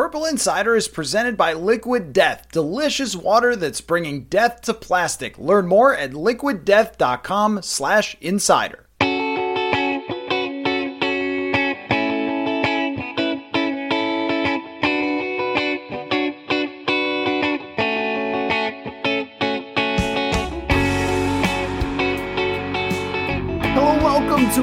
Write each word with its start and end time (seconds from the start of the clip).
Purple 0.00 0.24
Insider 0.24 0.76
is 0.76 0.88
presented 0.88 1.36
by 1.36 1.52
Liquid 1.52 2.14
Death, 2.14 2.46
delicious 2.50 3.14
water 3.14 3.54
that's 3.54 3.82
bringing 3.82 4.24
death 4.24 4.62
to 4.62 4.72
plastic. 4.72 5.36
Learn 5.36 5.66
more 5.66 5.94
at 5.94 6.12
liquiddeath.com/insider. 6.12 8.86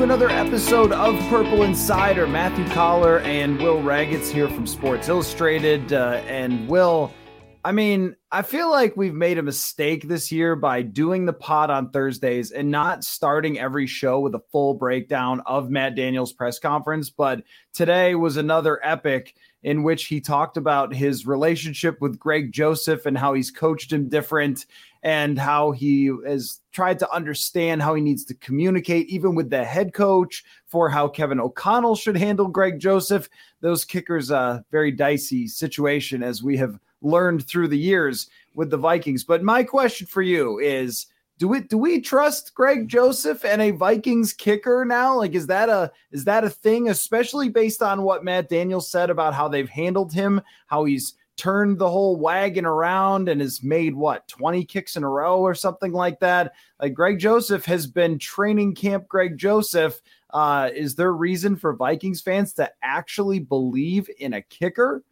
another 0.08 0.30
episode 0.30 0.94
of 0.94 1.20
Purple 1.28 1.64
Insider. 1.64 2.28
Matthew 2.28 2.66
Coller 2.70 3.20
and 3.20 3.60
Will 3.60 3.82
Ragatz 3.82 4.32
here 4.32 4.48
from 4.48 4.66
Sports 4.66 5.10
Illustrated. 5.10 5.92
Uh, 5.92 6.22
and 6.28 6.66
Will, 6.70 7.12
I 7.66 7.74
mean, 7.74 8.16
I 8.32 8.42
feel 8.42 8.72
like 8.72 8.96
we've 8.96 9.14
made 9.14 9.38
a 9.38 9.44
mistake 9.44 10.08
this 10.08 10.32
year 10.32 10.56
by 10.56 10.82
doing 10.82 11.26
the 11.26 11.34
pod 11.34 11.70
on 11.70 11.90
Thursdays 11.90 12.52
and 12.52 12.72
not 12.72 13.04
starting 13.04 13.60
every 13.60 13.86
show 13.86 14.22
with 14.22 14.34
a 14.34 14.42
full 14.50 14.76
breakdown 14.76 15.42
of 15.46 15.70
Matt 15.70 15.96
Daniels' 15.96 16.32
press 16.32 16.58
conference. 16.58 17.10
But 17.10 17.44
today 17.74 18.16
was 18.16 18.38
another 18.38 18.80
epic 18.86 19.36
in 19.62 19.84
which 19.84 20.06
he 20.06 20.22
talked 20.22 20.56
about 20.56 20.96
his 20.96 21.28
relationship 21.28 22.00
with 22.00 22.18
Greg 22.18 22.54
Joseph 22.54 23.06
and 23.06 23.18
how 23.18 23.34
he's 23.34 23.52
coached 23.52 23.92
him 23.92 24.08
different 24.08 24.68
and 25.04 25.38
how 25.38 25.72
he 25.72 26.12
has 26.26 26.62
tried 26.72 27.00
to 27.00 27.12
understand 27.12 27.82
how 27.82 27.96
he 27.96 28.02
needs 28.02 28.26
to 28.26 28.34
communicate, 28.36 29.08
even 29.10 29.36
with 29.36 29.50
the 29.50 29.64
head 29.64 29.94
coach, 29.94 30.44
for 30.66 30.90
how 30.90 31.08
Kevin 31.08 31.40
O'Connell 31.40 31.96
should 31.96 32.18
handle 32.18 32.48
Greg 32.48 32.80
Joseph. 32.80 33.30
Those 33.62 33.86
kickers, 33.86 34.32
a 34.32 34.64
very 34.72 34.92
dicey 34.92 35.48
situation, 35.48 36.24
as 36.24 36.44
we 36.44 36.58
have 36.58 36.80
learned 37.02 37.48
through 37.48 37.68
the 37.68 37.78
years 37.78 38.30
with 38.54 38.70
the 38.70 38.78
Vikings. 38.78 39.24
But 39.24 39.44
my 39.44 39.64
question 39.64 40.08
for 40.08 40.22
you 40.22 40.60
is 40.60 41.08
do 41.40 41.48
we 41.48 41.62
do 41.62 41.78
we 41.78 42.02
trust 42.02 42.56
Greg 42.56 42.88
Joseph 42.88 43.46
and 43.46 43.62
a 43.62 43.72
Vikings 43.72 44.34
kicker 44.34 44.84
now? 44.86 45.18
Like, 45.18 45.36
is 45.36 45.48
that 45.48 45.70
a 45.70 45.92
is 46.12 46.24
that 46.26 46.44
a 46.44 46.50
thing, 46.50 46.90
especially 46.90 47.50
based 47.50 47.84
on 47.84 48.02
what 48.02 48.24
Matt 48.24 48.50
Daniels 48.50 48.90
said 48.90 49.10
about 49.10 49.36
how 49.36 49.48
they've 49.48 49.70
handled 49.70 50.12
him, 50.12 50.42
how 50.66 50.86
he's 50.86 51.14
turned 51.38 51.78
the 51.78 51.90
whole 51.90 52.18
wagon 52.18 52.66
around 52.66 53.30
and 53.30 53.40
has 53.40 53.64
made 53.64 53.96
what 53.96 54.28
20 54.28 54.66
kicks 54.66 54.96
in 54.96 55.04
a 55.04 55.10
row 55.10 55.40
or 55.40 55.54
something 55.54 55.94
like 55.94 56.20
that. 56.20 56.54
Like 56.82 56.94
Greg 56.94 57.20
Joseph 57.20 57.64
has 57.66 57.88
been 57.88 58.20
training 58.20 58.76
camp 58.76 59.08
Greg 59.08 59.38
Joseph. 59.38 60.02
Uh, 60.32 60.70
is 60.76 60.96
there 60.96 61.14
reason 61.14 61.56
for 61.56 61.74
Vikings 61.74 62.22
fans 62.22 62.54
to 62.54 62.70
actually 62.82 63.40
believe 63.40 64.10
in 64.20 64.34
a 64.34 64.42
kicker? 64.42 65.04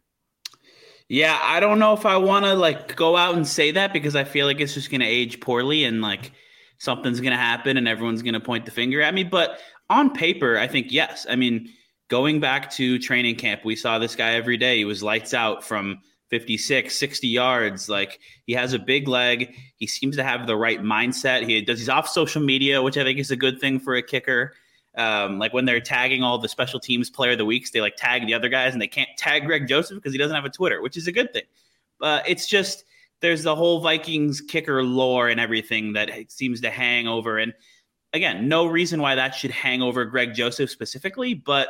Yeah, 1.08 1.38
I 1.40 1.60
don't 1.60 1.78
know 1.78 1.92
if 1.92 2.04
I 2.04 2.16
want 2.16 2.44
to 2.44 2.54
like 2.54 2.96
go 2.96 3.16
out 3.16 3.36
and 3.36 3.46
say 3.46 3.70
that 3.70 3.92
because 3.92 4.16
I 4.16 4.24
feel 4.24 4.46
like 4.46 4.60
it's 4.60 4.74
just 4.74 4.90
going 4.90 5.00
to 5.00 5.06
age 5.06 5.40
poorly 5.40 5.84
and 5.84 6.02
like 6.02 6.32
something's 6.78 7.20
going 7.20 7.32
to 7.32 7.38
happen 7.38 7.76
and 7.76 7.86
everyone's 7.86 8.22
going 8.22 8.34
to 8.34 8.40
point 8.40 8.64
the 8.64 8.72
finger 8.72 9.00
at 9.00 9.14
me. 9.14 9.22
But 9.22 9.60
on 9.88 10.12
paper, 10.12 10.58
I 10.58 10.66
think 10.66 10.90
yes. 10.90 11.24
I 11.30 11.36
mean, 11.36 11.70
going 12.08 12.40
back 12.40 12.70
to 12.72 12.98
training 12.98 13.36
camp, 13.36 13.64
we 13.64 13.76
saw 13.76 14.00
this 14.00 14.16
guy 14.16 14.34
every 14.34 14.56
day. 14.56 14.78
He 14.78 14.84
was 14.84 15.02
lights 15.02 15.32
out 15.32 15.62
from 15.62 16.00
56, 16.28 16.96
60 16.96 17.28
yards. 17.28 17.88
Like 17.88 18.20
he 18.46 18.52
has 18.54 18.72
a 18.72 18.78
big 18.78 19.08
leg. 19.08 19.54
He 19.76 19.86
seems 19.86 20.16
to 20.16 20.24
have 20.24 20.46
the 20.46 20.56
right 20.56 20.80
mindset. 20.80 21.46
He 21.46 21.60
does 21.62 21.78
he's 21.78 21.88
off 21.88 22.08
social 22.08 22.42
media, 22.42 22.82
which 22.82 22.96
I 22.96 23.04
think 23.04 23.18
is 23.18 23.30
a 23.30 23.36
good 23.36 23.60
thing 23.60 23.78
for 23.78 23.94
a 23.94 24.02
kicker. 24.02 24.54
Um, 24.96 25.38
like 25.38 25.52
when 25.52 25.66
they're 25.66 25.80
tagging 25.80 26.22
all 26.22 26.38
the 26.38 26.48
special 26.48 26.80
teams 26.80 27.10
player 27.10 27.32
of 27.32 27.38
the 27.38 27.44
weeks, 27.44 27.70
they 27.70 27.80
like 27.80 27.96
tag 27.96 28.26
the 28.26 28.34
other 28.34 28.48
guys 28.48 28.72
and 28.72 28.80
they 28.80 28.88
can't 28.88 29.10
tag 29.18 29.44
Greg 29.44 29.68
Joseph 29.68 29.96
because 29.96 30.12
he 30.12 30.18
doesn't 30.18 30.34
have 30.34 30.46
a 30.46 30.50
Twitter, 30.50 30.80
which 30.80 30.96
is 30.96 31.06
a 31.06 31.12
good 31.12 31.32
thing. 31.32 31.44
But 31.98 32.28
it's 32.28 32.46
just 32.46 32.84
there's 33.20 33.42
the 33.42 33.54
whole 33.54 33.80
Vikings 33.80 34.40
kicker 34.40 34.82
lore 34.82 35.28
and 35.28 35.38
everything 35.38 35.92
that 35.94 36.10
seems 36.28 36.60
to 36.62 36.70
hang 36.70 37.06
over. 37.06 37.38
And 37.38 37.52
again, 38.12 38.48
no 38.48 38.66
reason 38.66 39.00
why 39.00 39.14
that 39.14 39.34
should 39.34 39.50
hang 39.50 39.82
over 39.82 40.04
Greg 40.04 40.34
Joseph 40.34 40.70
specifically, 40.70 41.34
but 41.34 41.68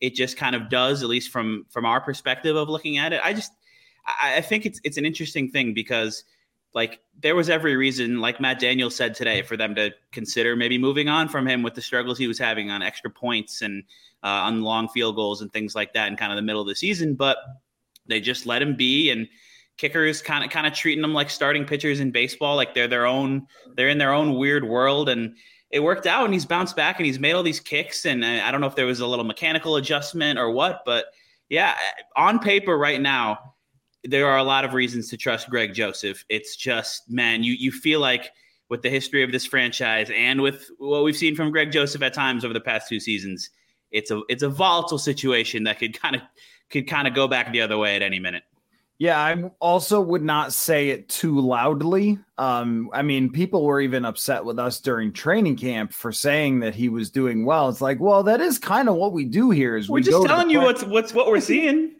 it 0.00 0.14
just 0.14 0.36
kind 0.36 0.54
of 0.54 0.68
does, 0.68 1.02
at 1.02 1.08
least 1.08 1.30
from 1.30 1.66
from 1.70 1.84
our 1.84 2.00
perspective 2.00 2.56
of 2.56 2.68
looking 2.68 2.98
at 2.98 3.12
it. 3.12 3.20
I 3.22 3.32
just 3.32 3.52
I, 4.20 4.36
I 4.36 4.40
think 4.40 4.66
it's 4.66 4.80
it's 4.84 4.96
an 4.96 5.04
interesting 5.04 5.50
thing 5.50 5.74
because 5.74 6.24
like 6.74 7.00
there 7.20 7.34
was 7.34 7.48
every 7.48 7.76
reason, 7.76 8.20
like 8.20 8.40
Matt 8.40 8.60
Daniels 8.60 8.94
said 8.94 9.14
today, 9.14 9.42
for 9.42 9.56
them 9.56 9.74
to 9.74 9.90
consider 10.12 10.54
maybe 10.54 10.78
moving 10.78 11.08
on 11.08 11.28
from 11.28 11.46
him 11.46 11.62
with 11.62 11.74
the 11.74 11.80
struggles 11.80 12.18
he 12.18 12.26
was 12.26 12.38
having 12.38 12.70
on 12.70 12.82
extra 12.82 13.10
points 13.10 13.62
and 13.62 13.82
uh, 14.22 14.26
on 14.26 14.62
long 14.62 14.88
field 14.88 15.16
goals 15.16 15.40
and 15.40 15.52
things 15.52 15.74
like 15.74 15.92
that 15.94 16.08
in 16.08 16.16
kind 16.16 16.30
of 16.30 16.36
the 16.36 16.42
middle 16.42 16.60
of 16.60 16.68
the 16.68 16.74
season. 16.74 17.14
But 17.14 17.38
they 18.06 18.20
just 18.20 18.46
let 18.46 18.62
him 18.62 18.76
be, 18.76 19.10
and 19.10 19.28
kickers 19.76 20.20
kind 20.20 20.44
of 20.44 20.50
kind 20.50 20.66
of 20.66 20.74
treating 20.74 21.02
them 21.02 21.14
like 21.14 21.30
starting 21.30 21.64
pitchers 21.64 22.00
in 22.00 22.10
baseball, 22.10 22.56
like 22.56 22.74
they're 22.74 22.88
their 22.88 23.06
own, 23.06 23.46
they're 23.76 23.88
in 23.88 23.98
their 23.98 24.12
own 24.12 24.34
weird 24.34 24.64
world, 24.64 25.08
and 25.08 25.36
it 25.70 25.80
worked 25.80 26.06
out. 26.06 26.26
And 26.26 26.34
he's 26.34 26.46
bounced 26.46 26.76
back, 26.76 26.98
and 26.98 27.06
he's 27.06 27.18
made 27.18 27.32
all 27.32 27.42
these 27.42 27.60
kicks. 27.60 28.04
And 28.04 28.24
I 28.24 28.50
don't 28.50 28.60
know 28.60 28.66
if 28.66 28.76
there 28.76 28.86
was 28.86 29.00
a 29.00 29.06
little 29.06 29.24
mechanical 29.24 29.76
adjustment 29.76 30.38
or 30.38 30.50
what, 30.50 30.82
but 30.84 31.06
yeah, 31.48 31.76
on 32.14 32.38
paper 32.38 32.76
right 32.76 33.00
now 33.00 33.54
there 34.04 34.26
are 34.26 34.38
a 34.38 34.42
lot 34.42 34.64
of 34.64 34.74
reasons 34.74 35.08
to 35.10 35.16
trust 35.16 35.50
Greg 35.50 35.74
Joseph. 35.74 36.24
It's 36.28 36.56
just, 36.56 37.10
man, 37.10 37.42
you 37.42 37.54
you 37.54 37.72
feel 37.72 38.00
like 38.00 38.30
with 38.68 38.82
the 38.82 38.90
history 38.90 39.22
of 39.22 39.32
this 39.32 39.46
franchise 39.46 40.10
and 40.14 40.42
with 40.42 40.70
what 40.78 41.02
we've 41.04 41.16
seen 41.16 41.34
from 41.34 41.50
Greg 41.50 41.72
Joseph 41.72 42.02
at 42.02 42.14
times 42.14 42.44
over 42.44 42.54
the 42.54 42.60
past 42.60 42.88
two 42.88 43.00
seasons, 43.00 43.50
it's 43.90 44.10
a 44.10 44.22
it's 44.28 44.42
a 44.42 44.48
volatile 44.48 44.98
situation 44.98 45.64
that 45.64 45.78
could 45.78 45.98
kind 45.98 46.16
of 46.16 46.22
could 46.70 46.86
kind 46.86 47.08
of 47.08 47.14
go 47.14 47.26
back 47.26 47.52
the 47.52 47.60
other 47.60 47.78
way 47.78 47.96
at 47.96 48.02
any 48.02 48.18
minute. 48.18 48.44
Yeah, 48.98 49.20
I 49.20 49.50
also 49.60 50.00
would 50.00 50.24
not 50.24 50.52
say 50.52 50.88
it 50.88 51.08
too 51.08 51.40
loudly. 51.40 52.18
Um, 52.36 52.90
I 52.92 53.02
mean, 53.02 53.30
people 53.30 53.64
were 53.64 53.80
even 53.80 54.04
upset 54.04 54.44
with 54.44 54.58
us 54.58 54.80
during 54.80 55.12
training 55.12 55.56
camp 55.56 55.92
for 55.92 56.10
saying 56.10 56.58
that 56.60 56.74
he 56.74 56.88
was 56.88 57.08
doing 57.08 57.44
well. 57.44 57.68
It's 57.68 57.80
like, 57.80 58.00
well, 58.00 58.24
that 58.24 58.40
is 58.40 58.58
kind 58.58 58.88
of 58.88 58.96
what 58.96 59.12
we 59.12 59.24
do 59.24 59.50
here. 59.50 59.76
Is 59.76 59.88
we're 59.88 59.96
we 59.96 60.02
just 60.02 60.26
telling 60.26 60.50
you 60.50 60.60
what's 60.60 60.82
what's 60.82 61.14
what 61.14 61.28
we're 61.28 61.40
seeing. 61.40 61.92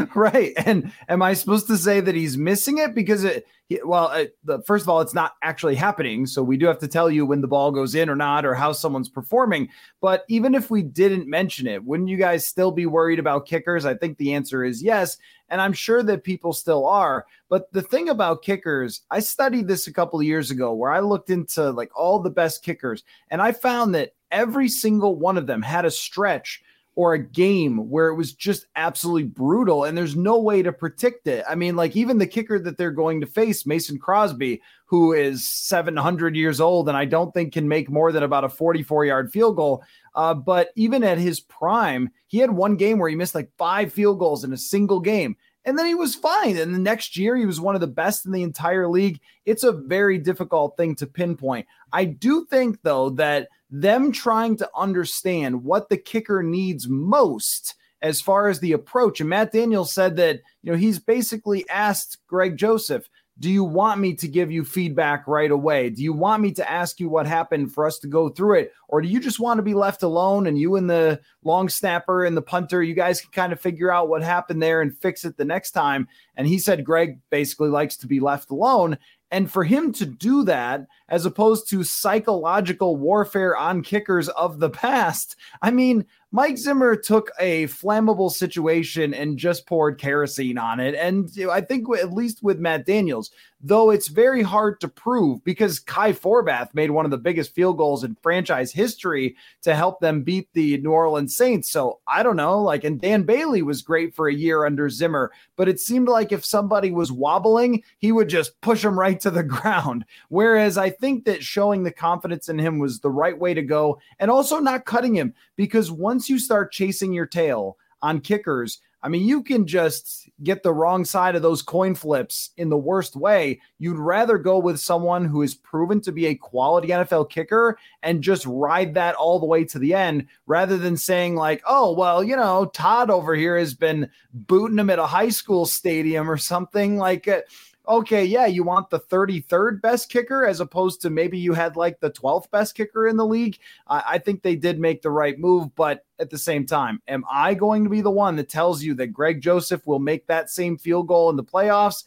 right. 0.14 0.52
And 0.56 0.92
am 1.08 1.22
I 1.22 1.34
supposed 1.34 1.66
to 1.68 1.76
say 1.76 2.00
that 2.00 2.14
he's 2.14 2.36
missing 2.38 2.78
it 2.78 2.94
because 2.94 3.24
it? 3.24 3.46
Well, 3.84 4.10
it, 4.10 4.36
the, 4.44 4.60
first 4.62 4.84
of 4.84 4.90
all, 4.90 5.00
it's 5.00 5.14
not 5.14 5.32
actually 5.42 5.76
happening, 5.76 6.26
so 6.26 6.42
we 6.42 6.58
do 6.58 6.66
have 6.66 6.78
to 6.80 6.88
tell 6.88 7.08
you 7.08 7.24
when 7.24 7.40
the 7.40 7.48
ball 7.48 7.70
goes 7.70 7.94
in 7.94 8.10
or 8.10 8.16
not, 8.16 8.44
or 8.44 8.54
how 8.54 8.72
someone's 8.72 9.08
performing. 9.08 9.68
But 10.02 10.24
even 10.28 10.54
if 10.54 10.70
we 10.70 10.82
didn't 10.82 11.26
mention 11.26 11.66
it, 11.66 11.82
wouldn't 11.82 12.10
you 12.10 12.18
guys 12.18 12.46
still 12.46 12.70
be 12.70 12.84
worried 12.84 13.18
about 13.18 13.46
kickers? 13.46 13.86
I 13.86 13.94
think 13.94 14.18
the 14.18 14.34
answer 14.34 14.62
is 14.62 14.82
yes, 14.82 15.16
and 15.48 15.58
I'm 15.60 15.72
sure 15.72 16.02
that 16.02 16.22
people 16.24 16.52
still 16.52 16.86
are. 16.86 17.24
But 17.48 17.72
the 17.72 17.82
thing 17.82 18.10
about 18.10 18.42
kickers, 18.42 19.02
I 19.10 19.20
studied 19.20 19.68
this 19.68 19.86
a 19.86 19.92
couple 19.92 20.20
of 20.20 20.26
years 20.26 20.50
ago, 20.50 20.74
where 20.74 20.92
I 20.92 21.00
looked 21.00 21.30
into 21.30 21.70
like 21.70 21.90
all 21.96 22.18
the 22.18 22.30
best 22.30 22.62
kickers, 22.62 23.04
and 23.30 23.40
I 23.40 23.52
found 23.52 23.94
that 23.94 24.14
every 24.30 24.68
single 24.68 25.16
one 25.16 25.38
of 25.38 25.46
them 25.46 25.62
had 25.62 25.86
a 25.86 25.90
stretch 25.90 26.62
or 26.94 27.14
a 27.14 27.18
game 27.18 27.88
where 27.88 28.08
it 28.08 28.16
was 28.16 28.34
just 28.34 28.66
absolutely 28.76 29.22
brutal 29.22 29.84
and 29.84 29.96
there's 29.96 30.14
no 30.14 30.38
way 30.38 30.62
to 30.62 30.72
predict 30.72 31.26
it. 31.26 31.44
I 31.48 31.54
mean, 31.54 31.74
like 31.74 31.96
even 31.96 32.18
the 32.18 32.26
kicker 32.26 32.58
that 32.58 32.76
they're 32.76 32.90
going 32.90 33.20
to 33.22 33.26
face, 33.26 33.64
Mason 33.64 33.98
Crosby, 33.98 34.60
who 34.84 35.14
is 35.14 35.46
700 35.46 36.36
years 36.36 36.60
old 36.60 36.88
and 36.88 36.96
I 36.96 37.06
don't 37.06 37.32
think 37.32 37.54
can 37.54 37.66
make 37.66 37.88
more 37.88 38.12
than 38.12 38.22
about 38.22 38.44
a 38.44 38.48
44 38.50 39.06
yard 39.06 39.32
field 39.32 39.56
goal. 39.56 39.82
Uh, 40.14 40.34
but 40.34 40.68
even 40.76 41.02
at 41.02 41.16
his 41.16 41.40
prime, 41.40 42.10
he 42.26 42.38
had 42.38 42.50
one 42.50 42.76
game 42.76 42.98
where 42.98 43.08
he 43.08 43.16
missed 43.16 43.34
like 43.34 43.50
five 43.56 43.90
field 43.90 44.18
goals 44.18 44.44
in 44.44 44.52
a 44.52 44.58
single 44.58 45.00
game. 45.00 45.36
And 45.64 45.78
then 45.78 45.86
he 45.86 45.94
was 45.94 46.14
fine. 46.14 46.56
And 46.56 46.74
the 46.74 46.78
next 46.78 47.16
year, 47.16 47.36
he 47.36 47.46
was 47.46 47.60
one 47.60 47.76
of 47.76 47.80
the 47.80 47.86
best 47.86 48.26
in 48.26 48.32
the 48.32 48.42
entire 48.42 48.88
league. 48.88 49.20
It's 49.46 49.62
a 49.62 49.72
very 49.72 50.18
difficult 50.18 50.76
thing 50.76 50.96
to 50.96 51.06
pinpoint. 51.06 51.66
I 51.92 52.04
do 52.04 52.44
think, 52.50 52.78
though, 52.82 53.10
that 53.10 53.48
them 53.72 54.12
trying 54.12 54.56
to 54.58 54.70
understand 54.76 55.64
what 55.64 55.88
the 55.88 55.96
kicker 55.96 56.42
needs 56.42 56.88
most 56.88 57.74
as 58.02 58.20
far 58.20 58.48
as 58.48 58.60
the 58.60 58.72
approach. 58.72 59.20
And 59.20 59.30
Matt 59.30 59.52
Daniels 59.52 59.92
said 59.92 60.16
that, 60.16 60.40
you 60.62 60.70
know, 60.70 60.78
he's 60.78 60.98
basically 60.98 61.68
asked 61.70 62.18
Greg 62.26 62.56
Joseph, 62.56 63.08
do 63.38 63.50
you 63.50 63.64
want 63.64 63.98
me 63.98 64.14
to 64.16 64.28
give 64.28 64.52
you 64.52 64.62
feedback 64.62 65.26
right 65.26 65.50
away? 65.50 65.88
Do 65.88 66.02
you 66.02 66.12
want 66.12 66.42
me 66.42 66.52
to 66.52 66.70
ask 66.70 67.00
you 67.00 67.08
what 67.08 67.26
happened 67.26 67.72
for 67.72 67.86
us 67.86 67.98
to 68.00 68.06
go 68.06 68.28
through 68.28 68.58
it? 68.58 68.72
Or 68.88 69.00
do 69.00 69.08
you 69.08 69.18
just 69.18 69.40
want 69.40 69.56
to 69.56 69.62
be 69.62 69.72
left 69.72 70.02
alone 70.02 70.46
and 70.46 70.58
you 70.58 70.76
and 70.76 70.88
the 70.88 71.18
long 71.42 71.70
snapper 71.70 72.24
and 72.24 72.36
the 72.36 72.42
punter, 72.42 72.82
you 72.82 72.94
guys 72.94 73.22
can 73.22 73.30
kind 73.30 73.52
of 73.52 73.60
figure 73.60 73.90
out 73.90 74.08
what 74.08 74.22
happened 74.22 74.62
there 74.62 74.82
and 74.82 74.96
fix 74.98 75.24
it 75.24 75.38
the 75.38 75.46
next 75.46 75.70
time? 75.70 76.08
And 76.36 76.46
he 76.46 76.58
said 76.58 76.84
Greg 76.84 77.20
basically 77.30 77.70
likes 77.70 77.96
to 77.98 78.06
be 78.06 78.20
left 78.20 78.50
alone. 78.50 78.98
And 79.30 79.50
for 79.50 79.64
him 79.64 79.92
to 79.94 80.04
do 80.04 80.44
that, 80.44 80.86
as 81.12 81.26
opposed 81.26 81.68
to 81.68 81.84
psychological 81.84 82.96
warfare 82.96 83.54
on 83.54 83.82
kickers 83.82 84.30
of 84.30 84.60
the 84.60 84.70
past, 84.70 85.36
I 85.60 85.70
mean, 85.70 86.06
Mike 86.34 86.56
Zimmer 86.56 86.96
took 86.96 87.30
a 87.38 87.66
flammable 87.66 88.30
situation 88.30 89.12
and 89.12 89.36
just 89.36 89.66
poured 89.66 89.98
kerosene 89.98 90.56
on 90.56 90.80
it. 90.80 90.94
And 90.94 91.30
I 91.50 91.60
think 91.60 91.86
at 91.94 92.14
least 92.14 92.42
with 92.42 92.58
Matt 92.58 92.86
Daniels, 92.86 93.30
though 93.60 93.90
it's 93.90 94.08
very 94.08 94.42
hard 94.42 94.80
to 94.80 94.88
prove 94.88 95.44
because 95.44 95.78
Kai 95.78 96.12
Forbath 96.12 96.74
made 96.74 96.90
one 96.90 97.04
of 97.04 97.10
the 97.10 97.18
biggest 97.18 97.54
field 97.54 97.76
goals 97.76 98.02
in 98.02 98.16
franchise 98.22 98.72
history 98.72 99.36
to 99.60 99.74
help 99.74 100.00
them 100.00 100.22
beat 100.22 100.48
the 100.54 100.78
New 100.78 100.90
Orleans 100.90 101.36
Saints. 101.36 101.70
So 101.70 102.00
I 102.08 102.22
don't 102.22 102.36
know, 102.36 102.62
like, 102.62 102.82
and 102.82 102.98
Dan 102.98 103.24
Bailey 103.24 103.60
was 103.60 103.82
great 103.82 104.14
for 104.14 104.26
a 104.26 104.34
year 104.34 104.64
under 104.64 104.88
Zimmer, 104.88 105.30
but 105.56 105.68
it 105.68 105.78
seemed 105.78 106.08
like 106.08 106.32
if 106.32 106.46
somebody 106.46 106.90
was 106.90 107.12
wobbling, 107.12 107.84
he 107.98 108.10
would 108.10 108.30
just 108.30 108.58
push 108.62 108.80
them 108.80 108.98
right 108.98 109.20
to 109.20 109.30
the 109.30 109.42
ground. 109.44 110.06
Whereas 110.30 110.78
I 110.78 110.88
think 111.02 111.24
that 111.24 111.42
showing 111.42 111.82
the 111.82 111.90
confidence 111.90 112.48
in 112.48 112.60
him 112.60 112.78
was 112.78 113.00
the 113.00 113.10
right 113.10 113.36
way 113.36 113.54
to 113.54 113.62
go 113.62 113.98
and 114.20 114.30
also 114.30 114.60
not 114.60 114.86
cutting 114.86 115.16
him 115.16 115.34
because 115.56 115.90
once 115.90 116.30
you 116.30 116.38
start 116.38 116.70
chasing 116.70 117.12
your 117.12 117.26
tail 117.26 117.76
on 118.00 118.20
kickers, 118.20 118.78
I 119.02 119.08
mean, 119.08 119.26
you 119.26 119.42
can 119.42 119.66
just 119.66 120.30
get 120.44 120.62
the 120.62 120.72
wrong 120.72 121.04
side 121.04 121.34
of 121.34 121.42
those 121.42 121.60
coin 121.60 121.96
flips 121.96 122.50
in 122.56 122.68
the 122.68 122.76
worst 122.76 123.16
way. 123.16 123.60
You'd 123.80 123.98
rather 123.98 124.38
go 124.38 124.60
with 124.60 124.78
someone 124.78 125.24
who 125.24 125.42
is 125.42 125.56
proven 125.56 126.00
to 126.02 126.12
be 126.12 126.26
a 126.26 126.36
quality 126.36 126.88
NFL 126.88 127.28
kicker 127.28 127.76
and 128.04 128.22
just 128.22 128.46
ride 128.46 128.94
that 128.94 129.16
all 129.16 129.40
the 129.40 129.46
way 129.46 129.64
to 129.64 129.80
the 129.80 129.94
end 129.94 130.28
rather 130.46 130.78
than 130.78 130.96
saying, 130.96 131.34
like, 131.34 131.62
oh, 131.66 131.92
well, 131.94 132.22
you 132.22 132.36
know, 132.36 132.66
Todd 132.66 133.10
over 133.10 133.34
here 133.34 133.58
has 133.58 133.74
been 133.74 134.08
booting 134.32 134.78
him 134.78 134.88
at 134.88 135.00
a 135.00 135.06
high 135.06 135.30
school 135.30 135.66
stadium 135.66 136.30
or 136.30 136.36
something 136.36 136.96
like. 136.96 137.26
Uh, 137.26 137.40
Okay, 137.88 138.24
yeah, 138.24 138.46
you 138.46 138.62
want 138.62 138.90
the 138.90 139.00
33rd 139.00 139.82
best 139.82 140.08
kicker 140.08 140.46
as 140.46 140.60
opposed 140.60 141.00
to 141.02 141.10
maybe 141.10 141.36
you 141.36 141.52
had 141.52 141.76
like 141.76 141.98
the 141.98 142.12
12th 142.12 142.48
best 142.52 142.76
kicker 142.76 143.08
in 143.08 143.16
the 143.16 143.26
league. 143.26 143.58
I, 143.88 144.02
I, 144.10 144.18
think 144.18 144.42
they 144.42 144.54
did 144.54 144.78
make 144.78 145.02
the 145.02 145.10
right 145.10 145.36
move, 145.36 145.74
but 145.74 146.04
at 146.20 146.30
the 146.30 146.38
same 146.38 146.64
time, 146.64 147.02
am 147.08 147.24
I 147.30 147.54
going 147.54 147.82
to 147.82 147.90
be 147.90 148.00
the 148.00 148.10
one 148.10 148.36
that 148.36 148.48
tells 148.48 148.84
you 148.84 148.94
that 148.94 149.08
Greg 149.08 149.40
Joseph 149.40 149.84
will 149.84 149.98
make 149.98 150.28
that 150.28 150.48
same 150.48 150.78
field 150.78 151.08
goal 151.08 151.28
in 151.30 151.36
the 151.36 151.42
playoffs? 151.42 152.04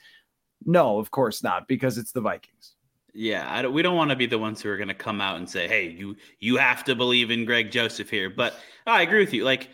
No, 0.65 0.97
of 0.97 1.11
course 1.11 1.43
not, 1.43 1.67
because 1.67 1.97
it's 1.97 2.13
the 2.13 2.21
Vikings. 2.21 2.75
Yeah, 3.13 3.61
don't, 3.61 3.73
we 3.73 3.81
don't 3.81 3.95
want 3.95 4.11
to 4.11 4.15
be 4.15 4.25
the 4.25 4.39
ones 4.39 4.61
who 4.61 4.69
are 4.69 4.77
going 4.77 4.89
to 4.89 4.93
come 4.93 5.21
out 5.21 5.37
and 5.37 5.49
say, 5.49 5.69
"Hey, 5.69 5.89
you 5.89 6.17
you 6.39 6.57
have 6.57 6.83
to 6.83 6.95
believe 6.95 7.31
in 7.31 7.45
Greg 7.45 7.71
Joseph 7.71 8.09
here." 8.09 8.29
But 8.29 8.55
oh, 8.87 8.91
I 8.91 9.03
agree 9.03 9.19
with 9.19 9.33
you. 9.33 9.45
Like 9.45 9.69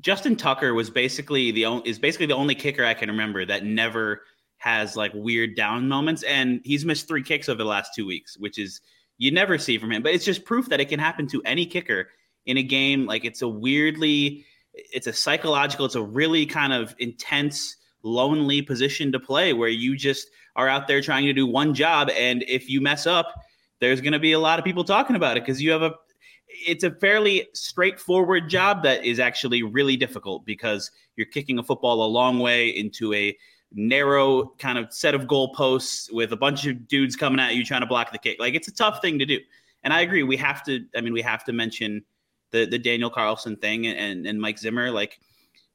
Justin 0.00 0.36
Tucker 0.36 0.72
was 0.72 0.88
basically 0.88 1.50
the 1.50 1.66
only 1.66 1.88
is 1.90 1.98
basically 1.98 2.26
the 2.26 2.36
only 2.36 2.54
kicker 2.54 2.84
I 2.84 2.94
can 2.94 3.10
remember 3.10 3.44
that 3.44 3.64
never 3.64 4.22
has 4.58 4.96
like 4.96 5.12
weird 5.14 5.56
down 5.56 5.88
moments, 5.88 6.22
and 6.24 6.60
he's 6.64 6.84
missed 6.84 7.08
three 7.08 7.22
kicks 7.22 7.48
over 7.48 7.58
the 7.58 7.68
last 7.68 7.92
two 7.94 8.06
weeks, 8.06 8.36
which 8.38 8.58
is 8.58 8.80
you 9.18 9.30
never 9.30 9.58
see 9.58 9.78
from 9.78 9.92
him. 9.92 10.02
But 10.02 10.14
it's 10.14 10.24
just 10.24 10.44
proof 10.44 10.68
that 10.68 10.80
it 10.80 10.88
can 10.88 11.00
happen 11.00 11.26
to 11.28 11.42
any 11.44 11.66
kicker 11.66 12.08
in 12.46 12.56
a 12.56 12.62
game. 12.62 13.06
Like 13.06 13.24
it's 13.24 13.42
a 13.42 13.48
weirdly, 13.48 14.44
it's 14.72 15.06
a 15.06 15.12
psychological, 15.12 15.86
it's 15.86 15.94
a 15.94 16.02
really 16.02 16.46
kind 16.46 16.72
of 16.72 16.94
intense, 16.98 17.76
lonely 18.02 18.62
position 18.62 19.12
to 19.12 19.20
play 19.20 19.52
where 19.52 19.68
you 19.68 19.96
just 19.96 20.28
are 20.54 20.68
out 20.68 20.86
there 20.86 21.00
trying 21.00 21.26
to 21.26 21.32
do 21.32 21.46
one 21.46 21.74
job, 21.74 22.10
and 22.10 22.42
if 22.48 22.68
you 22.68 22.80
mess 22.80 23.06
up, 23.06 23.34
there's 23.80 24.00
going 24.00 24.14
to 24.14 24.18
be 24.18 24.32
a 24.32 24.38
lot 24.38 24.58
of 24.58 24.64
people 24.64 24.84
talking 24.84 25.16
about 25.16 25.36
it 25.36 25.44
because 25.44 25.60
you 25.60 25.70
have 25.70 25.82
a 25.82 25.94
it's 26.48 26.84
a 26.84 26.90
fairly 26.90 27.48
straightforward 27.52 28.48
job 28.48 28.82
that 28.82 29.04
is 29.04 29.18
actually 29.18 29.62
really 29.62 29.96
difficult 29.96 30.46
because 30.46 30.90
you're 31.16 31.26
kicking 31.26 31.58
a 31.58 31.62
football 31.62 32.04
a 32.04 32.08
long 32.08 32.38
way 32.38 32.68
into 32.68 33.12
a 33.12 33.36
narrow 33.76 34.54
kind 34.58 34.78
of 34.78 34.92
set 34.92 35.14
of 35.14 35.22
goalposts 35.22 36.10
with 36.12 36.32
a 36.32 36.36
bunch 36.36 36.66
of 36.66 36.88
dudes 36.88 37.14
coming 37.14 37.38
at 37.38 37.54
you 37.54 37.64
trying 37.64 37.82
to 37.82 37.86
block 37.86 38.10
the 38.10 38.18
kick. 38.18 38.40
Like 38.40 38.54
it's 38.54 38.68
a 38.68 38.74
tough 38.74 39.00
thing 39.02 39.18
to 39.18 39.26
do. 39.26 39.38
And 39.84 39.92
I 39.92 40.00
agree. 40.00 40.22
We 40.22 40.36
have 40.38 40.64
to. 40.64 40.84
I 40.96 41.02
mean, 41.02 41.12
we 41.12 41.22
have 41.22 41.44
to 41.44 41.52
mention 41.52 42.02
the 42.50 42.64
the 42.64 42.78
Daniel 42.78 43.10
Carlson 43.10 43.56
thing 43.56 43.86
and 43.86 44.26
and 44.26 44.40
Mike 44.40 44.58
Zimmer. 44.58 44.90
Like 44.90 45.20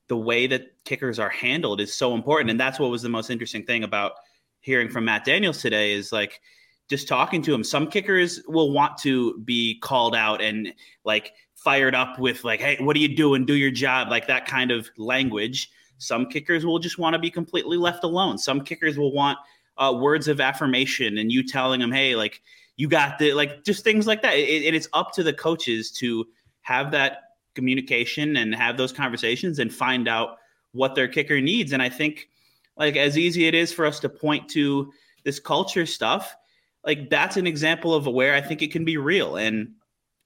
the 0.08 0.18
way 0.18 0.48
that 0.48 0.84
kickers 0.84 1.20
are 1.20 1.30
handled 1.30 1.80
is 1.80 1.94
so 1.94 2.14
important. 2.14 2.50
And 2.50 2.60
that's 2.60 2.80
what 2.80 2.90
was 2.90 3.04
the 3.04 3.10
most 3.10 3.30
interesting 3.30 3.64
thing 3.64 3.84
about 3.84 4.14
hearing 4.60 4.90
from 4.90 5.06
Matt 5.06 5.24
Daniels 5.24 5.62
today. 5.62 5.94
Is 5.94 6.12
like 6.12 6.42
just 6.90 7.08
talking 7.08 7.42
to 7.44 7.54
him. 7.54 7.64
Some 7.64 7.88
kickers 7.88 8.42
will 8.48 8.72
want 8.72 8.98
to 9.00 9.40
be 9.40 9.80
called 9.80 10.16
out 10.16 10.42
and 10.42 10.74
like 11.06 11.34
fired 11.56 11.94
up 11.94 12.18
with 12.20 12.44
like, 12.44 12.60
"Hey, 12.60 12.78
what 12.80 12.96
are 12.96 13.00
you 13.00 13.16
doing? 13.16 13.46
Do 13.46 13.54
your 13.54 13.72
job!" 13.72 14.10
Like 14.10 14.28
that 14.28 14.48
kind 14.48 14.72
of 14.72 14.90
language 14.98 15.70
some 16.02 16.26
kickers 16.26 16.66
will 16.66 16.80
just 16.80 16.98
want 16.98 17.14
to 17.14 17.20
be 17.20 17.30
completely 17.30 17.78
left 17.78 18.04
alone. 18.04 18.38
Some 18.38 18.62
kickers 18.62 18.98
will 18.98 19.14
want 19.14 19.38
uh, 19.78 19.96
words 19.98 20.28
of 20.28 20.42
affirmation 20.42 21.20
and 21.20 21.32
you 21.32 21.46
telling 21.48 21.80
them, 21.80 21.92
hey, 21.92 22.16
like, 22.16 22.42
you 22.76 22.88
got 22.88 23.20
the, 23.20 23.34
like, 23.34 23.64
just 23.64 23.84
things 23.84 24.08
like 24.08 24.24
that. 24.24 24.34
It, 24.34 24.64
it, 24.64 24.74
it's 24.74 24.88
up 24.94 25.14
to 25.14 25.24
the 25.24 25.34
coaches 25.34 25.92
to 26.00 26.26
have 26.62 26.92
that 26.92 27.20
communication 27.54 28.38
and 28.38 28.56
have 28.56 28.78
those 28.78 28.92
conversations 28.92 29.60
and 29.60 29.72
find 29.72 30.08
out 30.08 30.38
what 30.72 30.96
their 30.96 31.08
kicker 31.08 31.40
needs. 31.40 31.72
And 31.72 31.84
I 31.84 31.90
think, 31.90 32.30
like, 32.78 32.96
as 32.96 33.18
easy 33.18 33.46
it 33.46 33.54
is 33.54 33.72
for 33.72 33.86
us 33.86 34.00
to 34.00 34.10
point 34.10 34.50
to 34.52 34.92
this 35.24 35.40
culture 35.40 35.86
stuff, 35.86 36.36
like, 36.84 37.12
that's 37.12 37.38
an 37.38 37.46
example 37.46 37.94
of 37.94 38.08
where 38.08 38.34
I 38.34 38.42
think 38.42 38.64
it 38.64 38.72
can 38.72 38.86
be 38.86 38.98
real. 38.98 39.36
And 39.36 39.74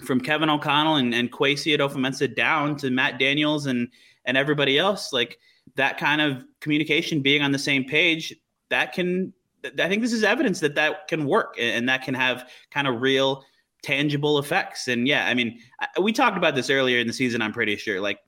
from 0.05 0.21
Kevin 0.21 0.49
O'Connell 0.49 0.95
and, 0.95 1.13
and 1.13 1.31
Kwesi 1.31 1.77
Adofo-Mensah 1.77 2.35
down 2.35 2.77
to 2.77 2.89
Matt 2.89 3.19
Daniels 3.19 3.65
and, 3.65 3.89
and 4.23 4.37
everybody 4.37 4.77
else, 4.77 5.11
like, 5.11 5.37
that 5.75 5.97
kind 5.97 6.21
of 6.21 6.43
communication 6.61 7.21
being 7.21 7.41
on 7.41 7.51
the 7.51 7.59
same 7.59 7.83
page 7.83 8.33
that 8.69 8.93
can 8.93 9.33
i 9.79 9.87
think 9.87 10.01
this 10.01 10.13
is 10.13 10.23
evidence 10.23 10.59
that 10.59 10.75
that 10.75 11.07
can 11.07 11.25
work 11.25 11.55
and 11.59 11.87
that 11.89 12.03
can 12.03 12.13
have 12.13 12.49
kind 12.71 12.87
of 12.87 13.01
real 13.01 13.43
tangible 13.85 14.39
effects. 14.39 14.87
And 14.87 15.07
yeah 15.07 15.27
i 15.27 15.33
mean 15.33 15.59
we 16.01 16.11
talked 16.11 16.37
about 16.37 16.55
this 16.55 16.69
earlier 16.69 16.99
in 16.99 17.07
the 17.07 17.13
season 17.13 17.41
i'm 17.41 17.53
pretty 17.53 17.75
sure. 17.75 18.01
Like 18.01 18.19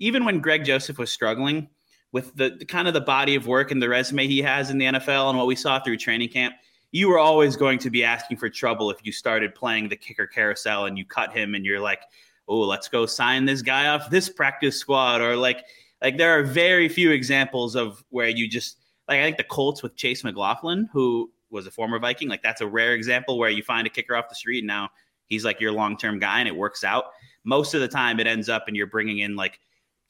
even 0.00 0.24
when 0.24 0.40
greg 0.40 0.64
joseph 0.64 0.98
was 0.98 1.12
struggling 1.12 1.68
with 2.10 2.34
the, 2.36 2.50
the 2.58 2.64
kind 2.64 2.88
of 2.88 2.94
the 2.94 3.00
body 3.00 3.34
of 3.36 3.46
work 3.46 3.70
and 3.70 3.80
the 3.80 3.88
resume 3.88 4.26
he 4.26 4.42
has 4.42 4.70
in 4.70 4.78
the 4.78 4.86
nfl 4.86 5.28
and 5.28 5.38
what 5.38 5.46
we 5.46 5.54
saw 5.54 5.78
through 5.78 5.96
training 5.96 6.28
camp 6.28 6.54
you 6.90 7.08
were 7.08 7.18
always 7.18 7.56
going 7.56 7.78
to 7.78 7.90
be 7.90 8.02
asking 8.02 8.36
for 8.36 8.48
trouble 8.48 8.90
if 8.90 9.04
you 9.04 9.12
started 9.12 9.54
playing 9.54 9.88
the 9.88 9.96
kicker 9.96 10.26
carousel 10.26 10.86
and 10.86 10.98
you 10.98 11.04
cut 11.04 11.32
him 11.32 11.54
and 11.54 11.64
you're 11.64 11.80
like 11.80 12.02
oh 12.48 12.60
let's 12.60 12.88
go 12.88 13.06
sign 13.06 13.44
this 13.44 13.62
guy 13.62 13.86
off 13.86 14.10
this 14.10 14.28
practice 14.28 14.76
squad 14.76 15.20
or 15.20 15.36
like 15.36 15.64
like 16.04 16.18
there 16.18 16.38
are 16.38 16.42
very 16.42 16.88
few 16.88 17.10
examples 17.10 17.74
of 17.74 18.04
where 18.10 18.28
you 18.28 18.46
just 18.46 18.78
like 19.08 19.18
I 19.18 19.22
think 19.24 19.38
the 19.38 19.44
Colts 19.44 19.82
with 19.82 19.96
Chase 19.96 20.22
McLaughlin, 20.22 20.88
who 20.92 21.32
was 21.50 21.66
a 21.66 21.70
former 21.70 21.98
Viking, 21.98 22.28
like 22.28 22.42
that's 22.42 22.60
a 22.60 22.66
rare 22.66 22.92
example 22.92 23.38
where 23.38 23.48
you 23.48 23.62
find 23.62 23.86
a 23.86 23.90
kicker 23.90 24.14
off 24.14 24.28
the 24.28 24.34
street 24.34 24.58
and 24.58 24.66
now 24.66 24.90
he's 25.26 25.44
like 25.44 25.60
your 25.60 25.72
long 25.72 25.96
term 25.96 26.18
guy 26.18 26.40
and 26.40 26.46
it 26.46 26.54
works 26.54 26.84
out. 26.84 27.06
Most 27.42 27.72
of 27.72 27.80
the 27.80 27.88
time, 27.88 28.20
it 28.20 28.26
ends 28.26 28.50
up 28.50 28.68
and 28.68 28.76
you're 28.76 28.86
bringing 28.86 29.18
in 29.18 29.34
like 29.34 29.58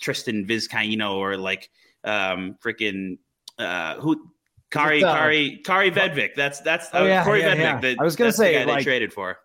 Tristan 0.01 0.47
Vizcaino 0.47 1.15
or 1.15 1.37
like 1.37 1.71
um 2.03 2.59
freaking 2.63 3.19
uh 3.59 3.95
who 3.97 4.31
Kaare 4.73 5.01
Kari 5.01 5.61
Kari 5.65 5.93
Vedvik. 5.93 6.35
That's 6.35 6.61
that's 6.61 6.89
oh, 6.93 7.07
yeah, 7.07 7.23
Corey 7.23 7.41
yeah, 7.41 7.55
Vedvik. 7.55 7.59
Yeah. 7.59 7.81
The, 7.81 7.97
I 8.01 8.03
was 8.03 8.17
gonna 8.17 8.33
say 8.33 8.59
the 8.59 8.67
like, 8.67 8.79
they 8.79 8.85
traded 8.85 9.13
for 9.13 9.39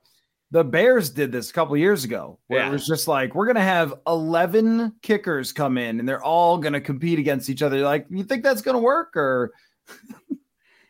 the 0.51 0.63
Bears 0.63 1.09
did 1.09 1.31
this 1.31 1.49
a 1.49 1.53
couple 1.53 1.77
years 1.77 2.03
ago, 2.03 2.39
where 2.47 2.59
yeah. 2.59 2.67
it 2.67 2.71
was 2.71 2.85
just 2.85 3.07
like 3.07 3.35
we're 3.35 3.47
gonna 3.47 3.61
have 3.61 3.93
eleven 4.07 4.93
kickers 5.01 5.51
come 5.51 5.77
in, 5.77 5.99
and 5.99 6.09
they're 6.09 6.23
all 6.23 6.57
gonna 6.57 6.81
compete 6.81 7.19
against 7.19 7.49
each 7.49 7.61
other. 7.61 7.81
Like, 7.81 8.07
you 8.09 8.23
think 8.23 8.43
that's 8.43 8.61
gonna 8.61 8.79
work, 8.79 9.15
or? 9.15 9.51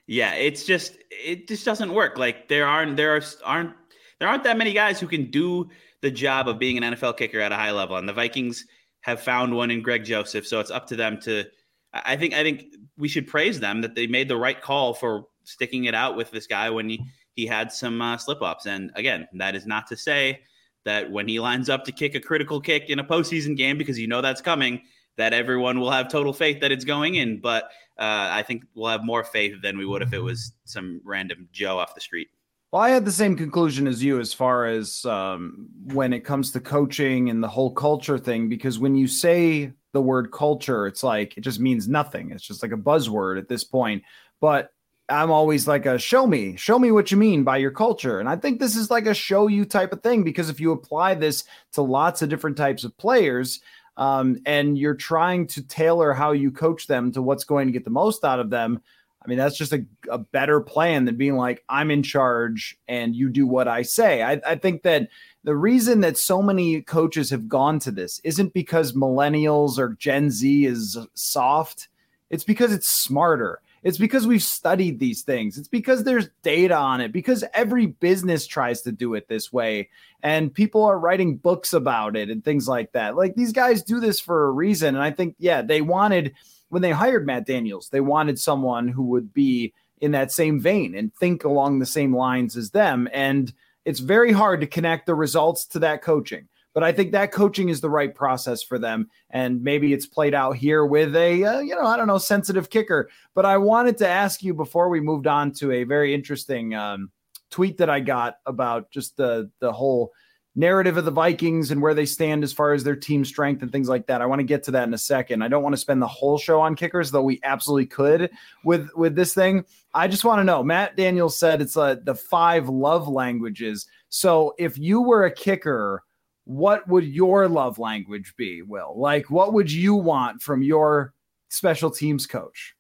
yeah, 0.08 0.34
it's 0.34 0.64
just 0.64 0.98
it 1.10 1.48
just 1.48 1.66
doesn't 1.66 1.94
work. 1.94 2.18
Like 2.18 2.48
there 2.48 2.66
aren't 2.66 2.96
there 2.96 3.16
are 3.16 3.22
aren't 3.44 3.74
there 4.20 4.28
aren't 4.28 4.44
that 4.44 4.58
many 4.58 4.74
guys 4.74 5.00
who 5.00 5.08
can 5.08 5.30
do 5.30 5.70
the 6.02 6.12
job 6.12 6.48
of 6.48 6.58
being 6.58 6.82
an 6.82 6.96
NFL 6.96 7.18
kicker 7.18 7.40
at 7.40 7.52
a 7.52 7.56
high 7.56 7.72
level, 7.72 7.98
and 7.98 8.08
the 8.08 8.14
Vikings 8.14 8.66
have 9.02 9.22
found 9.22 9.56
one 9.56 9.72
in 9.72 9.82
Greg 9.82 10.04
Joseph. 10.04 10.48
So 10.48 10.60
it's 10.60 10.72
up 10.72 10.88
to 10.88 10.96
them 10.96 11.20
to. 11.22 11.46
I 11.94 12.16
think 12.16 12.34
I 12.34 12.44
think 12.44 12.76
we 12.98 13.08
should 13.08 13.28
praise 13.28 13.60
them 13.60 13.82
that 13.82 13.96
they 13.96 14.08
made 14.08 14.30
the 14.30 14.38
right 14.38 14.62
call 14.62 14.94
for 14.94 15.26
sticking 15.44 15.86
it 15.86 15.96
out 15.96 16.16
with 16.16 16.32
this 16.32 16.48
guy 16.48 16.70
when 16.70 16.90
he 16.90 17.04
he 17.40 17.46
had 17.46 17.72
some 17.72 18.02
uh, 18.02 18.18
slip 18.18 18.42
ups. 18.42 18.66
And 18.66 18.92
again, 18.96 19.26
that 19.34 19.56
is 19.56 19.66
not 19.66 19.88
to 19.88 19.96
say 19.96 20.42
that 20.84 21.10
when 21.10 21.28
he 21.28 21.40
lines 21.40 21.70
up 21.70 21.86
to 21.86 21.92
kick 21.94 22.14
a 22.16 22.20
critical 22.20 22.60
kick 22.60 22.90
in 22.90 23.00
a 23.00 23.04
postseason 23.04 23.56
game, 23.56 23.78
because 23.78 23.98
you 23.98 24.08
know 24.08 24.22
that's 24.22 24.42
coming, 24.42 24.82
that 25.16 25.32
everyone 25.32 25.80
will 25.80 25.92
have 25.92 26.10
total 26.10 26.34
faith 26.34 26.60
that 26.60 26.72
it's 26.74 26.84
going 26.84 27.16
in. 27.16 27.40
But 27.40 27.66
uh, 27.98 28.28
I 28.32 28.44
think 28.44 28.66
we'll 28.76 28.90
have 28.92 29.06
more 29.06 29.24
faith 29.24 29.62
than 29.62 29.78
we 29.78 29.86
would 29.86 30.02
if 30.02 30.12
it 30.12 30.20
was 30.20 30.52
some 30.66 31.02
random 31.06 31.48
Joe 31.54 31.80
off 31.80 31.96
the 31.96 32.02
street. 32.02 32.28
Well, 32.72 32.82
I 32.82 32.90
had 32.90 33.06
the 33.06 33.12
same 33.12 33.38
conclusion 33.38 33.88
as 33.88 34.04
you 34.04 34.20
as 34.20 34.34
far 34.34 34.66
as 34.66 35.06
um, 35.06 35.70
when 35.86 36.12
it 36.12 36.26
comes 36.26 36.52
to 36.52 36.60
coaching 36.60 37.30
and 37.30 37.42
the 37.42 37.48
whole 37.48 37.72
culture 37.72 38.20
thing, 38.20 38.50
because 38.50 38.78
when 38.78 38.96
you 38.96 39.08
say 39.08 39.72
the 39.94 40.02
word 40.02 40.32
culture, 40.32 40.88
it's 40.88 41.04
like 41.04 41.38
it 41.38 41.42
just 41.42 41.60
means 41.60 41.88
nothing. 41.88 42.32
It's 42.32 42.44
just 42.44 42.62
like 42.62 42.74
a 42.74 42.78
buzzword 42.78 43.40
at 43.40 43.48
this 43.48 43.64
point. 43.64 44.04
But 44.42 44.72
I'm 45.10 45.32
always 45.32 45.68
like 45.68 45.86
a 45.86 45.98
show 45.98 46.28
me, 46.28 46.56
show 46.56 46.78
me 46.80 46.92
what 46.92 47.12
you 47.12 47.18
mean 47.18 47.44
by 47.44 47.58
your 47.58 47.72
culture. 47.72 48.20
And 48.20 48.30
I 48.30 48.36
think 48.36 48.60
this 48.60 48.76
is 48.76 48.90
like 48.92 49.06
a 49.06 49.14
show 49.14 49.48
you 49.48 49.66
type 49.66 49.92
of 49.94 50.04
thing 50.04 50.24
because 50.24 50.50
if 50.50 50.60
you 50.60 50.72
apply 50.72 51.16
this 51.16 51.44
to 51.74 51.82
lots 51.82 52.22
of 52.22 52.30
different 52.30 52.58
types 52.58 52.84
of 52.84 52.98
players 52.98 53.62
um, 53.98 54.38
and 54.46 54.78
you're 54.78 54.96
trying 54.96 55.48
to 55.48 55.64
tailor 55.64 56.14
how 56.14 56.32
you 56.32 56.52
coach 56.52 56.88
them 56.88 57.12
to 57.12 57.22
what's 57.22 57.44
going 57.44 57.68
to 57.68 57.74
get 57.74 57.84
the 57.84 57.90
most 57.90 58.24
out 58.24 58.40
of 58.40 58.50
them, 58.50 58.82
I 59.24 59.28
mean, 59.28 59.38
that's 59.38 59.58
just 59.58 59.74
a, 59.74 59.86
a 60.10 60.18
better 60.18 60.62
plan 60.62 61.06
than 61.06 61.18
being 61.18 61.36
like, 61.36 61.64
I'm 61.68 61.92
in 61.92 62.04
charge 62.04 62.78
and 62.88 63.16
you 63.16 63.30
do 63.30 63.46
what 63.46 63.68
I 63.68 63.82
say. 63.82 64.24
I, 64.24 64.40
I 64.46 64.56
think 64.56 64.84
that 64.84 65.10
the 65.44 65.56
reason 65.56 66.02
that 66.02 66.18
so 66.18 66.42
many 66.42 66.82
coaches 66.82 67.30
have 67.30 67.50
gone 67.50 67.80
to 67.80 67.92
this 67.92 68.22
isn't 68.24 68.54
because 68.54 68.94
millennials 68.94 69.78
or 69.78 69.96
Gen 70.00 70.30
Z 70.30 70.66
is 70.66 70.98
soft, 71.16 71.90
it's 72.30 72.44
because 72.44 72.72
it's 72.72 72.88
smarter. 72.88 73.62
It's 73.84 73.98
because 73.98 74.28
we've 74.28 74.44
studied 74.44 75.00
these 75.00 75.22
things. 75.22 75.58
It's 75.58 75.68
because 75.68 76.04
there's 76.04 76.30
data 76.44 76.76
on 76.76 77.02
it, 77.02 77.12
because 77.12 77.44
every 77.54 77.86
business 77.86 78.46
tries 78.46 78.82
to 78.82 78.92
do 78.92 79.14
it 79.14 79.28
this 79.28 79.54
way. 79.54 79.90
And 80.22 80.54
people 80.54 80.84
are 80.84 81.00
writing 81.00 81.38
books 81.38 81.74
about 81.74 82.16
it 82.16 82.30
and 82.30 82.44
things 82.44 82.68
like 82.68 82.92
that. 82.92 83.16
Like 83.16 83.36
these 83.36 83.54
guys 83.54 83.82
do 83.84 84.00
this 84.00 84.20
for 84.20 84.46
a 84.46 84.52
reason. 84.52 84.96
And 84.96 85.04
I 85.04 85.12
think, 85.12 85.36
yeah, 85.40 85.62
they 85.62 85.82
wanted, 85.82 86.34
when 86.70 86.82
they 86.82 86.92
hired 86.92 87.26
Matt 87.26 87.46
Daniels, 87.46 87.90
they 87.90 88.02
wanted 88.02 88.40
someone 88.40 88.90
who 88.90 89.04
would 89.04 89.34
be 89.34 89.74
in 90.02 90.12
that 90.12 90.32
same 90.32 90.60
vein 90.60 90.96
and 90.96 91.14
think 91.16 91.44
along 91.44 91.80
the 91.80 91.86
same 91.86 92.16
lines 92.16 92.58
as 92.58 92.72
them. 92.72 93.08
And 93.14 93.54
it's 93.86 94.00
very 94.00 94.32
hard 94.32 94.62
to 94.62 94.68
connect 94.68 95.06
the 95.06 95.16
results 95.16 95.66
to 95.68 95.80
that 95.80 96.02
coaching. 96.02 96.48
But 96.80 96.86
I 96.86 96.94
think 96.94 97.12
that 97.12 97.34
coaching 97.34 97.68
is 97.68 97.82
the 97.82 97.90
right 97.90 98.16
process 98.16 98.64
for 98.64 98.80
them. 98.80 99.10
And 99.32 99.62
maybe 99.62 99.92
it's 99.92 100.06
played 100.06 100.34
out 100.34 100.56
here 100.56 100.86
with 100.86 101.14
a, 101.14 101.44
uh, 101.44 101.60
you 101.60 101.76
know, 101.76 101.86
I 101.86 101.98
don't 101.98 102.08
know, 102.08 102.18
sensitive 102.18 102.70
kicker. 102.70 103.10
But 103.36 103.44
I 103.46 103.58
wanted 103.58 103.98
to 103.98 104.08
ask 104.08 104.42
you 104.42 104.54
before 104.54 104.88
we 104.88 105.02
moved 105.02 105.28
on 105.28 105.52
to 105.56 105.74
a 105.74 105.84
very 105.84 106.14
interesting 106.14 106.74
um, 106.74 107.12
tweet 107.52 107.80
that 107.80 107.90
I 107.90 108.00
got 108.00 108.38
about 108.46 108.92
just 108.92 109.18
the 109.18 109.52
the 109.60 109.74
whole 109.74 110.14
narrative 110.56 110.96
of 110.96 111.04
the 111.04 111.12
Vikings 111.12 111.72
and 111.72 111.82
where 111.82 111.94
they 111.94 112.06
stand 112.06 112.46
as 112.46 112.54
far 112.54 112.72
as 112.72 112.86
their 112.86 112.96
team 112.96 113.26
strength 113.26 113.62
and 113.62 113.74
things 113.74 113.90
like 113.90 114.08
that. 114.08 114.22
I 114.22 114.26
want 114.26 114.40
to 114.40 114.46
get 114.46 114.64
to 114.64 114.72
that 114.72 114.88
in 114.88 114.94
a 114.94 114.98
second. 114.98 115.42
I 115.42 115.50
don't 115.50 115.64
want 115.64 115.74
to 115.74 115.82
spend 115.82 116.02
the 116.02 116.08
whole 116.08 116.38
show 116.38 116.62
on 116.62 116.78
kickers, 116.78 117.12
though 117.12 117.24
we 117.24 117.42
absolutely 117.44 117.88
could 117.88 118.32
with 118.64 118.88
with 118.96 119.18
this 119.18 119.34
thing. 119.34 119.66
I 119.94 120.08
just 120.08 120.24
want 120.24 120.40
to 120.40 120.46
know. 120.46 120.64
Matt 120.64 120.96
Daniels 120.96 121.36
said 121.36 121.62
it's 121.62 121.76
uh, 121.76 121.98
the 122.06 122.16
five 122.16 122.70
love 122.70 123.10
languages. 123.10 123.86
So 124.08 124.56
if 124.58 124.78
you 124.78 125.02
were 125.02 125.26
a 125.26 125.32
kicker, 125.32 126.04
what 126.50 126.88
would 126.88 127.06
your 127.06 127.48
love 127.48 127.78
language 127.78 128.34
be, 128.36 128.64
Will? 128.64 128.96
Like, 128.98 129.30
what 129.30 129.54
would 129.54 129.72
you 129.72 129.94
want 129.94 130.42
from 130.42 130.64
your 130.64 131.14
special 131.50 131.92
teams 131.92 132.26
coach? 132.26 132.74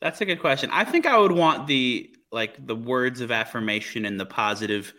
That's 0.00 0.20
a 0.20 0.24
good 0.24 0.40
question. 0.40 0.68
I 0.72 0.82
think 0.82 1.06
I 1.06 1.16
would 1.16 1.30
want 1.30 1.68
the 1.68 2.12
like 2.32 2.66
the 2.66 2.74
words 2.74 3.20
of 3.20 3.30
affirmation 3.30 4.04
and 4.04 4.18
the 4.18 4.26
positive 4.26 4.92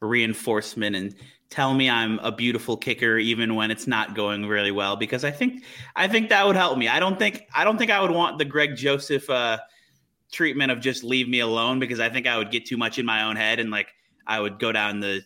reinforcement 0.00 0.96
and 0.96 1.14
tell 1.50 1.74
me 1.74 1.90
I'm 1.90 2.18
a 2.20 2.32
beautiful 2.32 2.74
kicker 2.74 3.18
even 3.18 3.54
when 3.54 3.70
it's 3.70 3.86
not 3.86 4.14
going 4.14 4.46
really 4.46 4.70
well 4.70 4.96
because 4.96 5.22
I 5.22 5.30
think 5.30 5.62
I 5.94 6.08
think 6.08 6.30
that 6.30 6.46
would 6.46 6.56
help 6.56 6.78
me. 6.78 6.88
I 6.88 6.98
don't 7.00 7.18
think 7.18 7.46
I 7.54 7.64
don't 7.64 7.76
think 7.76 7.90
I 7.90 8.00
would 8.00 8.12
want 8.12 8.38
the 8.38 8.46
Greg 8.46 8.76
Joseph 8.76 9.28
uh, 9.28 9.58
treatment 10.32 10.72
of 10.72 10.80
just 10.80 11.04
leave 11.04 11.28
me 11.28 11.40
alone 11.40 11.80
because 11.80 12.00
I 12.00 12.08
think 12.08 12.26
I 12.26 12.38
would 12.38 12.50
get 12.50 12.64
too 12.64 12.78
much 12.78 12.98
in 12.98 13.04
my 13.04 13.24
own 13.24 13.36
head 13.36 13.60
and 13.60 13.70
like 13.70 13.88
I 14.26 14.40
would 14.40 14.58
go 14.58 14.72
down 14.72 15.00
the 15.00 15.20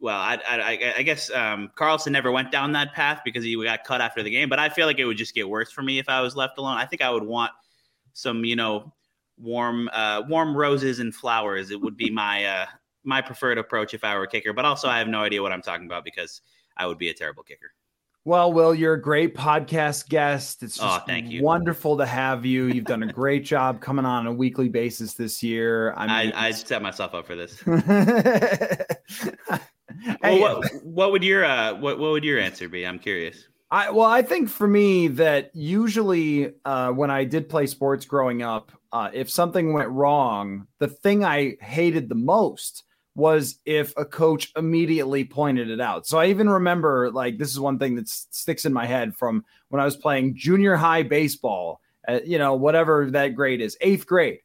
well, 0.00 0.18
I, 0.18 0.38
I, 0.48 0.94
I 0.98 1.02
guess 1.02 1.30
um, 1.30 1.70
Carlson 1.74 2.12
never 2.12 2.32
went 2.32 2.50
down 2.50 2.72
that 2.72 2.94
path 2.94 3.20
because 3.24 3.44
he 3.44 3.62
got 3.62 3.84
cut 3.84 4.00
after 4.00 4.22
the 4.22 4.30
game. 4.30 4.48
But 4.48 4.58
I 4.58 4.70
feel 4.70 4.86
like 4.86 4.98
it 4.98 5.04
would 5.04 5.18
just 5.18 5.34
get 5.34 5.48
worse 5.48 5.70
for 5.70 5.82
me 5.82 5.98
if 5.98 6.08
I 6.08 6.22
was 6.22 6.34
left 6.34 6.58
alone. 6.58 6.78
I 6.78 6.86
think 6.86 7.02
I 7.02 7.10
would 7.10 7.22
want 7.22 7.52
some, 8.14 8.44
you 8.44 8.56
know, 8.56 8.92
warm, 9.38 9.90
uh, 9.92 10.22
warm 10.26 10.56
roses 10.56 11.00
and 11.00 11.14
flowers. 11.14 11.70
It 11.70 11.80
would 11.80 11.96
be 11.96 12.10
my 12.10 12.44
uh, 12.44 12.66
my 13.04 13.20
preferred 13.20 13.58
approach 13.58 13.92
if 13.92 14.02
I 14.02 14.16
were 14.16 14.24
a 14.24 14.28
kicker. 14.28 14.54
But 14.54 14.64
also, 14.64 14.88
I 14.88 14.98
have 14.98 15.08
no 15.08 15.20
idea 15.20 15.42
what 15.42 15.52
I'm 15.52 15.62
talking 15.62 15.86
about 15.86 16.04
because 16.04 16.40
I 16.76 16.86
would 16.86 16.98
be 16.98 17.10
a 17.10 17.14
terrible 17.14 17.42
kicker. 17.42 17.72
Well, 18.24 18.52
Will, 18.52 18.74
you're 18.74 18.94
a 18.94 19.00
great 19.00 19.34
podcast 19.34 20.10
guest. 20.10 20.62
It's 20.62 20.76
just 20.76 21.02
oh, 21.02 21.04
thank 21.06 21.30
you. 21.30 21.42
wonderful 21.42 21.96
to 21.96 22.04
have 22.04 22.44
you. 22.44 22.66
You've 22.66 22.84
done 22.84 23.02
a 23.02 23.12
great 23.12 23.46
job 23.46 23.80
coming 23.80 24.04
on 24.04 24.26
a 24.26 24.32
weekly 24.32 24.68
basis 24.68 25.14
this 25.14 25.42
year. 25.42 25.94
I, 25.94 26.24
mean, 26.24 26.32
I, 26.34 26.48
I 26.48 26.50
set 26.50 26.82
myself 26.82 27.14
up 27.14 27.26
for 27.26 27.34
this. 27.34 27.64
well, 30.22 30.40
what, 30.40 30.84
what 30.84 31.12
would 31.12 31.24
your 31.24 31.44
uh, 31.44 31.74
what 31.74 31.98
what 31.98 32.12
would 32.12 32.24
your 32.24 32.38
answer 32.38 32.68
be? 32.68 32.86
I'm 32.86 32.98
curious. 32.98 33.48
I 33.70 33.90
well, 33.90 34.06
I 34.06 34.22
think 34.22 34.48
for 34.48 34.66
me 34.66 35.08
that 35.08 35.50
usually 35.54 36.52
uh, 36.64 36.90
when 36.90 37.10
I 37.10 37.24
did 37.24 37.48
play 37.48 37.66
sports 37.66 38.04
growing 38.04 38.42
up, 38.42 38.72
uh, 38.92 39.10
if 39.12 39.30
something 39.30 39.72
went 39.72 39.90
wrong, 39.90 40.66
the 40.78 40.88
thing 40.88 41.24
I 41.24 41.56
hated 41.60 42.08
the 42.08 42.14
most 42.14 42.84
was 43.14 43.58
if 43.64 43.92
a 43.96 44.04
coach 44.04 44.52
immediately 44.56 45.24
pointed 45.24 45.68
it 45.68 45.80
out. 45.80 46.06
So 46.06 46.18
I 46.18 46.26
even 46.26 46.48
remember 46.48 47.10
like 47.10 47.38
this 47.38 47.50
is 47.50 47.60
one 47.60 47.78
thing 47.78 47.96
that 47.96 48.08
sticks 48.08 48.64
in 48.64 48.72
my 48.72 48.86
head 48.86 49.14
from 49.16 49.44
when 49.68 49.80
I 49.80 49.84
was 49.84 49.96
playing 49.96 50.36
junior 50.36 50.76
high 50.76 51.02
baseball. 51.02 51.80
You 52.24 52.38
know, 52.38 52.54
whatever 52.54 53.08
that 53.10 53.36
grade 53.36 53.60
is, 53.60 53.76
eighth 53.80 54.06
grade, 54.06 54.40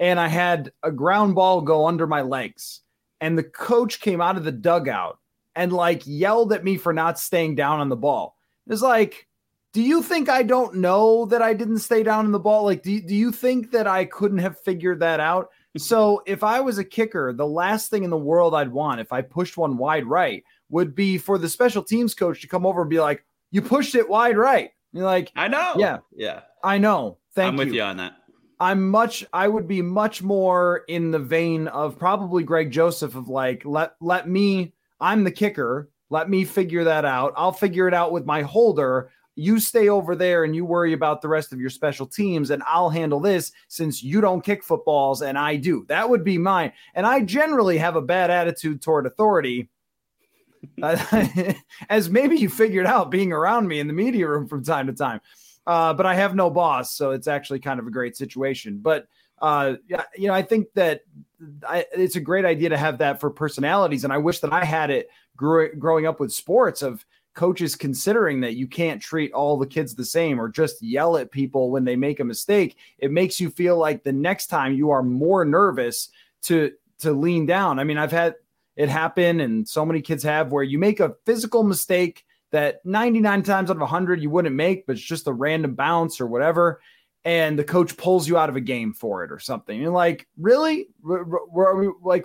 and 0.00 0.18
I 0.18 0.26
had 0.26 0.72
a 0.82 0.90
ground 0.90 1.36
ball 1.36 1.60
go 1.60 1.86
under 1.86 2.06
my 2.06 2.22
legs 2.22 2.80
and 3.20 3.36
the 3.36 3.44
coach 3.44 4.00
came 4.00 4.20
out 4.20 4.36
of 4.36 4.44
the 4.44 4.52
dugout 4.52 5.18
and 5.54 5.72
like 5.72 6.02
yelled 6.06 6.52
at 6.52 6.64
me 6.64 6.76
for 6.76 6.92
not 6.92 7.18
staying 7.18 7.54
down 7.54 7.80
on 7.80 7.88
the 7.88 7.96
ball. 7.96 8.36
It's 8.68 8.82
like, 8.82 9.26
do 9.72 9.82
you 9.82 10.02
think 10.02 10.28
I 10.28 10.42
don't 10.42 10.76
know 10.76 11.26
that 11.26 11.42
I 11.42 11.54
didn't 11.54 11.78
stay 11.78 12.02
down 12.02 12.24
in 12.24 12.32
the 12.32 12.38
ball? 12.38 12.64
Like, 12.64 12.82
do, 12.82 13.00
do 13.00 13.14
you 13.14 13.32
think 13.32 13.70
that 13.72 13.86
I 13.86 14.04
couldn't 14.04 14.38
have 14.38 14.60
figured 14.60 15.00
that 15.00 15.20
out? 15.20 15.50
so 15.76 16.22
if 16.26 16.42
I 16.42 16.60
was 16.60 16.78
a 16.78 16.84
kicker, 16.84 17.32
the 17.32 17.46
last 17.46 17.90
thing 17.90 18.04
in 18.04 18.10
the 18.10 18.16
world 18.16 18.54
I'd 18.54 18.72
want 18.72 19.00
if 19.00 19.12
I 19.12 19.22
pushed 19.22 19.56
one 19.56 19.76
wide 19.76 20.06
right 20.06 20.44
would 20.68 20.94
be 20.94 21.18
for 21.18 21.38
the 21.38 21.48
special 21.48 21.82
teams 21.82 22.14
coach 22.14 22.40
to 22.40 22.48
come 22.48 22.66
over 22.66 22.80
and 22.80 22.90
be 22.90 23.00
like, 23.00 23.24
you 23.50 23.62
pushed 23.62 23.94
it 23.94 24.08
wide 24.08 24.36
right. 24.36 24.70
You're 24.92 25.04
like, 25.04 25.30
I 25.36 25.48
know. 25.48 25.74
Yeah. 25.76 25.98
Yeah. 26.14 26.40
I 26.64 26.78
know. 26.78 27.18
Thank 27.34 27.48
I'm 27.48 27.54
you. 27.58 27.64
with 27.66 27.74
you 27.74 27.82
on 27.82 27.98
that. 27.98 28.16
I'm 28.58 28.90
much 28.90 29.24
I 29.32 29.48
would 29.48 29.68
be 29.68 29.82
much 29.82 30.22
more 30.22 30.82
in 30.88 31.10
the 31.10 31.18
vein 31.18 31.68
of 31.68 31.98
probably 31.98 32.42
Greg 32.42 32.70
Joseph 32.70 33.14
of 33.14 33.28
like 33.28 33.64
let 33.64 33.94
let 34.00 34.28
me 34.28 34.72
I'm 35.00 35.24
the 35.24 35.30
kicker, 35.30 35.90
let 36.08 36.30
me 36.30 36.44
figure 36.44 36.84
that 36.84 37.04
out. 37.04 37.34
I'll 37.36 37.52
figure 37.52 37.86
it 37.86 37.94
out 37.94 38.12
with 38.12 38.24
my 38.24 38.42
holder. 38.42 39.10
You 39.34 39.60
stay 39.60 39.90
over 39.90 40.16
there 40.16 40.44
and 40.44 40.56
you 40.56 40.64
worry 40.64 40.94
about 40.94 41.20
the 41.20 41.28
rest 41.28 41.52
of 41.52 41.60
your 41.60 41.68
special 41.68 42.06
teams 42.06 42.48
and 42.48 42.62
I'll 42.66 42.88
handle 42.88 43.20
this 43.20 43.52
since 43.68 44.02
you 44.02 44.22
don't 44.22 44.42
kick 44.42 44.64
footballs 44.64 45.20
and 45.20 45.36
I 45.36 45.56
do. 45.56 45.84
That 45.88 46.08
would 46.08 46.24
be 46.24 46.38
mine. 46.38 46.72
And 46.94 47.06
I 47.06 47.20
generally 47.20 47.76
have 47.76 47.96
a 47.96 48.02
bad 48.02 48.30
attitude 48.30 48.80
toward 48.80 49.04
authority. 49.04 49.68
as 50.82 52.10
maybe 52.10 52.36
you 52.36 52.48
figured 52.48 52.86
out 52.86 53.10
being 53.10 53.32
around 53.32 53.68
me 53.68 53.78
in 53.78 53.86
the 53.86 53.92
media 53.92 54.26
room 54.26 54.48
from 54.48 54.64
time 54.64 54.86
to 54.86 54.92
time 54.92 55.20
uh, 55.66 55.92
but 55.94 56.06
I 56.06 56.14
have 56.14 56.34
no 56.34 56.50
boss, 56.50 56.94
so 56.94 57.10
it's 57.10 57.26
actually 57.26 57.60
kind 57.60 57.80
of 57.80 57.86
a 57.86 57.90
great 57.90 58.16
situation. 58.16 58.78
But 58.78 59.06
uh, 59.40 59.74
yeah, 59.88 60.04
you 60.16 60.28
know, 60.28 60.34
I 60.34 60.42
think 60.42 60.68
that 60.74 61.02
I, 61.66 61.84
it's 61.92 62.16
a 62.16 62.20
great 62.20 62.44
idea 62.44 62.70
to 62.70 62.76
have 62.76 62.98
that 62.98 63.20
for 63.20 63.30
personalities, 63.30 64.04
and 64.04 64.12
I 64.12 64.18
wish 64.18 64.40
that 64.40 64.52
I 64.52 64.64
had 64.64 64.90
it 64.90 65.08
growing 65.36 66.06
up 66.06 66.20
with 66.20 66.32
sports 66.32 66.82
of 66.82 67.04
coaches 67.34 67.76
considering 67.76 68.40
that 68.40 68.54
you 68.54 68.66
can't 68.66 69.00
treat 69.00 69.32
all 69.32 69.58
the 69.58 69.66
kids 69.66 69.94
the 69.94 70.04
same 70.04 70.40
or 70.40 70.48
just 70.48 70.82
yell 70.82 71.18
at 71.18 71.30
people 71.30 71.70
when 71.70 71.84
they 71.84 71.94
make 71.94 72.18
a 72.18 72.24
mistake. 72.24 72.78
It 72.98 73.12
makes 73.12 73.38
you 73.38 73.50
feel 73.50 73.76
like 73.76 74.02
the 74.02 74.12
next 74.12 74.46
time 74.46 74.72
you 74.72 74.90
are 74.90 75.02
more 75.02 75.44
nervous 75.44 76.08
to 76.44 76.72
to 77.00 77.12
lean 77.12 77.44
down. 77.44 77.78
I 77.78 77.84
mean, 77.84 77.98
I've 77.98 78.12
had 78.12 78.36
it 78.76 78.88
happen, 78.88 79.40
and 79.40 79.66
so 79.66 79.84
many 79.84 80.00
kids 80.00 80.22
have 80.22 80.52
where 80.52 80.64
you 80.64 80.78
make 80.78 81.00
a 81.00 81.16
physical 81.24 81.62
mistake 81.62 82.25
that 82.52 82.84
99 82.84 83.42
times 83.42 83.70
out 83.70 83.76
of 83.76 83.80
100 83.80 84.22
you 84.22 84.30
wouldn't 84.30 84.54
make, 84.54 84.86
but 84.86 84.96
it's 84.96 85.04
just 85.04 85.26
a 85.26 85.32
random 85.32 85.74
bounce 85.74 86.20
or 86.20 86.26
whatever. 86.26 86.80
And 87.24 87.58
the 87.58 87.64
coach 87.64 87.96
pulls 87.96 88.28
you 88.28 88.38
out 88.38 88.48
of 88.48 88.56
a 88.56 88.60
game 88.60 88.92
for 88.92 89.24
it 89.24 89.32
or 89.32 89.40
something. 89.40 89.80
You're 89.80 89.90
like, 89.90 90.28
really? 90.38 90.88
Are 91.04 91.76
we 91.76 91.90
like, 92.02 92.24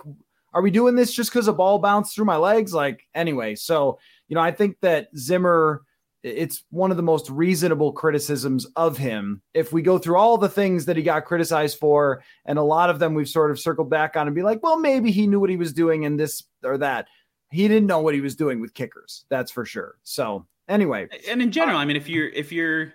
are 0.54 0.62
we 0.62 0.70
doing 0.70 0.94
this 0.94 1.12
just 1.12 1.30
because 1.30 1.48
a 1.48 1.52
ball 1.52 1.78
bounced 1.78 2.14
through 2.14 2.26
my 2.26 2.36
legs? 2.36 2.72
Like, 2.72 3.08
anyway, 3.14 3.56
so, 3.56 3.98
you 4.28 4.36
know, 4.36 4.40
I 4.40 4.52
think 4.52 4.76
that 4.82 5.08
Zimmer, 5.16 5.82
it's 6.22 6.62
one 6.70 6.92
of 6.92 6.96
the 6.96 7.02
most 7.02 7.28
reasonable 7.30 7.90
criticisms 7.92 8.66
of 8.76 8.96
him. 8.96 9.42
If 9.54 9.72
we 9.72 9.82
go 9.82 9.98
through 9.98 10.18
all 10.18 10.38
the 10.38 10.48
things 10.48 10.84
that 10.84 10.96
he 10.96 11.02
got 11.02 11.24
criticized 11.24 11.78
for, 11.78 12.22
and 12.44 12.60
a 12.60 12.62
lot 12.62 12.90
of 12.90 13.00
them 13.00 13.14
we've 13.14 13.28
sort 13.28 13.50
of 13.50 13.58
circled 13.58 13.90
back 13.90 14.16
on 14.16 14.28
and 14.28 14.36
be 14.36 14.42
like, 14.42 14.62
well, 14.62 14.78
maybe 14.78 15.10
he 15.10 15.26
knew 15.26 15.40
what 15.40 15.50
he 15.50 15.56
was 15.56 15.72
doing 15.72 16.04
in 16.04 16.16
this 16.16 16.44
or 16.62 16.78
that 16.78 17.08
he 17.52 17.68
didn't 17.68 17.86
know 17.86 18.00
what 18.00 18.14
he 18.14 18.20
was 18.20 18.34
doing 18.34 18.60
with 18.60 18.74
kickers. 18.74 19.24
That's 19.28 19.50
for 19.50 19.64
sure. 19.64 19.96
So 20.02 20.46
anyway, 20.68 21.08
and 21.28 21.42
in 21.42 21.52
general, 21.52 21.78
I 21.78 21.84
mean, 21.84 21.96
if 21.96 22.08
you're 22.08 22.28
if 22.30 22.50
you're 22.50 22.92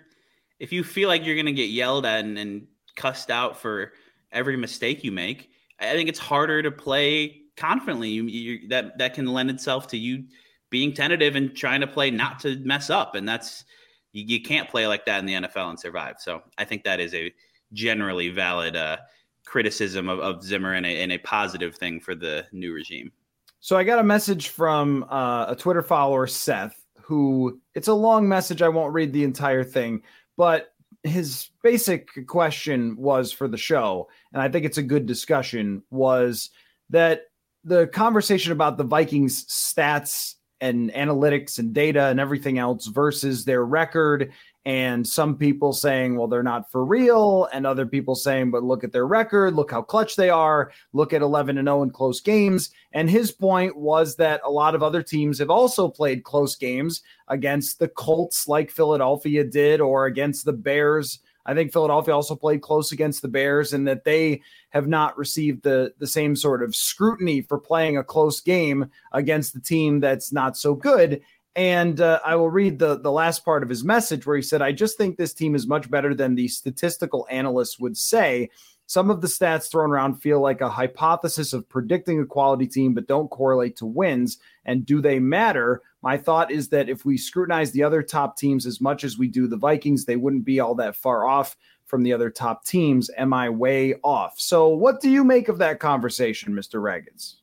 if 0.58 0.72
you 0.72 0.82
feel 0.82 1.08
like 1.08 1.24
you're 1.24 1.42
to 1.42 1.52
get 1.52 1.70
yelled 1.70 2.04
at 2.04 2.24
and, 2.24 2.36
and 2.38 2.66
cussed 2.96 3.30
out 3.30 3.56
for 3.56 3.92
every 4.32 4.56
mistake 4.56 5.04
you 5.04 5.12
make, 5.12 5.50
I 5.80 5.92
think 5.92 6.08
it's 6.08 6.18
harder 6.18 6.62
to 6.62 6.70
play 6.70 7.42
confidently. 7.56 8.08
You, 8.08 8.24
you, 8.24 8.68
that 8.68 8.98
that 8.98 9.14
can 9.14 9.26
lend 9.26 9.50
itself 9.50 9.86
to 9.88 9.96
you 9.96 10.24
being 10.70 10.92
tentative 10.92 11.36
and 11.36 11.56
trying 11.56 11.80
to 11.80 11.86
play 11.86 12.10
not 12.10 12.40
to 12.40 12.56
mess 12.58 12.90
up, 12.90 13.14
and 13.14 13.28
that's 13.28 13.64
you, 14.12 14.24
you 14.24 14.42
can't 14.42 14.68
play 14.68 14.86
like 14.86 15.06
that 15.06 15.20
in 15.20 15.26
the 15.26 15.34
NFL 15.34 15.70
and 15.70 15.78
survive. 15.78 16.16
So 16.18 16.42
I 16.58 16.64
think 16.64 16.82
that 16.84 17.00
is 17.00 17.14
a 17.14 17.32
generally 17.72 18.28
valid 18.28 18.76
uh, 18.76 18.96
criticism 19.44 20.08
of, 20.08 20.18
of 20.18 20.42
Zimmer 20.42 20.74
and 20.74 20.84
a, 20.84 21.02
and 21.02 21.12
a 21.12 21.18
positive 21.18 21.76
thing 21.76 22.00
for 22.00 22.14
the 22.14 22.46
new 22.52 22.72
regime. 22.72 23.12
So 23.60 23.76
I 23.76 23.84
got 23.84 23.98
a 23.98 24.04
message 24.04 24.48
from 24.48 25.04
uh, 25.10 25.46
a 25.48 25.56
Twitter 25.56 25.82
follower, 25.82 26.26
Seth, 26.26 26.76
who 27.00 27.60
it's 27.74 27.88
a 27.88 27.94
long 27.94 28.28
message. 28.28 28.62
I 28.62 28.68
won't 28.68 28.94
read 28.94 29.12
the 29.12 29.24
entire 29.24 29.64
thing, 29.64 30.02
but 30.36 30.72
his 31.02 31.50
basic 31.62 32.26
question 32.26 32.96
was 32.96 33.32
for 33.32 33.48
the 33.48 33.56
show, 33.56 34.08
and 34.32 34.42
I 34.42 34.48
think 34.48 34.64
it's 34.64 34.78
a 34.78 34.82
good 34.82 35.06
discussion, 35.06 35.82
was 35.90 36.50
that 36.90 37.22
the 37.64 37.86
conversation 37.88 38.52
about 38.52 38.78
the 38.78 38.84
Vikings 38.84 39.44
stats 39.46 40.34
and 40.60 40.90
analytics 40.92 41.58
and 41.58 41.72
data 41.72 42.04
and 42.06 42.18
everything 42.18 42.58
else 42.58 42.86
versus 42.86 43.44
their 43.44 43.64
record. 43.64 44.32
And 44.64 45.06
some 45.06 45.36
people 45.36 45.72
saying 45.72 46.16
well 46.16 46.28
they're 46.28 46.42
not 46.42 46.70
for 46.70 46.84
real 46.84 47.48
and 47.52 47.66
other 47.66 47.86
people 47.86 48.14
saying 48.14 48.50
but 48.50 48.62
look 48.62 48.84
at 48.84 48.92
their 48.92 49.06
record 49.06 49.54
look 49.54 49.70
how 49.70 49.80
clutch 49.80 50.16
they 50.16 50.28
are 50.28 50.72
look 50.92 51.14
at 51.14 51.22
11 51.22 51.56
and 51.56 51.68
0 51.68 51.82
in 51.84 51.90
close 51.90 52.20
games. 52.20 52.70
And 52.92 53.08
his 53.08 53.32
point 53.32 53.76
was 53.76 54.16
that 54.16 54.40
a 54.44 54.50
lot 54.50 54.74
of 54.74 54.82
other 54.82 55.02
teams 55.02 55.38
have 55.38 55.50
also 55.50 55.88
played 55.88 56.24
close 56.24 56.54
games 56.56 57.02
against 57.28 57.78
the 57.78 57.88
Colts 57.88 58.48
like 58.48 58.70
Philadelphia 58.70 59.44
did 59.44 59.80
or 59.80 60.06
against 60.06 60.44
the 60.44 60.52
Bears 60.52 61.20
I 61.48 61.54
think 61.54 61.72
Philadelphia 61.72 62.14
also 62.14 62.36
played 62.36 62.60
close 62.60 62.92
against 62.92 63.22
the 63.22 63.28
Bears 63.28 63.72
and 63.72 63.88
that 63.88 64.04
they 64.04 64.42
have 64.68 64.86
not 64.86 65.16
received 65.16 65.62
the 65.62 65.94
the 65.98 66.06
same 66.06 66.36
sort 66.36 66.62
of 66.62 66.76
scrutiny 66.76 67.40
for 67.40 67.58
playing 67.58 67.96
a 67.96 68.04
close 68.04 68.42
game 68.42 68.90
against 69.12 69.54
the 69.54 69.60
team 69.60 69.98
that's 69.98 70.30
not 70.30 70.58
so 70.58 70.74
good. 70.74 71.22
And 71.56 72.02
uh, 72.02 72.20
I 72.24 72.36
will 72.36 72.50
read 72.50 72.78
the 72.78 73.00
the 73.00 73.10
last 73.10 73.46
part 73.46 73.62
of 73.62 73.70
his 73.70 73.82
message 73.82 74.26
where 74.26 74.36
he 74.36 74.42
said, 74.42 74.60
"I 74.60 74.72
just 74.72 74.98
think 74.98 75.16
this 75.16 75.32
team 75.32 75.54
is 75.54 75.66
much 75.66 75.90
better 75.90 76.14
than 76.14 76.34
the 76.34 76.48
statistical 76.48 77.26
analysts 77.30 77.80
would 77.80 77.96
say." 77.96 78.50
Some 78.88 79.10
of 79.10 79.20
the 79.20 79.28
stats 79.28 79.70
thrown 79.70 79.90
around 79.90 80.14
feel 80.14 80.40
like 80.40 80.62
a 80.62 80.68
hypothesis 80.70 81.52
of 81.52 81.68
predicting 81.68 82.20
a 82.20 82.24
quality 82.26 82.66
team, 82.66 82.94
but 82.94 83.06
don't 83.06 83.28
correlate 83.28 83.76
to 83.76 83.86
wins. 83.86 84.38
And 84.64 84.86
do 84.86 85.02
they 85.02 85.20
matter? 85.20 85.82
My 86.02 86.16
thought 86.16 86.50
is 86.50 86.70
that 86.70 86.88
if 86.88 87.04
we 87.04 87.18
scrutinize 87.18 87.70
the 87.70 87.82
other 87.82 88.02
top 88.02 88.38
teams 88.38 88.64
as 88.64 88.80
much 88.80 89.04
as 89.04 89.18
we 89.18 89.28
do 89.28 89.46
the 89.46 89.58
Vikings, 89.58 90.06
they 90.06 90.16
wouldn't 90.16 90.46
be 90.46 90.58
all 90.58 90.74
that 90.76 90.96
far 90.96 91.26
off 91.26 91.54
from 91.84 92.02
the 92.02 92.14
other 92.14 92.30
top 92.30 92.64
teams. 92.64 93.10
Am 93.18 93.34
I 93.34 93.50
way 93.50 93.94
off? 94.02 94.40
So, 94.40 94.68
what 94.68 95.02
do 95.02 95.10
you 95.10 95.22
make 95.22 95.50
of 95.50 95.58
that 95.58 95.80
conversation, 95.80 96.54
Mr. 96.54 96.80
Raggins? 96.80 97.36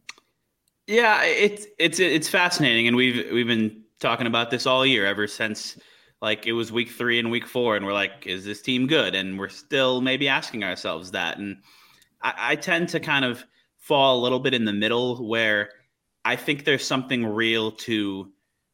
Yeah, 0.88 1.24
it's 1.26 1.68
it's 1.78 2.00
it's 2.00 2.28
fascinating, 2.28 2.88
and 2.88 2.98
we've 2.98 3.32
we've 3.32 3.46
been 3.46 3.84
talking 4.00 4.26
about 4.26 4.50
this 4.50 4.66
all 4.66 4.84
year 4.84 5.06
ever 5.06 5.28
since 5.28 5.78
like 6.26 6.48
it 6.48 6.54
was 6.54 6.72
week 6.72 6.90
three 6.90 7.20
and 7.20 7.30
week 7.30 7.46
four, 7.46 7.76
and 7.76 7.86
we're 7.86 7.94
like, 7.94 8.26
is 8.26 8.44
this 8.44 8.60
team 8.60 8.88
good? 8.88 9.14
And 9.14 9.38
we're 9.38 9.48
still 9.48 10.02
maybe 10.02 10.28
asking 10.28 10.64
ourselves 10.64 11.12
that. 11.12 11.38
And 11.38 11.58
I, 12.24 12.34
I 12.38 12.56
tend 12.56 12.90
to 12.90 13.00
kind 13.00 13.24
of 13.24 13.46
fall 13.78 14.20
a 14.20 14.24
little 14.24 14.40
bit 14.40 14.56
in 14.56 14.66
the 14.66 14.74
middle 14.74 15.24
where 15.30 15.70
I 16.26 16.36
think 16.36 16.66
there's 16.66 16.84
something 16.84 17.28
real 17.28 17.72
to 17.74 18.32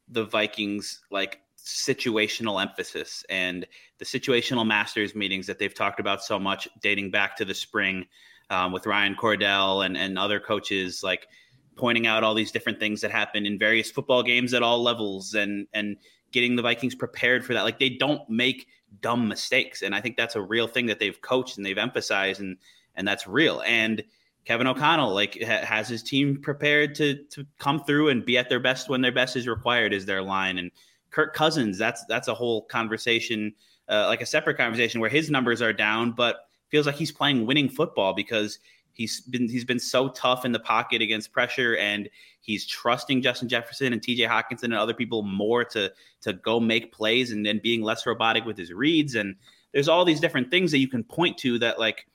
the 0.08 0.24
Vikings 0.24 1.02
like 1.12 1.42
situational 1.58 2.62
emphasis 2.62 3.26
and 3.30 3.68
the 3.98 4.06
situational 4.06 4.66
masters 4.66 5.14
meetings 5.14 5.46
that 5.48 5.60
they've 5.60 5.74
talked 5.74 6.00
about 6.00 6.24
so 6.24 6.40
much 6.40 6.70
dating 6.82 7.12
back 7.12 7.36
to 7.36 7.44
the 7.44 7.54
spring 7.54 8.06
um, 8.50 8.72
with 8.72 8.86
Ryan 8.86 9.14
Cordell 9.14 9.86
and, 9.86 9.98
and 9.98 10.18
other 10.18 10.40
coaches 10.40 11.04
like 11.04 11.28
pointing 11.76 12.08
out 12.08 12.24
all 12.24 12.34
these 12.34 12.52
different 12.52 12.80
things 12.80 13.02
that 13.02 13.12
happen 13.12 13.46
in 13.46 13.60
various 13.60 13.92
football 13.92 14.24
games 14.24 14.54
at 14.54 14.64
all 14.64 14.82
levels 14.82 15.34
and 15.34 15.68
and 15.74 15.98
getting 16.32 16.56
the 16.56 16.62
Vikings 16.62 16.96
prepared 16.96 17.46
for 17.46 17.54
that. 17.54 17.64
Like 17.64 17.80
they 17.80 17.90
don't 17.90 18.28
make 18.30 18.68
dumb 19.02 19.28
mistakes, 19.28 19.82
and 19.82 19.96
I 19.96 20.02
think 20.02 20.18
that's 20.18 20.36
a 20.36 20.42
real 20.42 20.68
thing 20.68 20.88
that 20.88 21.00
they've 21.00 21.20
coached 21.22 21.58
and 21.58 21.66
they've 21.66 21.78
emphasized, 21.78 22.42
and 22.42 22.58
and 22.96 23.08
that's 23.08 23.28
real. 23.28 23.62
And 23.66 24.04
Kevin 24.46 24.68
O'Connell 24.68 25.14
like 25.14 25.38
ha- 25.42 25.66
has 25.66 25.88
his 25.88 26.04
team 26.04 26.42
prepared 26.42 26.96
to 26.96 27.24
to 27.32 27.46
come 27.60 27.84
through 27.84 28.10
and 28.10 28.26
be 28.26 28.38
at 28.38 28.50
their 28.50 28.60
best 28.60 28.90
when 28.90 29.02
their 29.02 29.12
best 29.12 29.36
is 29.36 29.48
required 29.48 29.94
is 29.94 30.06
their 30.06 30.22
line. 30.22 30.58
And 30.58 30.72
Kirk 31.12 31.34
Cousins, 31.34 31.78
that's 31.78 32.04
that's 32.06 32.28
a 32.28 32.34
whole 32.34 32.64
conversation, 32.64 33.54
uh, 33.90 34.08
like 34.08 34.22
a 34.22 34.26
separate 34.26 34.58
conversation 34.58 35.02
where 35.02 35.10
his 35.10 35.30
numbers 35.30 35.62
are 35.62 35.74
down, 35.74 36.12
but 36.12 36.48
feels 36.70 36.86
like 36.86 36.96
he's 36.96 37.12
playing 37.12 37.46
winning 37.46 37.70
football 37.70 38.14
because 38.14 38.60
He's 39.02 39.22
been 39.22 39.50
he's 39.50 39.66
been 39.66 39.80
so 39.80 40.10
tough 40.10 40.46
in 40.46 40.52
the 40.52 40.60
pocket 40.60 41.02
against 41.02 41.32
pressure, 41.32 41.76
and 41.78 42.08
he's 42.42 42.66
trusting 42.66 43.22
Justin 43.22 43.50
Jefferson 43.50 43.94
and 43.94 44.02
T.J. 44.02 44.24
Hockenson 44.24 44.66
and 44.66 44.76
other 44.76 44.94
people 44.94 45.24
more 45.24 45.64
to 45.66 45.92
to 46.22 46.34
go 46.34 46.60
make 46.60 46.94
plays, 46.94 47.32
and 47.32 47.46
then 47.46 47.60
being 47.64 47.82
less 47.82 48.06
robotic 48.06 48.46
with 48.46 48.58
his 48.58 48.72
reads. 48.72 49.16
And 49.16 49.36
there's 49.74 49.88
all 49.88 50.06
these 50.06 50.20
different 50.20 50.52
things 50.52 50.70
that 50.72 50.78
you 50.78 50.88
can 50.88 51.04
point 51.04 51.38
to 51.40 51.58
that 51.60 51.80
like 51.80 52.06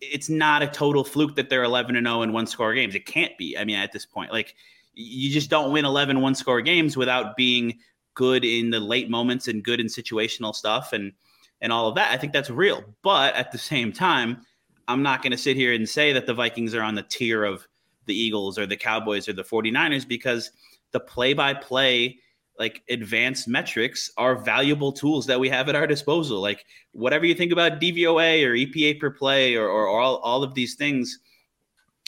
it's 0.00 0.28
not 0.28 0.62
a 0.62 0.66
total 0.66 1.04
fluke 1.04 1.36
that 1.36 1.50
they're 1.50 1.64
11 1.64 1.96
and 1.96 2.06
0 2.06 2.22
in 2.22 2.32
one 2.32 2.46
score 2.46 2.74
games. 2.74 2.94
It 2.94 3.06
can't 3.06 3.36
be. 3.36 3.56
I 3.58 3.64
mean, 3.64 3.76
at 3.76 3.92
this 3.92 4.06
point, 4.06 4.32
like 4.32 4.54
you 4.94 5.30
just 5.30 5.50
don't 5.50 5.72
win 5.72 5.84
11 5.84 6.20
one 6.20 6.34
score 6.34 6.62
games 6.62 6.96
without 6.96 7.36
being 7.36 7.78
good 8.14 8.44
in 8.44 8.70
the 8.70 8.80
late 8.80 9.10
moments 9.10 9.46
and 9.46 9.62
good 9.62 9.80
in 9.80 9.86
situational 9.86 10.54
stuff 10.54 10.92
and 10.92 11.12
and 11.60 11.72
all 11.72 11.88
of 11.88 11.94
that. 11.94 12.12
I 12.12 12.16
think 12.16 12.32
that's 12.32 12.50
real. 12.50 12.82
But 13.02 13.34
at 13.34 13.52
the 13.52 13.58
same 13.58 13.92
time, 13.92 14.42
I'm 14.88 15.02
not 15.02 15.22
going 15.22 15.32
to 15.32 15.38
sit 15.38 15.56
here 15.56 15.72
and 15.72 15.88
say 15.88 16.12
that 16.12 16.26
the 16.26 16.34
Vikings 16.34 16.74
are 16.74 16.82
on 16.82 16.94
the 16.94 17.02
tier 17.02 17.44
of 17.44 17.66
the 18.06 18.14
Eagles 18.14 18.58
or 18.58 18.66
the 18.66 18.76
Cowboys 18.76 19.28
or 19.28 19.32
the 19.32 19.42
49ers 19.42 20.06
because 20.06 20.50
the 20.92 21.00
play 21.00 21.34
by 21.34 21.54
play, 21.54 22.18
like 22.58 22.82
advanced 22.88 23.48
metrics, 23.48 24.10
are 24.16 24.36
valuable 24.36 24.92
tools 24.92 25.26
that 25.26 25.40
we 25.40 25.48
have 25.48 25.68
at 25.68 25.74
our 25.74 25.86
disposal. 25.86 26.40
Like, 26.40 26.64
whatever 26.92 27.26
you 27.26 27.34
think 27.34 27.52
about 27.52 27.80
DVOA 27.80 28.44
or 28.44 28.54
EPA 28.54 29.00
per 29.00 29.10
play 29.10 29.56
or, 29.56 29.68
or, 29.68 29.88
all, 29.88 30.16
all 30.18 30.42
of 30.42 30.54
these 30.54 30.76
things, 30.76 31.18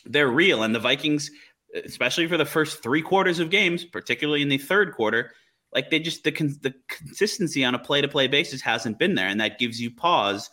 they're 0.05 0.29
real. 0.29 0.62
And 0.62 0.75
the 0.75 0.81
Vikings, 0.81 1.31
especially 1.85 2.29
for 2.29 2.37
the 2.37 2.45
first 2.45 2.83
three 2.83 3.03
quarters 3.03 3.41
of 3.41 3.51
games, 3.51 3.85
particularly 3.85 4.43
in 4.43 4.49
the 4.49 4.59
third 4.59 4.95
quarter, 4.95 5.33
like 5.75 5.91
they 5.91 5.99
just 5.99 6.25
the 6.25 6.31
the 6.62 6.75
consistency 6.88 7.62
on 7.62 7.75
a 7.75 7.79
play 7.79 8.01
to 8.01 8.09
play 8.09 8.27
basis 8.27 8.62
hasn't 8.62 8.99
been 8.99 9.17
there, 9.17 9.29
and 9.29 9.41
that 9.41 9.59
gives 9.59 9.79
you 9.79 9.91
pause 9.91 10.49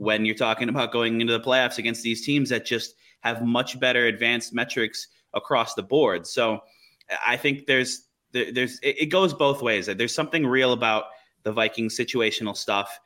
when 0.00 0.24
you're 0.24 0.34
talking 0.34 0.70
about 0.70 0.92
going 0.92 1.20
into 1.20 1.34
the 1.34 1.44
playoffs 1.44 1.76
against 1.76 2.02
these 2.02 2.24
teams 2.24 2.48
that 2.48 2.64
just 2.64 2.94
have 3.20 3.44
much 3.44 3.78
better 3.78 4.06
advanced 4.06 4.54
metrics 4.54 5.08
across 5.34 5.74
the 5.74 5.82
board. 5.82 6.26
So 6.26 6.60
I 7.26 7.36
think 7.36 7.66
there's 7.66 8.06
there's 8.32 8.78
it 8.82 9.10
goes 9.10 9.34
both 9.34 9.60
ways. 9.60 9.86
There's 9.86 10.14
something 10.14 10.46
real 10.46 10.72
about 10.72 11.04
the 11.42 11.52
Vikings 11.52 11.98
situational 11.98 12.56
stuff, 12.56 12.98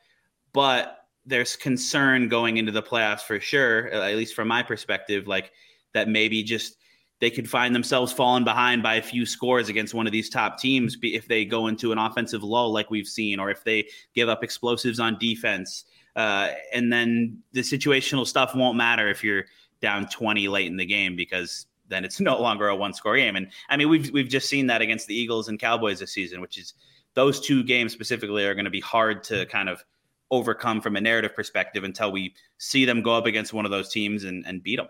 but 0.53 0.99
there's 1.25 1.57
concern 1.57 2.29
going 2.29 2.55
into 2.55 2.71
the 2.71 2.83
playoffs 2.83 3.21
for 3.21 3.41
sure, 3.41 3.89
at 3.89 4.15
least 4.15 4.33
from 4.33 4.47
my 4.47 4.63
perspective, 4.63 5.27
like 5.27 5.51
that 5.93 6.07
maybe 6.07 6.43
just 6.43 6.77
they 7.19 7.29
could 7.29 7.49
find 7.49 7.75
themselves 7.75 8.13
falling 8.13 8.45
behind 8.45 8.81
by 8.81 8.95
a 8.95 9.01
few 9.01 9.25
scores 9.25 9.67
against 9.67 9.93
one 9.93 10.05
of 10.05 10.13
these 10.13 10.29
top 10.29 10.59
teams 10.59 10.95
if 11.01 11.27
they 11.27 11.43
go 11.43 11.67
into 11.67 11.91
an 11.91 11.97
offensive 11.97 12.43
lull 12.43 12.71
like 12.71 12.89
we've 12.89 13.07
seen, 13.07 13.37
or 13.37 13.49
if 13.49 13.65
they 13.65 13.85
give 14.13 14.29
up 14.29 14.45
explosives 14.45 15.01
on 15.01 15.17
defense. 15.19 15.83
Uh, 16.15 16.49
and 16.73 16.91
then 16.91 17.39
the 17.51 17.61
situational 17.61 18.25
stuff 18.25 18.55
won't 18.55 18.77
matter 18.77 19.09
if 19.09 19.23
you're 19.23 19.45
down 19.81 20.07
20 20.07 20.47
late 20.47 20.67
in 20.67 20.77
the 20.77 20.85
game 20.85 21.15
because 21.15 21.65
then 21.87 22.05
it's 22.05 22.19
no 22.21 22.39
longer 22.41 22.67
a 22.67 22.75
one 22.75 22.93
score 22.93 23.17
game. 23.17 23.35
And 23.35 23.49
I 23.69 23.77
mean, 23.77 23.89
we've, 23.89 24.11
we've 24.11 24.29
just 24.29 24.49
seen 24.49 24.67
that 24.67 24.81
against 24.81 25.07
the 25.07 25.15
Eagles 25.15 25.47
and 25.47 25.59
Cowboys 25.59 25.99
this 25.99 26.13
season, 26.13 26.41
which 26.41 26.57
is 26.57 26.73
those 27.13 27.39
two 27.39 27.63
games 27.63 27.93
specifically 27.93 28.45
are 28.45 28.53
going 28.53 28.65
to 28.65 28.71
be 28.71 28.81
hard 28.81 29.23
to 29.25 29.45
kind 29.47 29.69
of 29.69 29.83
overcome 30.31 30.81
from 30.81 30.95
a 30.95 31.01
narrative 31.01 31.35
perspective 31.35 31.83
until 31.83 32.11
we 32.11 32.33
see 32.57 32.85
them 32.85 33.01
go 33.01 33.15
up 33.15 33.25
against 33.25 33.53
one 33.53 33.65
of 33.65 33.71
those 33.71 33.89
teams 33.89 34.23
and, 34.23 34.45
and 34.45 34.63
beat 34.63 34.77
them. 34.77 34.87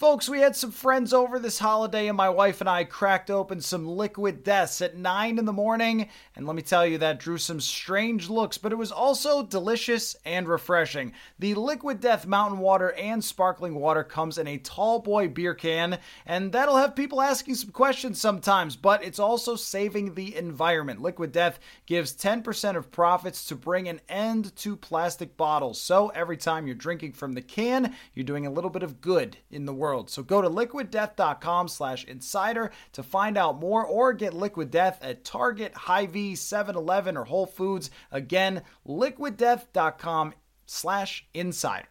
Folks, 0.00 0.30
we 0.30 0.40
had 0.40 0.56
some 0.56 0.70
friends 0.70 1.12
over 1.12 1.38
this 1.38 1.58
holiday, 1.58 2.08
and 2.08 2.16
my 2.16 2.30
wife 2.30 2.62
and 2.62 2.70
I 2.70 2.84
cracked 2.84 3.30
open 3.30 3.60
some 3.60 3.86
liquid 3.86 4.42
deaths 4.42 4.80
at 4.80 4.96
9 4.96 5.38
in 5.38 5.44
the 5.44 5.52
morning. 5.52 6.08
And 6.34 6.46
let 6.46 6.56
me 6.56 6.62
tell 6.62 6.86
you, 6.86 6.96
that 6.96 7.20
drew 7.20 7.36
some 7.36 7.60
strange 7.60 8.30
looks, 8.30 8.56
but 8.56 8.72
it 8.72 8.78
was 8.78 8.90
also 8.90 9.42
delicious 9.42 10.16
and 10.24 10.48
refreshing. 10.48 11.12
The 11.38 11.54
liquid 11.54 12.00
death 12.00 12.26
mountain 12.26 12.60
water 12.60 12.92
and 12.92 13.22
sparkling 13.22 13.74
water 13.74 14.02
comes 14.02 14.38
in 14.38 14.46
a 14.46 14.56
tall 14.56 15.00
boy 15.00 15.28
beer 15.28 15.52
can, 15.52 15.98
and 16.24 16.50
that'll 16.50 16.78
have 16.78 16.96
people 16.96 17.20
asking 17.20 17.56
some 17.56 17.70
questions 17.70 18.18
sometimes, 18.18 18.76
but 18.76 19.04
it's 19.04 19.18
also 19.18 19.54
saving 19.54 20.14
the 20.14 20.34
environment. 20.34 21.02
Liquid 21.02 21.30
death 21.30 21.60
gives 21.84 22.14
10% 22.14 22.74
of 22.74 22.90
profits 22.90 23.44
to 23.44 23.54
bring 23.54 23.86
an 23.86 24.00
end 24.08 24.56
to 24.56 24.76
plastic 24.76 25.36
bottles. 25.36 25.78
So 25.78 26.08
every 26.14 26.38
time 26.38 26.66
you're 26.66 26.74
drinking 26.74 27.12
from 27.12 27.34
the 27.34 27.42
can, 27.42 27.94
you're 28.14 28.24
doing 28.24 28.46
a 28.46 28.50
little 28.50 28.70
bit 28.70 28.82
of 28.82 29.02
good 29.02 29.36
in 29.50 29.66
the 29.66 29.74
world 29.74 29.89
world. 29.90 30.08
So 30.08 30.22
go 30.22 30.40
to 30.40 30.48
liquiddeath.com 30.48 31.66
slash 31.66 32.04
insider 32.04 32.70
to 32.92 33.02
find 33.02 33.36
out 33.36 33.58
more 33.58 33.84
or 33.84 34.12
get 34.12 34.32
Liquid 34.32 34.70
Death 34.70 35.00
at 35.02 35.24
Target, 35.24 35.74
Hy-Vee, 35.74 36.34
7-Eleven, 36.34 37.16
or 37.16 37.24
Whole 37.24 37.46
Foods. 37.46 37.90
Again, 38.12 38.62
liquiddeath.com 38.86 40.34
slash 40.66 41.26
insider. 41.34 41.88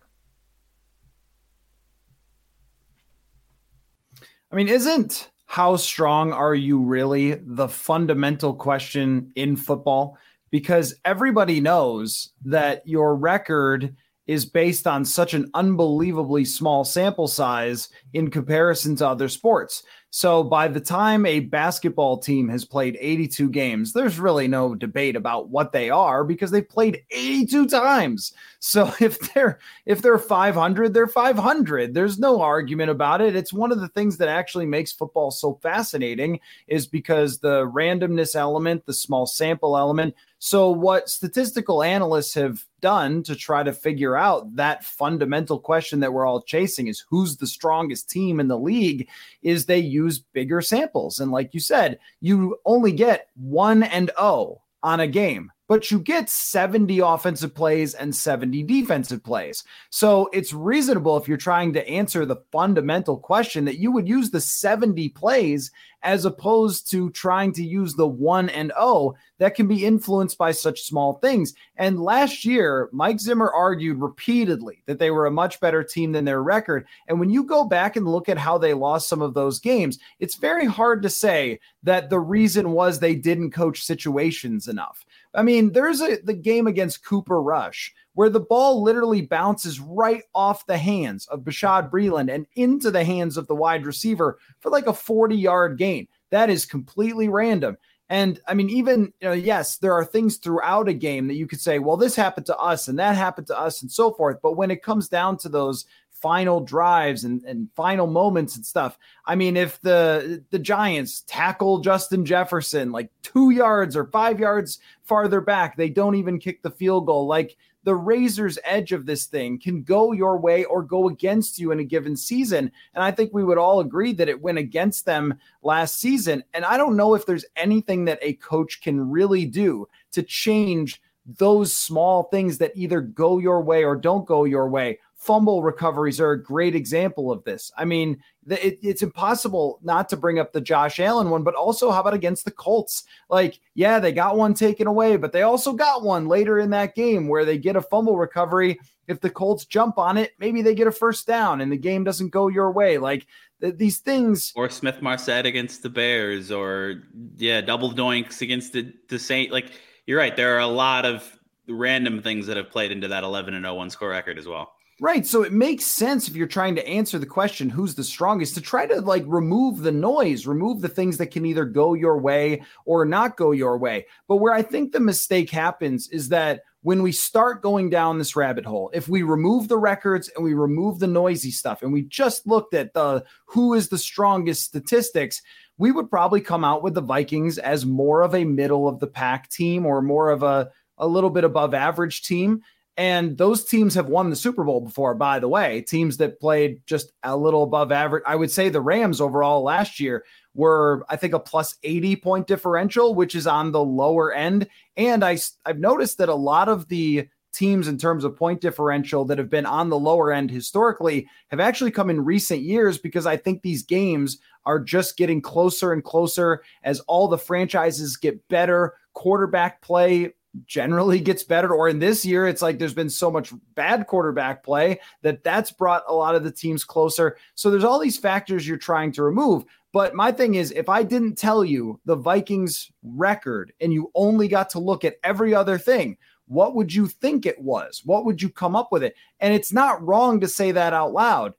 I 4.51 4.55
mean, 4.55 4.69
isn't 4.69 5.29
how 5.45 5.75
strong 5.75 6.31
are 6.31 6.55
you 6.55 6.79
really 6.79 7.33
the 7.33 7.67
fundamental 7.67 8.53
question 8.53 9.33
in 9.35 9.57
football? 9.57 10.17
Because 10.51 10.95
everybody 11.03 11.59
knows 11.59 12.31
that 12.45 12.87
your 12.87 13.13
record– 13.15 13.97
is 14.29 14.45
based 14.45 14.85
on 14.85 15.03
such 15.03 15.33
an 15.33 15.49
unbelievably 15.55 16.45
small 16.45 16.85
sample 16.85 17.27
size 17.27 17.89
in 18.13 18.29
comparison 18.29 18.95
to 18.95 19.07
other 19.07 19.27
sports. 19.27 19.81
So 20.11 20.43
by 20.43 20.67
the 20.67 20.79
time 20.79 21.25
a 21.25 21.39
basketball 21.39 22.19
team 22.19 22.47
has 22.49 22.63
played 22.63 22.95
82 22.99 23.49
games, 23.49 23.91
there's 23.91 24.19
really 24.19 24.47
no 24.47 24.75
debate 24.75 25.15
about 25.15 25.49
what 25.49 25.71
they 25.71 25.89
are 25.89 26.23
because 26.23 26.51
they've 26.51 26.67
played 26.67 27.01
82 27.09 27.69
times. 27.69 28.31
So 28.59 28.93
if 28.99 29.19
they're 29.33 29.57
if 29.87 30.03
they're 30.03 30.19
500, 30.19 30.93
they're 30.93 31.07
500. 31.07 31.95
There's 31.95 32.19
no 32.19 32.39
argument 32.39 32.91
about 32.91 33.21
it. 33.21 33.35
It's 33.35 33.51
one 33.51 33.71
of 33.71 33.81
the 33.81 33.87
things 33.89 34.17
that 34.17 34.29
actually 34.29 34.67
makes 34.67 34.91
football 34.91 35.31
so 35.31 35.55
fascinating 35.63 36.39
is 36.67 36.85
because 36.85 37.39
the 37.39 37.65
randomness 37.65 38.35
element, 38.35 38.85
the 38.85 38.93
small 38.93 39.25
sample 39.25 39.75
element. 39.75 40.13
So 40.41 40.71
what 40.71 41.09
statistical 41.09 41.83
analysts 41.83 42.33
have 42.35 42.65
done 42.79 43.23
to 43.23 43.35
try 43.35 43.61
to 43.61 43.73
figure 43.73 44.15
out 44.15 44.55
that 44.55 44.85
fundamental 44.85 45.59
question 45.59 45.99
that 45.99 46.13
we're 46.13 46.25
all 46.25 46.41
chasing 46.41 46.87
is 46.87 47.03
who's 47.09 47.35
the 47.35 47.45
strongest 47.45 48.09
team 48.09 48.39
in 48.39 48.47
the 48.47 48.57
league 48.57 49.09
is 49.41 49.65
they 49.65 49.79
use 49.79 50.19
bigger 50.19 50.61
samples. 50.61 51.19
And 51.19 51.31
like 51.31 51.53
you 51.53 51.59
said 51.59 51.99
you 52.21 52.57
only 52.65 52.93
get 52.93 53.27
1 53.35 53.83
and 53.83 54.11
O 54.17 54.61
on 54.81 55.01
a 55.01 55.07
game 55.07 55.51
but 55.69 55.91
you 55.91 55.99
get 55.99 56.29
70 56.29 56.99
offensive 56.99 57.53
plays 57.53 57.93
and 57.93 58.13
70 58.13 58.63
defensive 58.63 59.23
plays. 59.23 59.63
So 59.91 60.27
it's 60.33 60.51
reasonable 60.51 61.15
if 61.15 61.27
you're 61.27 61.37
trying 61.37 61.73
to 61.73 61.87
answer 61.87 62.25
the 62.25 62.41
fundamental 62.51 63.17
question 63.17 63.65
that 63.65 63.77
you 63.77 63.91
would 63.91 64.07
use 64.07 64.31
the 64.31 64.41
70 64.41 65.09
plays 65.09 65.71
as 66.01 66.25
opposed 66.25 66.89
to 66.89 67.09
trying 67.11 67.51
to 67.53 67.63
use 67.63 67.93
the 67.93 68.07
1 68.07 68.49
and 68.49 68.71
0 68.79 69.15
that 69.37 69.55
can 69.55 69.67
be 69.67 69.85
influenced 69.85 70.37
by 70.37 70.51
such 70.51 70.83
small 70.83 71.13
things. 71.15 71.53
And 71.75 72.01
last 72.01 72.45
year, 72.45 72.89
Mike 72.91 73.19
Zimmer 73.19 73.51
argued 73.51 74.01
repeatedly 74.01 74.81
that 74.85 74.99
they 74.99 75.11
were 75.11 75.25
a 75.25 75.31
much 75.31 75.59
better 75.59 75.83
team 75.83 76.11
than 76.11 76.25
their 76.25 76.41
record. 76.41 76.87
And 77.07 77.19
when 77.19 77.29
you 77.29 77.43
go 77.43 77.63
back 77.63 77.95
and 77.95 78.07
look 78.07 78.29
at 78.29 78.37
how 78.37 78.57
they 78.57 78.73
lost 78.73 79.07
some 79.07 79.21
of 79.21 79.33
those 79.33 79.59
games, 79.59 79.99
it's 80.19 80.35
very 80.35 80.65
hard 80.65 81.01
to 81.03 81.09
say 81.09 81.59
that 81.83 82.09
the 82.09 82.19
reason 82.19 82.71
was 82.71 82.99
they 82.99 83.15
didn't 83.15 83.51
coach 83.51 83.83
situations 83.83 84.67
enough. 84.67 85.05
I 85.33 85.43
mean, 85.43 85.71
there's 85.73 86.01
a 86.01 86.17
the 86.23 86.33
game 86.33 86.67
against 86.67 87.05
Cooper 87.05 87.41
Rush 87.41 87.93
where 88.13 88.29
the 88.29 88.39
ball 88.39 88.81
literally 88.81 89.21
bounces 89.21 89.79
right 89.79 90.23
off 90.33 90.65
the 90.65 90.77
hands 90.77 91.27
of 91.27 91.41
Bashaud 91.41 91.89
Breeland 91.89 92.33
and 92.33 92.47
into 92.55 92.91
the 92.91 93.03
hands 93.03 93.37
of 93.37 93.47
the 93.47 93.55
wide 93.55 93.85
receiver 93.85 94.39
for 94.59 94.69
like 94.69 94.87
a 94.87 94.93
40 94.93 95.35
yard 95.35 95.77
gain. 95.77 96.07
That 96.31 96.49
is 96.49 96.65
completely 96.65 97.29
random. 97.29 97.77
And 98.09 98.41
I 98.47 98.55
mean, 98.55 98.71
even, 98.71 99.13
you 99.21 99.27
know, 99.27 99.33
yes, 99.33 99.77
there 99.77 99.93
are 99.93 100.03
things 100.03 100.37
throughout 100.37 100.89
a 100.89 100.93
game 100.93 101.27
that 101.27 101.35
you 101.35 101.45
could 101.45 101.61
say, 101.61 101.77
well, 101.77 101.95
this 101.95 102.15
happened 102.15 102.47
to 102.47 102.57
us 102.57 102.87
and 102.87 102.97
that 102.97 103.15
happened 103.15 103.47
to 103.47 103.59
us 103.59 103.83
and 103.83 103.91
so 103.91 104.11
forth. 104.11 104.39
But 104.41 104.57
when 104.57 104.71
it 104.71 104.81
comes 104.81 105.07
down 105.07 105.37
to 105.37 105.49
those 105.49 105.85
final 106.21 106.59
drives 106.59 107.23
and, 107.23 107.43
and 107.43 107.69
final 107.75 108.07
moments 108.07 108.55
and 108.55 108.65
stuff. 108.65 108.97
I 109.25 109.35
mean, 109.35 109.57
if 109.57 109.79
the 109.81 110.43
the 110.49 110.59
Giants 110.59 111.23
tackle 111.27 111.79
Justin 111.79 112.25
Jefferson 112.25 112.91
like 112.91 113.09
two 113.21 113.51
yards 113.51 113.95
or 113.95 114.05
five 114.05 114.39
yards 114.39 114.79
farther 115.03 115.41
back, 115.41 115.77
they 115.77 115.89
don't 115.89 116.15
even 116.15 116.39
kick 116.39 116.61
the 116.61 116.71
field 116.71 117.05
goal. 117.05 117.27
Like 117.27 117.57
the 117.83 117.95
razor's 117.95 118.59
edge 118.65 118.91
of 118.91 119.05
this 119.05 119.25
thing 119.25 119.57
can 119.59 119.83
go 119.83 120.11
your 120.11 120.37
way 120.37 120.65
or 120.65 120.83
go 120.83 121.07
against 121.07 121.59
you 121.59 121.71
in 121.71 121.79
a 121.79 121.83
given 121.83 122.15
season. 122.15 122.71
And 122.93 123.03
I 123.03 123.11
think 123.11 123.33
we 123.33 123.43
would 123.43 123.57
all 123.57 123.79
agree 123.79 124.13
that 124.13 124.29
it 124.29 124.41
went 124.41 124.57
against 124.57 125.05
them 125.05 125.35
last 125.63 125.99
season. 125.99 126.43
And 126.53 126.65
I 126.65 126.77
don't 126.77 126.97
know 126.97 127.15
if 127.15 127.25
there's 127.25 127.45
anything 127.55 128.05
that 128.05 128.19
a 128.21 128.33
coach 128.33 128.81
can 128.81 129.09
really 129.09 129.45
do 129.45 129.87
to 130.11 130.23
change 130.23 131.01
those 131.37 131.71
small 131.73 132.23
things 132.23 132.57
that 132.57 132.71
either 132.75 133.01
go 133.01 133.37
your 133.37 133.61
way 133.61 133.83
or 133.83 133.95
don't 133.95 134.25
go 134.25 134.45
your 134.45 134.67
way 134.67 134.99
fumble 135.19 135.61
recoveries 135.61 136.21
are 136.21 136.31
a 136.31 136.41
great 136.41 136.73
example 136.73 137.29
of 137.29 137.43
this. 137.43 137.71
I 137.77 137.83
mean, 137.83 138.23
the, 138.45 138.65
it, 138.65 138.79
it's 138.81 139.03
impossible 139.03 139.79
not 139.83 140.07
to 140.09 140.17
bring 140.17 140.39
up 140.39 140.53
the 140.53 140.61
Josh 140.61 140.97
Allen 140.99 141.29
one, 141.29 141.43
but 141.43 141.55
also 141.55 141.91
how 141.91 141.99
about 141.99 142.13
against 142.13 142.45
the 142.45 142.51
Colts? 142.51 143.03
Like, 143.29 143.59
yeah, 143.75 143.99
they 143.99 144.13
got 144.13 144.37
one 144.37 144.53
taken 144.53 144.87
away, 144.87 145.17
but 145.17 145.33
they 145.33 145.41
also 145.41 145.73
got 145.73 146.03
one 146.03 146.29
later 146.29 146.57
in 146.57 146.69
that 146.69 146.95
game 146.95 147.27
where 147.27 147.43
they 147.43 147.57
get 147.57 147.75
a 147.75 147.81
fumble 147.81 148.17
recovery. 148.17 148.79
If 149.07 149.19
the 149.19 149.29
Colts 149.29 149.65
jump 149.65 149.97
on 149.97 150.17
it, 150.17 150.31
maybe 150.39 150.61
they 150.61 150.73
get 150.73 150.87
a 150.87 150.91
first 150.91 151.27
down 151.27 151.59
and 151.59 151.71
the 151.71 151.77
game 151.77 152.05
doesn't 152.05 152.29
go 152.29 152.47
your 152.47 152.71
way. 152.71 152.97
Like, 152.97 153.27
th- 153.59 153.75
these 153.75 153.99
things. 153.99 154.53
Or 154.55 154.69
Smith 154.69 155.01
Marsette 155.01 155.45
against 155.45 155.83
the 155.83 155.89
Bears, 155.89 156.49
or 156.49 157.03
yeah, 157.35 157.59
double 157.59 157.91
doinks 157.91 158.41
against 158.41 158.71
the, 158.71 158.93
the 159.09 159.19
Saint. 159.19 159.51
Like, 159.51 159.73
you're 160.07 160.17
right. 160.17 160.35
There 160.35 160.55
are 160.55 160.59
a 160.59 160.67
lot 160.67 161.05
of 161.05 161.37
random 161.67 162.21
things 162.21 162.47
that 162.47 162.55
have 162.55 162.69
played 162.69 162.91
into 162.93 163.09
that 163.09 163.23
11 163.23 163.53
and 163.53 163.65
0 163.65 163.75
one 163.75 163.89
score 163.89 164.09
record 164.09 164.39
as 164.39 164.47
well. 164.47 164.73
Right. 165.01 165.25
So 165.25 165.43
it 165.43 165.53
makes 165.53 165.85
sense 165.85 166.27
if 166.27 166.35
you're 166.35 166.45
trying 166.45 166.75
to 166.75 166.85
answer 166.87 167.17
the 167.17 167.25
question, 167.25 167.69
who's 167.69 167.95
the 167.95 168.03
strongest, 168.03 168.55
to 168.55 168.61
try 168.61 168.85
to 168.85 168.99
like 168.99 169.23
remove 169.27 169.79
the 169.79 169.93
noise, 169.93 170.45
remove 170.45 170.81
the 170.81 170.89
things 170.89 171.17
that 171.17 171.31
can 171.31 171.45
either 171.45 171.63
go 171.63 171.93
your 171.93 172.17
way 172.17 172.63
or 172.83 173.05
not 173.05 173.37
go 173.37 173.51
your 173.51 173.77
way. 173.77 174.05
But 174.27 174.37
where 174.37 174.53
I 174.53 174.61
think 174.61 174.91
the 174.91 174.99
mistake 174.99 175.49
happens 175.49 176.09
is 176.09 176.27
that 176.29 176.63
when 176.81 177.01
we 177.01 177.13
start 177.13 177.61
going 177.61 177.89
down 177.89 178.17
this 178.17 178.35
rabbit 178.35 178.65
hole, 178.65 178.91
if 178.93 179.07
we 179.07 179.23
remove 179.23 179.69
the 179.69 179.77
records 179.77 180.29
and 180.35 180.43
we 180.43 180.53
remove 180.53 180.99
the 180.99 181.07
noisy 181.07 181.51
stuff 181.51 181.81
and 181.81 181.93
we 181.93 182.03
just 182.03 182.45
looked 182.45 182.73
at 182.73 182.93
the 182.93 183.23
who 183.45 183.73
is 183.73 183.87
the 183.87 183.97
strongest 183.97 184.65
statistics, 184.65 185.41
we 185.77 185.91
would 185.91 186.09
probably 186.09 186.41
come 186.41 186.65
out 186.65 186.83
with 186.83 186.93
the 186.93 187.01
Vikings 187.01 187.57
as 187.57 187.85
more 187.85 188.21
of 188.21 188.35
a 188.35 188.43
middle 188.43 188.87
of 188.87 188.99
the 188.99 189.07
pack 189.07 189.49
team 189.49 189.85
or 189.85 190.01
more 190.01 190.29
of 190.29 190.43
a, 190.43 190.69
a 190.97 191.07
little 191.07 191.29
bit 191.29 191.45
above 191.45 191.73
average 191.73 192.23
team. 192.23 192.61
And 192.99 193.37
those 193.37 193.63
teams 193.63 193.95
have 193.95 194.09
won 194.09 194.29
the 194.29 194.35
Super 194.35 194.65
Bowl 194.65 194.81
before, 194.81 195.15
by 195.15 195.39
the 195.39 195.47
way. 195.47 195.79
Teams 195.83 196.17
that 196.17 196.41
played 196.41 196.81
just 196.85 197.13
a 197.23 197.37
little 197.37 197.63
above 197.63 197.93
average. 197.93 198.23
I 198.27 198.35
would 198.35 198.51
say 198.51 198.67
the 198.67 198.81
Rams 198.81 199.21
overall 199.21 199.63
last 199.63 200.01
year 200.01 200.25
were, 200.53 201.05
I 201.07 201.15
think, 201.15 201.33
a 201.33 201.39
plus 201.39 201.77
80 201.83 202.17
point 202.17 202.45
differential, 202.45 203.15
which 203.15 203.35
is 203.35 203.47
on 203.47 203.71
the 203.71 203.81
lower 203.81 204.33
end. 204.33 204.67
And 204.97 205.23
I, 205.23 205.37
I've 205.65 205.79
noticed 205.79 206.17
that 206.17 206.27
a 206.27 206.35
lot 206.35 206.67
of 206.67 206.89
the 206.89 207.29
teams 207.53 207.87
in 207.87 207.97
terms 207.97 208.25
of 208.25 208.35
point 208.35 208.59
differential 208.59 209.23
that 209.25 209.37
have 209.37 209.49
been 209.49 209.65
on 209.65 209.87
the 209.87 209.97
lower 209.97 210.33
end 210.33 210.51
historically 210.51 211.25
have 211.51 211.61
actually 211.61 211.91
come 211.91 212.09
in 212.09 212.25
recent 212.25 212.63
years 212.63 212.97
because 212.97 213.25
I 213.25 213.37
think 213.37 213.61
these 213.61 213.81
games 213.81 214.39
are 214.65 214.77
just 214.77 215.15
getting 215.15 215.41
closer 215.41 215.93
and 215.93 216.03
closer 216.03 216.63
as 216.83 216.99
all 217.01 217.29
the 217.29 217.37
franchises 217.37 218.17
get 218.17 218.45
better. 218.49 218.95
Quarterback 219.13 219.81
play 219.81 220.33
generally 220.65 221.19
gets 221.19 221.43
better 221.43 221.73
or 221.73 221.89
in 221.89 221.99
this 221.99 222.25
year 222.25 222.47
it's 222.47 222.61
like 222.61 222.79
there's 222.79 222.93
been 222.93 223.09
so 223.09 223.29
much 223.29 223.53
bad 223.75 224.07
quarterback 224.07 224.63
play 224.63 224.99
that 225.21 225.43
that's 225.43 225.71
brought 225.71 226.03
a 226.07 226.13
lot 226.13 226.35
of 226.35 226.43
the 226.43 226.51
teams 226.51 226.83
closer. 226.83 227.37
So 227.55 227.69
there's 227.69 227.83
all 227.83 227.99
these 227.99 228.17
factors 228.17 228.67
you're 228.67 228.77
trying 228.77 229.11
to 229.13 229.23
remove. 229.23 229.65
But 229.91 230.13
my 230.13 230.31
thing 230.31 230.55
is 230.55 230.71
if 230.71 230.87
i 230.87 231.03
didn't 231.03 231.35
tell 231.37 231.65
you 231.65 231.99
the 232.05 232.15
vikings 232.15 232.91
record 233.03 233.73
and 233.81 233.91
you 233.91 234.11
only 234.15 234.47
got 234.47 234.69
to 234.71 234.79
look 234.79 235.03
at 235.03 235.17
every 235.23 235.53
other 235.53 235.77
thing 235.77 236.17
what 236.49 236.73
would 236.73 236.91
you 236.91 237.07
think 237.07 237.45
it 237.45 237.61
was? 237.61 238.01
What 238.03 238.25
would 238.25 238.41
you 238.41 238.49
come 238.49 238.75
up 238.75 238.91
with 238.91 239.03
it? 239.03 239.15
And 239.39 239.53
it's 239.53 239.71
not 239.71 240.03
wrong 240.05 240.39
to 240.39 240.47
say 240.47 240.71
that 240.71 240.93
out 240.93 241.13
loud. 241.13 241.53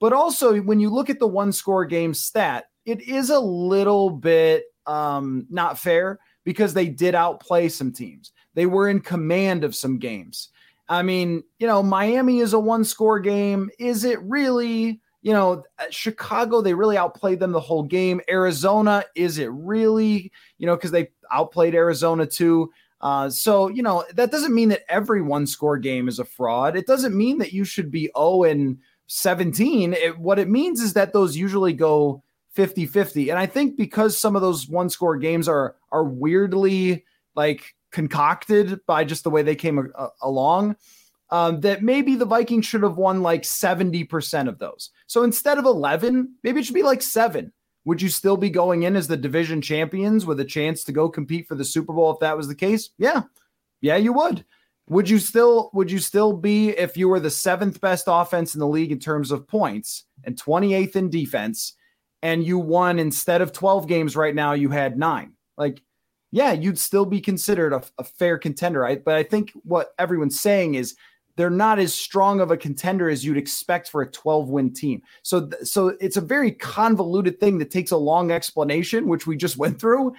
But 0.00 0.12
also 0.12 0.58
when 0.60 0.80
you 0.80 0.90
look 0.90 1.08
at 1.08 1.18
the 1.18 1.26
one 1.26 1.50
score 1.50 1.86
game 1.86 2.12
stat 2.12 2.66
it 2.84 3.00
is 3.00 3.30
a 3.30 3.40
little 3.40 4.10
bit 4.10 4.64
um 4.86 5.46
not 5.48 5.78
fair 5.78 6.20
because 6.44 6.74
they 6.74 6.88
did 6.88 7.14
outplay 7.14 7.68
some 7.68 7.90
teams. 7.90 8.32
They 8.54 8.66
were 8.66 8.88
in 8.88 9.00
command 9.00 9.64
of 9.64 9.74
some 9.74 9.98
games. 9.98 10.48
I 10.88 11.02
mean, 11.02 11.42
you 11.58 11.66
know, 11.66 11.82
Miami 11.82 12.40
is 12.40 12.52
a 12.52 12.58
one 12.58 12.84
score 12.84 13.20
game. 13.20 13.70
Is 13.78 14.04
it 14.04 14.20
really? 14.22 15.00
You 15.22 15.32
know, 15.32 15.64
Chicago, 15.88 16.60
they 16.60 16.74
really 16.74 16.98
outplayed 16.98 17.40
them 17.40 17.52
the 17.52 17.60
whole 17.60 17.82
game. 17.82 18.20
Arizona, 18.28 19.04
is 19.14 19.38
it 19.38 19.50
really? 19.50 20.30
You 20.58 20.66
know, 20.66 20.76
because 20.76 20.90
they 20.90 21.08
outplayed 21.32 21.74
Arizona 21.74 22.26
too. 22.26 22.70
Uh, 23.00 23.30
so, 23.30 23.68
you 23.68 23.82
know, 23.82 24.04
that 24.14 24.30
doesn't 24.30 24.54
mean 24.54 24.68
that 24.68 24.82
every 24.88 25.22
one 25.22 25.46
score 25.46 25.78
game 25.78 26.08
is 26.08 26.18
a 26.18 26.24
fraud. 26.24 26.76
It 26.76 26.86
doesn't 26.86 27.16
mean 27.16 27.38
that 27.38 27.52
you 27.52 27.64
should 27.64 27.90
be 27.90 28.10
0 28.16 28.44
and 28.44 28.78
17. 29.06 29.92
It, 29.94 30.18
what 30.18 30.38
it 30.38 30.48
means 30.48 30.80
is 30.80 30.92
that 30.94 31.12
those 31.12 31.36
usually 31.36 31.72
go 31.72 32.22
50 32.52 32.86
50. 32.86 33.30
And 33.30 33.38
I 33.38 33.46
think 33.46 33.76
because 33.76 34.16
some 34.16 34.36
of 34.36 34.42
those 34.42 34.68
one 34.68 34.88
score 34.88 35.16
games 35.16 35.48
are 35.48 35.76
are 35.90 36.04
weirdly 36.04 37.04
like 37.34 37.74
concocted 37.94 38.80
by 38.86 39.04
just 39.04 39.22
the 39.22 39.30
way 39.30 39.42
they 39.42 39.54
came 39.54 39.78
a- 39.78 40.08
along, 40.20 40.76
um, 41.30 41.60
that 41.60 41.82
maybe 41.82 42.16
the 42.16 42.26
Vikings 42.26 42.66
should 42.66 42.82
have 42.82 42.98
won 42.98 43.22
like 43.22 43.44
70% 43.44 44.48
of 44.48 44.58
those. 44.58 44.90
So 45.06 45.22
instead 45.22 45.58
of 45.58 45.64
11, 45.64 46.34
maybe 46.42 46.60
it 46.60 46.64
should 46.66 46.74
be 46.74 46.82
like 46.82 47.00
seven. 47.00 47.52
Would 47.84 48.02
you 48.02 48.08
still 48.08 48.36
be 48.36 48.50
going 48.50 48.82
in 48.82 48.96
as 48.96 49.06
the 49.06 49.16
division 49.16 49.62
champions 49.62 50.26
with 50.26 50.40
a 50.40 50.44
chance 50.44 50.82
to 50.84 50.92
go 50.92 51.08
compete 51.08 51.46
for 51.46 51.54
the 51.54 51.64
Super 51.64 51.92
Bowl 51.92 52.12
if 52.12 52.18
that 52.18 52.36
was 52.36 52.48
the 52.48 52.54
case? 52.54 52.90
Yeah. 52.98 53.22
Yeah, 53.80 53.96
you 53.96 54.12
would. 54.12 54.44
Would 54.88 55.08
you 55.08 55.18
still 55.18 55.70
would 55.72 55.90
you 55.90 55.98
still 55.98 56.32
be 56.34 56.70
if 56.70 56.96
you 56.96 57.08
were 57.08 57.20
the 57.20 57.30
seventh 57.30 57.80
best 57.80 58.04
offense 58.08 58.54
in 58.54 58.60
the 58.60 58.66
league 58.66 58.92
in 58.92 58.98
terms 58.98 59.30
of 59.30 59.46
points 59.46 60.04
and 60.24 60.36
28th 60.36 60.96
in 60.96 61.10
defense 61.10 61.74
and 62.22 62.44
you 62.44 62.58
won 62.58 62.98
instead 62.98 63.40
of 63.40 63.52
12 63.52 63.86
games 63.86 64.16
right 64.16 64.34
now, 64.34 64.52
you 64.52 64.70
had 64.70 64.98
nine. 64.98 65.34
Like, 65.56 65.80
yeah, 66.34 66.50
you'd 66.50 66.80
still 66.80 67.06
be 67.06 67.20
considered 67.20 67.72
a, 67.72 67.80
a 67.96 68.02
fair 68.02 68.38
contender. 68.38 68.80
Right? 68.80 69.02
But 69.04 69.14
I 69.14 69.22
think 69.22 69.52
what 69.62 69.94
everyone's 70.00 70.40
saying 70.40 70.74
is 70.74 70.96
they're 71.36 71.48
not 71.48 71.78
as 71.78 71.94
strong 71.94 72.40
of 72.40 72.50
a 72.50 72.56
contender 72.56 73.08
as 73.08 73.24
you'd 73.24 73.36
expect 73.36 73.88
for 73.88 74.02
a 74.02 74.10
12 74.10 74.48
win 74.48 74.72
team. 74.72 75.00
So, 75.22 75.48
so 75.62 75.96
it's 76.00 76.16
a 76.16 76.20
very 76.20 76.50
convoluted 76.50 77.38
thing 77.38 77.58
that 77.58 77.70
takes 77.70 77.92
a 77.92 77.96
long 77.96 78.32
explanation, 78.32 79.06
which 79.06 79.28
we 79.28 79.36
just 79.36 79.56
went 79.56 79.80
through. 79.80 80.12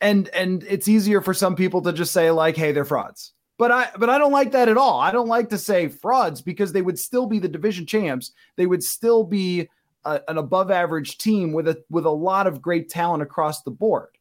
And, 0.00 0.28
and 0.30 0.64
it's 0.64 0.88
easier 0.88 1.20
for 1.20 1.32
some 1.32 1.54
people 1.54 1.80
to 1.82 1.92
just 1.92 2.12
say 2.12 2.32
like, 2.32 2.56
Hey, 2.56 2.72
they're 2.72 2.84
frauds. 2.84 3.32
But 3.56 3.70
I, 3.70 3.88
but 3.96 4.10
I 4.10 4.18
don't 4.18 4.32
like 4.32 4.50
that 4.50 4.68
at 4.68 4.76
all. 4.76 4.98
I 4.98 5.12
don't 5.12 5.28
like 5.28 5.48
to 5.50 5.58
say 5.58 5.86
frauds 5.86 6.42
because 6.42 6.72
they 6.72 6.82
would 6.82 6.98
still 6.98 7.26
be 7.26 7.38
the 7.38 7.48
division 7.48 7.86
champs. 7.86 8.32
They 8.56 8.66
would 8.66 8.82
still 8.82 9.22
be 9.22 9.68
a, 10.04 10.20
an 10.26 10.38
above 10.38 10.72
average 10.72 11.18
team 11.18 11.52
with 11.52 11.68
a, 11.68 11.80
with 11.88 12.04
a 12.04 12.10
lot 12.10 12.48
of 12.48 12.60
great 12.60 12.88
talent 12.88 13.22
across 13.22 13.62
the 13.62 13.70
board. 13.70 14.15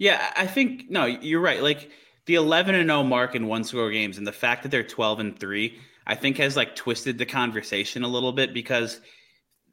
Yeah. 0.00 0.32
I 0.36 0.48
think, 0.48 0.90
no, 0.90 1.04
you're 1.06 1.40
right. 1.40 1.62
Like, 1.62 1.90
the 2.26 2.36
11 2.36 2.76
and 2.76 2.88
0 2.88 3.02
mark 3.02 3.34
in 3.34 3.48
one 3.48 3.64
score 3.64 3.90
games 3.90 4.16
and 4.16 4.24
the 4.24 4.32
fact 4.32 4.62
that 4.62 4.68
they're 4.68 4.84
12 4.84 5.18
and 5.18 5.38
3 5.40 5.76
i 6.06 6.14
think 6.14 6.36
has 6.36 6.56
like 6.56 6.76
twisted 6.76 7.18
the 7.18 7.26
conversation 7.26 8.04
a 8.04 8.08
little 8.08 8.32
bit 8.32 8.54
because 8.54 9.00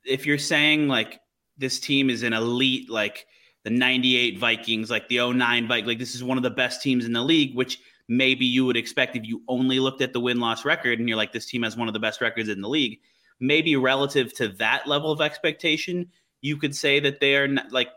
if 0.06 0.26
you're 0.26 0.40
saying 0.40 0.88
like 0.88 1.20
this 1.58 1.80
team 1.80 2.10
is 2.10 2.24
an 2.24 2.34
elite 2.34 2.90
like 2.90 3.28
the 3.64 3.70
98 3.70 4.40
vikings 4.40 4.90
like 4.90 5.08
the 5.08 5.18
09 5.18 5.68
Vikings, 5.68 5.88
like 5.88 6.00
this 6.00 6.16
is 6.16 6.24
one 6.24 6.38
of 6.38 6.44
the 6.44 6.50
best 6.50 6.82
teams 6.82 7.06
in 7.06 7.14
the 7.14 7.22
league 7.22 7.56
which 7.56 7.80
maybe 8.10 8.46
you 8.46 8.66
would 8.66 8.78
expect 8.78 9.16
if 9.16 9.26
you 9.26 9.44
only 9.48 9.80
looked 9.80 10.02
at 10.02 10.14
the 10.14 10.20
win-loss 10.20 10.66
record 10.66 11.00
and 11.00 11.08
you're 11.08 11.18
like 11.18 11.34
this 11.34 11.46
team 11.46 11.64
has 11.64 11.78
one 11.78 11.88
of 11.88 11.94
the 11.94 12.00
best 12.00 12.22
records 12.22 12.50
in 12.50 12.62
the 12.62 12.70
league 12.70 13.00
maybe 13.40 13.76
relative 13.76 14.34
to 14.34 14.48
that 14.48 14.88
level 14.88 15.12
of 15.12 15.22
expectation 15.22 16.08
you 16.42 16.58
could 16.58 16.76
say 16.76 17.00
that 17.00 17.20
they 17.20 17.36
are 17.36 17.48
not, 17.48 17.72
like 17.72 17.90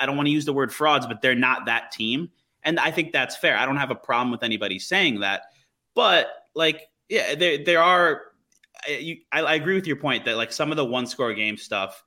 i 0.00 0.06
don't 0.06 0.16
want 0.16 0.26
to 0.26 0.32
use 0.32 0.44
the 0.44 0.52
word 0.52 0.72
frauds 0.72 1.06
but 1.06 1.20
they're 1.20 1.34
not 1.34 1.66
that 1.66 1.90
team 1.90 2.30
and 2.66 2.80
I 2.80 2.90
think 2.90 3.12
that's 3.12 3.36
fair. 3.36 3.56
I 3.56 3.64
don't 3.64 3.76
have 3.76 3.92
a 3.92 3.94
problem 3.94 4.32
with 4.32 4.42
anybody 4.42 4.78
saying 4.80 5.20
that. 5.20 5.42
But 5.94 6.26
like, 6.54 6.82
yeah, 7.08 7.36
there 7.36 7.64
there 7.64 7.80
are. 7.80 8.22
You, 8.88 9.18
I, 9.32 9.40
I 9.40 9.54
agree 9.54 9.74
with 9.74 9.86
your 9.86 9.96
point 9.96 10.24
that 10.26 10.36
like 10.36 10.52
some 10.52 10.70
of 10.70 10.76
the 10.76 10.84
one 10.84 11.06
score 11.06 11.32
game 11.32 11.56
stuff, 11.56 12.04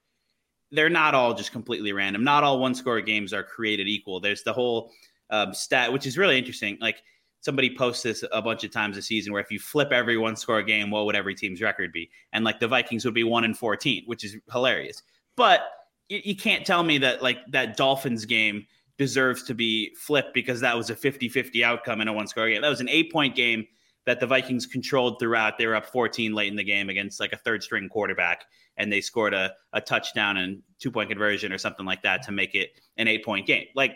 they're 0.72 0.90
not 0.90 1.16
all 1.16 1.34
just 1.34 1.52
completely 1.52 1.94
random. 1.94 2.24
Not 2.24 2.44
all 2.44 2.60
one 2.60 2.76
score 2.76 3.02
games 3.02 3.34
are 3.34 3.42
created 3.42 3.88
equal. 3.88 4.20
There's 4.20 4.44
the 4.44 4.54
whole 4.54 4.92
um, 5.30 5.54
stat, 5.54 5.92
which 5.92 6.06
is 6.06 6.18
really 6.18 6.38
interesting. 6.38 6.78
Like 6.80 7.02
somebody 7.40 7.76
posts 7.76 8.04
this 8.04 8.24
a 8.32 8.42
bunch 8.42 8.66
of 8.66 8.72
times 8.72 8.98
a 8.98 9.02
season 9.02 9.32
where 9.32 9.42
if 9.42 9.52
you 9.52 9.60
flip 9.60 9.92
every 9.94 10.18
one 10.18 10.36
score 10.36 10.62
game, 10.62 10.92
what 10.92 11.06
would 11.06 11.16
every 11.16 11.36
team's 11.36 11.62
record 11.62 11.94
be? 11.94 12.10
And 12.34 12.44
like 12.44 12.60
the 12.60 12.68
Vikings 12.68 13.06
would 13.06 13.14
be 13.14 13.24
one 13.24 13.46
in 13.46 13.54
14, 13.54 14.04
which 14.08 14.26
is 14.26 14.36
hilarious. 14.52 15.02
But 15.38 15.62
you, 16.10 16.22
you 16.24 16.36
can't 16.36 16.66
tell 16.66 16.84
me 16.84 16.98
that 16.98 17.22
like 17.22 17.40
that 17.52 17.78
Dolphins 17.78 18.26
game 18.26 18.66
deserves 18.98 19.44
to 19.44 19.54
be 19.54 19.96
flipped 19.96 20.34
because 20.34 20.60
that 20.60 20.76
was 20.76 20.90
a 20.90 20.96
50-50 20.96 21.64
outcome 21.64 22.02
in 22.02 22.10
a 22.10 22.14
one 22.14 22.28
score 22.28 22.50
game. 22.50 22.62
That 22.62 22.70
was 22.70 22.82
an 22.82 22.90
eight 22.90 23.12
point 23.12 23.36
game 23.36 23.66
that 24.06 24.20
the 24.20 24.28
Vikings 24.28 24.66
controlled 24.66 25.20
throughout. 25.20 25.58
They 25.58 25.68
were 25.68 25.76
up 25.76 25.86
14 25.86 26.34
late 26.34 26.50
in 26.50 26.56
the 26.56 26.64
game 26.64 26.90
against 26.90 27.20
like 27.20 27.32
a 27.32 27.38
third 27.38 27.64
string 27.64 27.88
quarterback, 27.90 28.46
and 28.78 28.92
they 28.92 29.02
scored 29.02 29.34
a, 29.34 29.54
a 29.74 29.80
touchdown 29.80 30.38
and 30.38 30.62
two 30.80 30.92
point 30.92 31.10
conversion 31.10 31.54
or 31.54 31.58
something 31.58 31.86
like 31.86 32.02
that 32.04 32.24
to 32.24 32.32
make 32.32 32.56
it 32.56 32.72
an 32.98 33.08
eight 33.08 33.24
point 33.24 33.48
game. 33.48 33.68
Like 33.76 33.96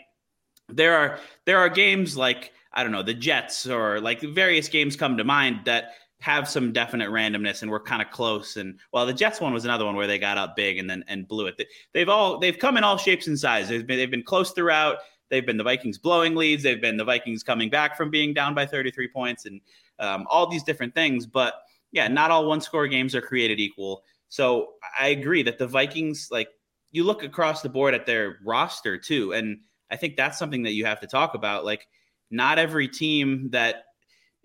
there 0.68 0.96
are 0.96 1.18
there 1.44 1.58
are 1.58 1.68
games 1.68 2.16
like 2.16 2.52
I 2.72 2.82
don't 2.82 2.92
know 2.92 3.02
the 3.02 3.14
Jets 3.14 3.66
or 3.66 4.00
like 4.00 4.20
various 4.20 4.68
games 4.68 4.96
come 4.96 5.16
to 5.16 5.24
mind 5.24 5.60
that 5.66 5.92
have 6.24 6.48
some 6.48 6.72
definite 6.72 7.10
randomness 7.10 7.60
and 7.60 7.70
we're 7.70 7.78
kind 7.78 8.00
of 8.00 8.10
close. 8.10 8.56
And 8.56 8.78
well, 8.92 9.04
the 9.04 9.12
Jets 9.12 9.42
one 9.42 9.52
was 9.52 9.66
another 9.66 9.84
one 9.84 9.94
where 9.94 10.06
they 10.06 10.18
got 10.18 10.38
up 10.38 10.56
big 10.56 10.78
and 10.78 10.88
then 10.88 11.04
and 11.06 11.28
blew 11.28 11.46
it. 11.46 11.62
They've 11.92 12.08
all 12.08 12.38
they've 12.38 12.58
come 12.58 12.78
in 12.78 12.84
all 12.84 12.96
shapes 12.96 13.26
and 13.26 13.38
sizes. 13.38 13.68
They've 13.68 13.86
been 13.86 13.98
they've 13.98 14.10
been 14.10 14.22
close 14.22 14.52
throughout. 14.52 14.96
They've 15.28 15.44
been 15.44 15.58
the 15.58 15.64
Vikings 15.64 15.98
blowing 15.98 16.34
leads. 16.34 16.62
They've 16.62 16.80
been 16.80 16.96
the 16.96 17.04
Vikings 17.04 17.42
coming 17.42 17.68
back 17.68 17.94
from 17.94 18.08
being 18.08 18.32
down 18.32 18.54
by 18.54 18.64
33 18.64 19.08
points 19.08 19.44
and 19.44 19.60
um, 19.98 20.26
all 20.30 20.48
these 20.48 20.62
different 20.62 20.94
things. 20.94 21.26
But 21.26 21.56
yeah, 21.92 22.08
not 22.08 22.30
all 22.30 22.46
one 22.46 22.62
score 22.62 22.88
games 22.88 23.14
are 23.14 23.20
created 23.20 23.60
equal. 23.60 24.02
So 24.30 24.70
I 24.98 25.08
agree 25.08 25.42
that 25.42 25.58
the 25.58 25.66
Vikings, 25.66 26.28
like 26.30 26.48
you 26.90 27.04
look 27.04 27.22
across 27.22 27.60
the 27.60 27.68
board 27.68 27.92
at 27.92 28.06
their 28.06 28.38
roster 28.46 28.96
too, 28.96 29.34
and 29.34 29.58
I 29.90 29.96
think 29.96 30.16
that's 30.16 30.38
something 30.38 30.62
that 30.62 30.72
you 30.72 30.86
have 30.86 31.00
to 31.00 31.06
talk 31.06 31.34
about. 31.34 31.66
Like 31.66 31.86
not 32.30 32.58
every 32.58 32.88
team 32.88 33.50
that 33.50 33.84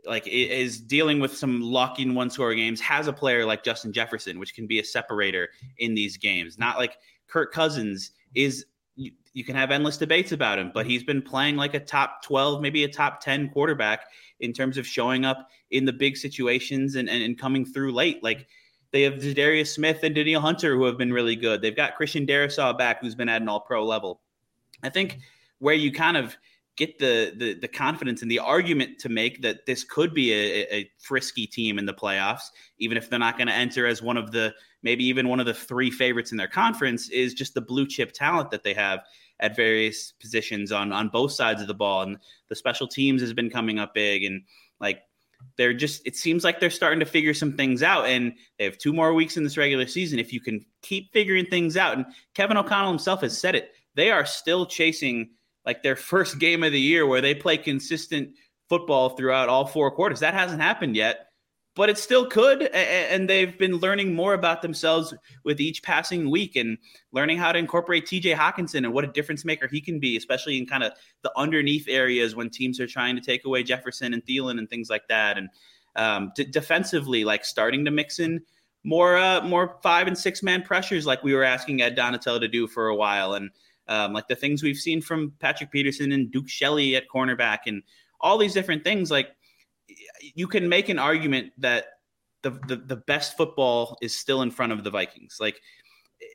like 0.05 0.27
is 0.27 0.79
dealing 0.79 1.19
with 1.19 1.35
some 1.35 1.62
luck 1.62 1.99
in 1.99 2.15
one 2.15 2.29
score 2.29 2.53
games 2.53 2.79
has 2.81 3.07
a 3.07 3.13
player 3.13 3.45
like 3.45 3.63
Justin 3.63 3.93
Jefferson, 3.93 4.39
which 4.39 4.53
can 4.53 4.67
be 4.67 4.79
a 4.79 4.83
separator 4.83 5.49
in 5.77 5.93
these 5.93 6.17
games. 6.17 6.57
Not 6.57 6.77
like 6.77 6.97
Kirk 7.27 7.53
Cousins 7.53 8.12
is. 8.35 8.65
You, 8.95 9.12
you 9.31 9.45
can 9.45 9.55
have 9.55 9.71
endless 9.71 9.95
debates 9.95 10.33
about 10.33 10.59
him, 10.59 10.71
but 10.73 10.85
he's 10.85 11.05
been 11.05 11.21
playing 11.21 11.55
like 11.55 11.73
a 11.73 11.79
top 11.79 12.21
12, 12.23 12.62
maybe 12.62 12.83
a 12.83 12.89
top 12.89 13.21
10 13.21 13.49
quarterback 13.51 14.07
in 14.41 14.51
terms 14.51 14.77
of 14.77 14.85
showing 14.85 15.23
up 15.23 15.47
in 15.71 15.85
the 15.85 15.93
big 15.93 16.17
situations 16.17 16.95
and, 16.95 17.09
and, 17.09 17.23
and 17.23 17.39
coming 17.39 17.63
through 17.63 17.93
late. 17.93 18.21
Like 18.23 18.47
they 18.91 19.03
have 19.03 19.21
Darius 19.35 19.73
Smith 19.73 19.99
and 20.03 20.15
Danielle 20.15 20.41
Hunter 20.41 20.75
who 20.75 20.83
have 20.83 20.97
been 20.97 21.13
really 21.13 21.35
good. 21.35 21.62
They've 21.62 21.75
got 21.75 21.95
Christian 21.95 22.25
Darrisaw 22.25 22.77
back 22.77 23.01
who's 23.01 23.15
been 23.15 23.29
at 23.29 23.41
an 23.41 23.47
all 23.47 23.62
pro 23.62 23.85
level. 23.85 24.21
I 24.83 24.89
think 24.89 25.19
where 25.59 25.75
you 25.75 25.91
kind 25.91 26.17
of 26.17 26.35
get 26.79 26.97
the, 26.97 27.33
the 27.35 27.53
the 27.55 27.67
confidence 27.67 28.21
and 28.21 28.31
the 28.31 28.39
argument 28.39 28.97
to 28.99 29.09
make 29.09 29.41
that 29.41 29.65
this 29.65 29.83
could 29.83 30.13
be 30.13 30.31
a, 30.31 30.73
a 30.73 30.91
frisky 30.97 31.45
team 31.45 31.77
in 31.77 31.85
the 31.85 31.93
playoffs, 31.93 32.43
even 32.79 32.97
if 32.97 33.09
they're 33.09 33.19
not 33.19 33.37
going 33.37 33.49
to 33.49 33.53
enter 33.53 33.85
as 33.85 34.01
one 34.01 34.15
of 34.15 34.31
the 34.31 34.53
maybe 34.81 35.03
even 35.03 35.27
one 35.27 35.41
of 35.41 35.45
the 35.45 35.53
three 35.53 35.91
favorites 35.91 36.31
in 36.31 36.37
their 36.37 36.47
conference, 36.47 37.09
is 37.09 37.33
just 37.33 37.53
the 37.53 37.61
blue 37.61 37.85
chip 37.85 38.13
talent 38.13 38.49
that 38.49 38.63
they 38.63 38.73
have 38.73 39.01
at 39.41 39.57
various 39.57 40.13
positions 40.13 40.71
on 40.71 40.93
on 40.93 41.09
both 41.09 41.33
sides 41.33 41.61
of 41.61 41.67
the 41.67 41.73
ball, 41.73 42.01
and 42.01 42.17
the 42.47 42.55
special 42.55 42.87
teams 42.87 43.21
has 43.21 43.33
been 43.33 43.49
coming 43.49 43.77
up 43.77 43.93
big, 43.93 44.23
and 44.23 44.41
like 44.79 45.01
they're 45.57 45.73
just 45.73 46.01
it 46.07 46.15
seems 46.15 46.45
like 46.45 46.61
they're 46.61 46.69
starting 46.69 47.01
to 47.01 47.05
figure 47.05 47.33
some 47.33 47.57
things 47.57 47.83
out. 47.83 48.05
And 48.05 48.33
they 48.57 48.63
have 48.63 48.77
two 48.77 48.93
more 48.93 49.13
weeks 49.13 49.35
in 49.35 49.43
this 49.43 49.57
regular 49.57 49.85
season 49.85 50.17
if 50.17 50.31
you 50.31 50.39
can 50.39 50.65
keep 50.81 51.11
figuring 51.11 51.45
things 51.45 51.75
out. 51.75 51.97
And 51.97 52.05
kevin 52.33 52.57
o'connell 52.57 52.89
himself 52.89 53.21
has 53.21 53.37
said 53.37 53.55
it 53.55 53.73
they 53.95 54.11
are 54.11 54.25
still 54.25 54.65
chasing 54.65 55.31
like 55.65 55.83
their 55.83 55.95
first 55.95 56.39
game 56.39 56.63
of 56.63 56.71
the 56.71 56.79
year 56.79 57.05
where 57.05 57.21
they 57.21 57.35
play 57.35 57.57
consistent 57.57 58.29
football 58.69 59.09
throughout 59.09 59.49
all 59.49 59.65
four 59.65 59.91
quarters. 59.91 60.19
That 60.19 60.33
hasn't 60.33 60.61
happened 60.61 60.95
yet, 60.95 61.27
but 61.75 61.89
it 61.89 61.97
still 61.97 62.27
could. 62.27 62.63
And 62.63 63.29
they've 63.29 63.57
been 63.57 63.77
learning 63.77 64.13
more 64.13 64.33
about 64.33 64.61
themselves 64.61 65.13
with 65.43 65.59
each 65.59 65.83
passing 65.83 66.29
week 66.29 66.55
and 66.55 66.77
learning 67.11 67.39
how 67.39 67.51
to 67.51 67.59
incorporate 67.59 68.05
TJ 68.05 68.35
Hockenson 68.35 68.79
and 68.79 68.93
what 68.93 69.03
a 69.03 69.07
difference 69.07 69.43
maker 69.43 69.67
he 69.67 69.81
can 69.81 69.99
be, 69.99 70.15
especially 70.15 70.57
in 70.57 70.65
kind 70.65 70.83
of 70.83 70.93
the 71.23 71.31
underneath 71.35 71.87
areas 71.87 72.35
when 72.35 72.49
teams 72.49 72.79
are 72.79 72.87
trying 72.87 73.15
to 73.15 73.21
take 73.21 73.45
away 73.45 73.63
Jefferson 73.63 74.13
and 74.13 74.23
Thielen 74.25 74.59
and 74.59 74.69
things 74.69 74.89
like 74.89 75.07
that. 75.09 75.37
And 75.37 75.49
um, 75.95 76.31
d- 76.35 76.45
defensively, 76.45 77.25
like 77.25 77.43
starting 77.43 77.85
to 77.85 77.91
mix 77.91 78.19
in 78.19 78.41
more 78.83 79.17
uh, 79.17 79.41
more 79.41 79.77
five 79.83 80.07
and 80.07 80.17
six 80.17 80.41
man 80.41 80.61
pressures 80.61 81.05
like 81.05 81.23
we 81.23 81.33
were 81.33 81.43
asking 81.43 81.81
Ed 81.81 81.97
Donatell 81.97 82.39
to 82.39 82.47
do 82.47 82.67
for 82.67 82.87
a 82.87 82.95
while. 82.95 83.33
And 83.33 83.49
um, 83.89 84.13
like 84.13 84.28
the 84.28 84.36
things 84.36 84.63
we've 84.63 84.78
seen 84.78 85.02
from 85.02 85.34
Patrick 85.39 85.71
Peterson 85.71 86.12
and 86.12 86.32
Duke 86.32 86.47
Shelley 86.47 86.95
at 86.95 87.10
cornerback 87.13 87.60
and 87.65 87.84
all 88.21 88.38
these 88.38 88.54
different 88.54 88.84
things. 88.84 89.12
Like 89.12 89.30
you 90.36 90.47
can 90.47 90.69
make 90.69 90.88
an 90.89 90.99
argument 90.99 91.52
that 91.58 91.86
the, 92.43 92.52
the, 92.67 92.75
the 92.78 92.95
best 92.95 93.36
football 93.36 93.97
is 94.02 94.15
still 94.15 94.43
in 94.43 94.52
front 94.52 94.71
of 94.71 94.84
the 94.84 94.91
Vikings. 94.91 95.38
Like, 95.39 95.60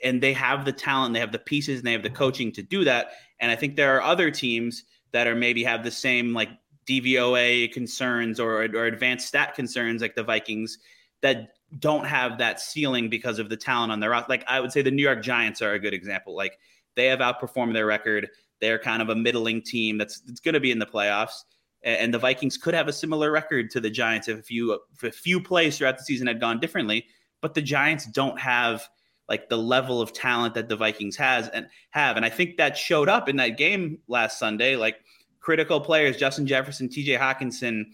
and 0.03 0.23
they 0.23 0.33
have 0.33 0.65
the 0.65 0.73
talent, 0.73 1.15
they 1.15 1.21
have 1.21 1.33
the 1.33 1.39
pieces, 1.39 1.79
and 1.79 1.87
they 1.87 1.93
have 1.93 2.03
the 2.03 2.11
coaching 2.11 2.51
to 2.53 2.63
do 2.63 2.85
that. 2.85 3.13
And 3.39 3.51
I 3.51 3.57
think 3.57 3.77
there 3.77 3.97
are 3.97 4.03
other 4.03 4.31
teams 4.31 4.85
that 5.13 5.27
are 5.27 5.37
maybe 5.37 5.63
have 5.63 5.85
the 5.85 5.91
same 5.91 6.35
like 6.35 6.49
DVOA 6.87 7.73
concerns 7.73 8.41
or, 8.41 8.65
or 8.65 8.87
advanced 8.87 9.29
stat 9.29 9.55
concerns 9.55 10.03
like 10.03 10.17
the 10.17 10.25
Vikings 10.25 10.79
that 11.23 11.51
don't 11.79 12.07
have 12.07 12.39
that 12.39 12.61
ceiling 12.61 13.09
because 13.09 13.39
of 13.39 13.49
the 13.49 13.57
talent 13.57 13.93
on 13.93 14.01
their 14.01 14.11
roster. 14.11 14.27
Like 14.29 14.45
I 14.49 14.61
would 14.61 14.73
say 14.73 14.83
the 14.83 14.91
New 14.91 15.03
York 15.03 15.23
Giants 15.23 15.63
are 15.63 15.73
a 15.73 15.79
good 15.79 15.95
example. 15.95 16.35
Like 16.35 16.59
they 16.97 17.07
have 17.07 17.21
outperformed 17.21 17.73
their 17.73 17.87
record. 17.87 18.29
They're 18.61 18.79
kind 18.79 19.03
of 19.03 19.09
a 19.09 19.15
middling 19.15 19.63
team 19.63 19.99
that's, 19.99 20.21
that's 20.21 20.41
going 20.41 20.55
to 20.55 20.61
be 20.61 20.71
in 20.71 20.79
the 20.79 20.87
playoffs. 20.87 21.45
And 21.83 22.15
the 22.15 22.19
Vikings 22.19 22.57
could 22.57 22.73
have 22.73 22.89
a 22.89 22.93
similar 22.93 23.31
record 23.31 23.71
to 23.73 23.81
the 23.81 23.91
Giants 23.91 24.29
if 24.29 24.39
a 24.39 24.43
few 24.43 24.73
if 24.95 25.03
a 25.03 25.11
few 25.11 25.39
plays 25.39 25.77
throughout 25.77 25.99
the 25.99 26.05
season 26.05 26.27
had 26.27 26.41
gone 26.41 26.59
differently. 26.59 27.07
But 27.43 27.53
the 27.53 27.61
Giants 27.61 28.07
don't 28.07 28.41
have 28.41 28.89
like 29.29 29.51
the 29.51 29.59
level 29.59 30.01
of 30.01 30.15
talent 30.15 30.55
that 30.55 30.71
the 30.71 30.77
Vikings 30.77 31.17
has 31.17 31.49
and 31.49 31.67
have. 31.91 32.17
And 32.17 32.25
I 32.25 32.31
think 32.31 32.57
that 32.57 32.79
showed 32.79 33.11
up 33.11 33.29
in 33.29 33.37
that 33.37 33.59
game 33.59 33.99
last 34.09 34.39
Sunday. 34.39 34.77
Like 34.77 34.97
critical 35.41 35.79
players, 35.79 36.17
Justin 36.17 36.47
Jefferson, 36.47 36.89
TJ 36.89 37.19
Hockenson, 37.19 37.85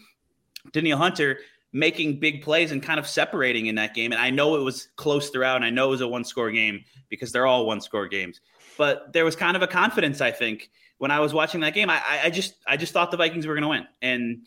Danielle 0.72 0.98
Hunter 0.98 1.38
making 1.72 2.20
big 2.20 2.42
plays 2.42 2.70
and 2.70 2.82
kind 2.82 3.00
of 3.00 3.08
separating 3.08 3.66
in 3.66 3.74
that 3.76 3.94
game. 3.94 4.12
And 4.12 4.20
I 4.20 4.30
know 4.30 4.56
it 4.56 4.62
was 4.62 4.88
close 4.96 5.30
throughout, 5.30 5.56
and 5.56 5.64
I 5.64 5.70
know 5.70 5.88
it 5.88 5.90
was 5.90 6.00
a 6.00 6.08
one 6.08 6.24
score 6.24 6.50
game 6.50 6.84
because 7.08 7.32
they're 7.32 7.46
all 7.46 7.66
one 7.66 7.80
score 7.80 8.06
games 8.06 8.40
but 8.80 9.12
there 9.12 9.26
was 9.26 9.36
kind 9.36 9.58
of 9.58 9.62
a 9.62 9.66
confidence 9.66 10.22
I 10.22 10.30
think 10.30 10.70
when 10.96 11.10
I 11.10 11.20
was 11.20 11.34
watching 11.34 11.60
that 11.60 11.74
game. 11.74 11.90
I, 11.90 12.00
I 12.24 12.30
just 12.30 12.54
I 12.66 12.78
just 12.78 12.94
thought 12.94 13.10
the 13.10 13.18
Vikings 13.18 13.46
were 13.46 13.52
going 13.52 13.62
to 13.62 13.68
win, 13.68 13.86
and 14.00 14.46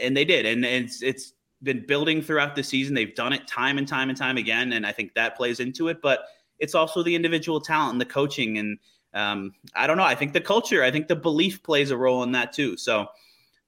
and 0.00 0.16
they 0.16 0.24
did, 0.24 0.46
and 0.46 0.64
it's 0.64 1.00
it's 1.00 1.34
been 1.62 1.86
building 1.86 2.22
throughout 2.22 2.56
the 2.56 2.64
season. 2.64 2.96
They've 2.96 3.14
done 3.14 3.32
it 3.32 3.46
time 3.46 3.78
and 3.78 3.86
time 3.86 4.08
and 4.08 4.18
time 4.18 4.36
again, 4.36 4.72
and 4.72 4.84
I 4.84 4.90
think 4.90 5.14
that 5.14 5.36
plays 5.36 5.60
into 5.60 5.86
it. 5.86 6.02
But 6.02 6.24
it's 6.58 6.74
also 6.74 7.04
the 7.04 7.14
individual 7.14 7.60
talent 7.60 7.92
and 7.92 8.00
the 8.00 8.04
coaching, 8.04 8.58
and 8.58 8.78
um, 9.14 9.52
I 9.76 9.86
don't 9.86 9.96
know. 9.96 10.02
I 10.02 10.16
think 10.16 10.32
the 10.32 10.40
culture, 10.40 10.82
I 10.82 10.90
think 10.90 11.06
the 11.06 11.14
belief 11.14 11.62
plays 11.62 11.92
a 11.92 11.96
role 11.96 12.24
in 12.24 12.32
that 12.32 12.52
too. 12.52 12.76
So 12.76 13.06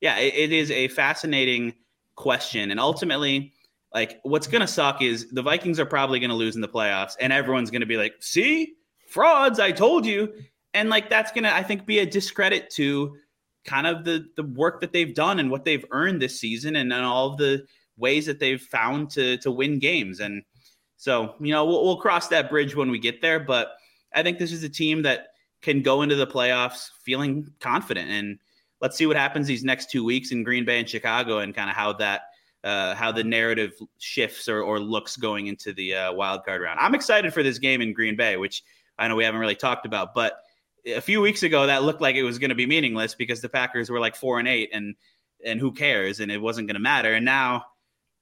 yeah, 0.01 0.19
it, 0.19 0.35
it 0.35 0.51
is 0.51 0.73
a 0.73 0.89
fascinating 0.89 1.73
question, 2.17 2.73
and 2.73 2.81
ultimately 2.81 3.53
like 3.93 4.19
what's 4.25 4.49
going 4.49 4.61
to 4.61 4.67
suck 4.67 5.03
is 5.03 5.31
the 5.31 5.43
Vikings 5.43 5.79
are 5.79 5.87
probably 5.87 6.19
going 6.19 6.31
to 6.31 6.37
lose 6.37 6.57
in 6.57 6.63
the 6.63 6.69
playoffs 6.69 7.15
and 7.21 7.33
everyone's 7.33 7.71
going 7.71 7.83
to 7.83 7.87
be 7.87 7.97
like, 7.97 8.15
"See? 8.19 8.75
Frauds, 9.15 9.61
I 9.61 9.73
told 9.73 10.05
you." 10.05 10.33
And 10.75 10.91
like 10.91 11.09
that's 11.09 11.31
to 11.31 11.55
I 11.55 11.63
think 11.63 11.87
be 11.87 12.01
a 12.01 12.07
discredit 12.07 12.69
to 12.71 13.17
kind 13.65 13.87
of 13.87 14.05
the 14.05 14.27
the 14.37 14.43
work 14.43 14.81
that 14.81 14.93
they've 14.93 15.15
done 15.15 15.39
and 15.39 15.51
what 15.51 15.65
they've 15.65 15.85
earned 15.91 16.21
this 16.21 16.39
season 16.39 16.77
and, 16.77 16.93
and 16.93 17.05
all 17.05 17.31
of 17.31 17.39
the 17.39 17.65
ways 17.97 18.27
that 18.27 18.41
they've 18.41 18.61
found 18.61 19.11
to 19.11 19.37
to 19.39 19.51
win 19.51 19.79
games 19.79 20.21
and 20.21 20.43
so, 21.05 21.35
you 21.39 21.53
know, 21.53 21.67
we'll, 21.67 21.85
we'll 21.85 21.99
cross 21.99 22.29
that 22.29 22.49
bridge 22.49 22.75
when 22.75 22.91
we 22.91 22.99
get 22.99 23.21
there, 23.21 23.39
but 23.39 23.77
I 24.15 24.23
think 24.23 24.39
this 24.39 24.53
is 24.53 24.63
a 24.63 24.71
team 24.71 25.03
that 25.03 25.29
can 25.61 25.83
go 25.83 26.01
into 26.01 26.15
the 26.17 26.27
playoffs 26.27 26.89
feeling 27.03 27.47
confident 27.61 28.11
and 28.11 28.39
let's 28.81 28.97
see 28.97 29.07
what 29.07 29.19
happens 29.19 29.47
these 29.47 29.65
next 29.65 29.91
2 29.91 30.03
weeks 30.03 30.33
in 30.33 30.43
Green 30.43 30.65
Bay 30.65 30.79
and 30.79 30.89
Chicago 30.89 31.41
and 31.41 31.55
kind 31.55 31.69
of 31.69 31.77
how 31.77 31.93
that 31.95 32.23
uh, 32.65 32.95
how 32.95 33.13
the 33.13 33.23
narrative 33.23 33.75
shifts 33.99 34.49
or, 34.49 34.63
or 34.63 34.81
looks 34.81 35.19
going 35.19 35.49
into 35.49 35.75
the 35.75 35.95
uh, 35.95 36.13
wild 36.15 36.43
card 36.43 36.63
round. 36.63 36.81
I'm 36.81 36.95
excited 36.95 37.35
for 37.35 37.43
this 37.43 37.59
game 37.59 37.83
in 37.83 37.93
Green 37.93 38.17
Bay, 38.17 38.39
which 38.39 38.63
I 38.99 39.09
know 39.09 39.17
we 39.17 39.25
haven't 39.25 39.41
really 39.41 39.57
talked 39.57 39.87
about, 39.87 40.15
but 40.15 40.41
a 40.87 41.01
few 41.01 41.21
weeks 41.21 41.43
ago 41.43 41.67
that 41.67 41.83
looked 41.83 42.01
like 42.01 42.17
it 42.17 42.23
was 42.23 42.39
going 42.39 42.51
to 42.51 42.55
be 42.55 42.67
meaningless 42.67 43.15
because 43.15 43.41
the 43.41 43.49
Packers 43.49 43.91
were 43.91 44.01
like 44.01 44.17
four 44.17 44.39
and 44.39 44.49
eight, 44.49 44.71
and 44.73 44.95
and 45.45 45.61
who 45.61 45.73
cares, 45.73 46.21
and 46.21 46.31
it 46.31 46.41
wasn't 46.41 46.67
going 46.69 46.75
to 46.75 46.81
matter. 46.81 47.15
And 47.15 47.25
now 47.25 47.65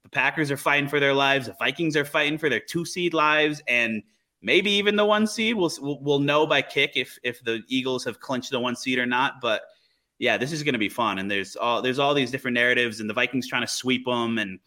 the 0.03 0.09
Packers 0.09 0.51
are 0.51 0.57
fighting 0.57 0.89
for 0.89 1.01
their 1.01 1.15
lives, 1.15 1.47
the 1.47 1.55
Vikings 1.59 1.97
are 1.97 2.05
fighting 2.05 2.39
for 2.39 2.49
their 2.49 2.61
two 2.61 2.85
seed 2.85 3.15
lives, 3.15 3.63
and 3.69 4.03
maybe 4.41 4.71
even 4.73 4.97
the 4.97 5.05
one 5.05 5.27
seed. 5.27 5.57
We'll 5.57 5.73
we'll 5.81 6.19
know 6.19 6.47
by 6.47 6.63
kick 6.63 6.93
if 6.97 7.19
if 7.23 7.43
the 7.45 7.63
Eagles 7.69 8.05
have 8.05 8.21
clinched 8.21 8.51
the 8.51 8.61
one 8.61 8.77
seed 8.77 8.99
or 8.99 9.07
not, 9.07 9.41
but 9.41 9.63
yeah, 10.19 10.37
this 10.37 10.53
is 10.53 10.63
going 10.63 10.75
to 10.75 10.79
be 10.79 10.89
fun. 10.89 11.19
And 11.19 11.31
there's 11.31 11.57
all 11.57 11.83
there's 11.83 11.99
all 11.99 12.15
these 12.15 12.31
different 12.31 12.55
narratives, 12.55 13.01
and 13.01 13.09
the 13.09 13.15
Vikings 13.15 13.49
trying 13.49 13.63
to 13.63 13.69
sweep 13.69 14.05
them, 14.05 14.39
and 14.39 14.59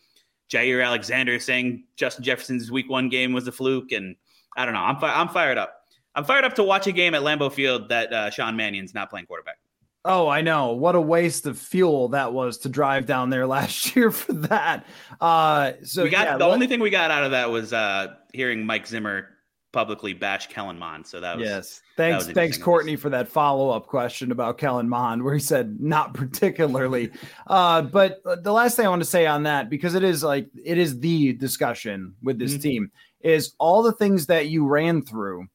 Jaire 0.49 0.85
Alexander 0.85 1.39
saying 1.39 1.85
Justin 1.95 2.23
Jefferson's 2.23 2.71
Week 2.71 2.89
One 2.89 3.09
game 3.09 3.33
was 3.33 3.47
a 3.47 3.51
fluke, 3.51 3.91
and 3.91 4.15
I 4.57 4.65
don't 4.65 4.73
know. 4.73 4.81
I'm 4.81 4.99
fi- 4.99 5.13
I'm 5.13 5.29
fired 5.29 5.57
up. 5.57 5.85
I'm 6.15 6.23
fired 6.23 6.45
up 6.45 6.56
to 6.56 6.63
watch 6.63 6.88
a 6.88 6.91
game 6.91 7.13
at 7.13 7.21
Lambeau 7.21 7.51
Field 7.51 7.89
that 7.89 8.13
uh, 8.13 8.30
Sean 8.30 8.56
Mannion's 8.56 8.93
not 8.93 9.10
playing 9.10 9.25
quarterback. 9.25 9.58
Oh, 10.06 10.28
I 10.28 10.41
know. 10.41 10.71
What 10.73 10.93
a 10.93 11.01
waste 11.01 11.47
of 11.47 11.58
fuel 11.58 12.10
that 12.10 12.32
was 12.32 12.60
to 12.60 12.69
drive 12.69 13.06
down 13.08 13.32
there 13.32 13.47
last 13.58 13.95
year 13.95 14.12
for 14.12 14.34
that. 14.34 14.86
Uh, 15.19 15.73
so 15.84 16.04
we 16.04 16.10
got 16.10 16.28
yeah, 16.28 16.38
the 16.38 16.45
what, 16.45 16.54
only 16.54 16.67
thing 16.67 16.80
we 16.80 16.89
got 16.89 17.12
out 17.12 17.23
of 17.23 17.32
that 17.32 17.49
was 17.49 17.73
uh, 17.73 18.15
hearing 18.34 18.65
Mike 18.65 18.88
Zimmer 18.88 19.30
publicly 19.75 20.13
bash 20.13 20.47
Kellen 20.47 20.80
Mond. 20.80 21.06
So 21.06 21.19
that 21.19 21.38
was 21.38 21.45
yes. 21.45 21.82
Thanks, 21.97 22.28
thanks, 22.28 22.58
Courtney, 22.58 22.95
for 22.95 23.10
that 23.10 23.28
follow 23.28 23.71
up 23.71 23.88
question 23.88 24.32
about 24.32 24.58
Kellen 24.58 24.88
Mond, 24.88 25.21
where 25.21 25.34
he 25.34 25.39
said 25.39 25.82
not 25.82 26.13
particularly. 26.13 27.12
uh, 27.47 27.82
but 27.82 28.21
the 28.23 28.54
last 28.54 28.78
thing 28.78 28.86
I 28.86 28.89
want 28.89 29.01
to 29.01 29.10
say 29.10 29.25
on 29.25 29.43
that, 29.43 29.69
because 29.69 29.93
it 29.93 30.04
is 30.04 30.23
like 30.23 30.47
it 30.63 30.78
is 30.78 30.99
the 30.99 31.34
discussion 31.34 32.15
with 32.23 32.39
this 32.39 32.54
mm-hmm. 32.54 32.62
team, 32.62 32.91
is 33.19 33.54
all 33.60 33.84
the 33.84 33.91
things 33.91 34.28
that 34.28 34.47
you 34.47 34.65
ran 34.65 35.01
through. 35.01 35.45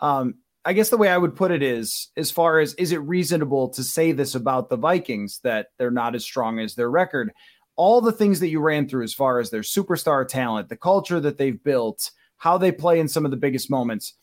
Um, 0.00 0.36
I 0.64 0.72
guess 0.72 0.90
the 0.90 0.96
way 0.96 1.08
I 1.08 1.18
would 1.18 1.36
put 1.36 1.52
it 1.52 1.62
is, 1.62 2.08
as 2.16 2.30
far 2.30 2.58
as 2.58 2.74
is 2.74 2.90
it 2.90 2.98
reasonable 2.98 3.68
to 3.70 3.84
say 3.84 4.12
this 4.12 4.34
about 4.34 4.68
the 4.68 4.76
Vikings 4.76 5.38
that 5.44 5.68
they're 5.78 5.90
not 5.92 6.14
as 6.16 6.24
strong 6.24 6.58
as 6.58 6.74
their 6.74 6.90
record? 6.90 7.32
All 7.76 8.00
the 8.00 8.12
things 8.12 8.40
that 8.40 8.48
you 8.48 8.58
ran 8.60 8.88
through, 8.88 9.04
as 9.04 9.14
far 9.14 9.38
as 9.38 9.50
their 9.50 9.60
superstar 9.60 10.26
talent, 10.26 10.68
the 10.68 10.76
culture 10.76 11.20
that 11.20 11.38
they've 11.38 11.62
built, 11.62 12.10
how 12.36 12.58
they 12.58 12.72
play 12.72 12.98
in 12.98 13.06
some 13.06 13.24
of 13.24 13.30
the 13.30 13.36
biggest 13.36 13.70
moments. 13.70 14.14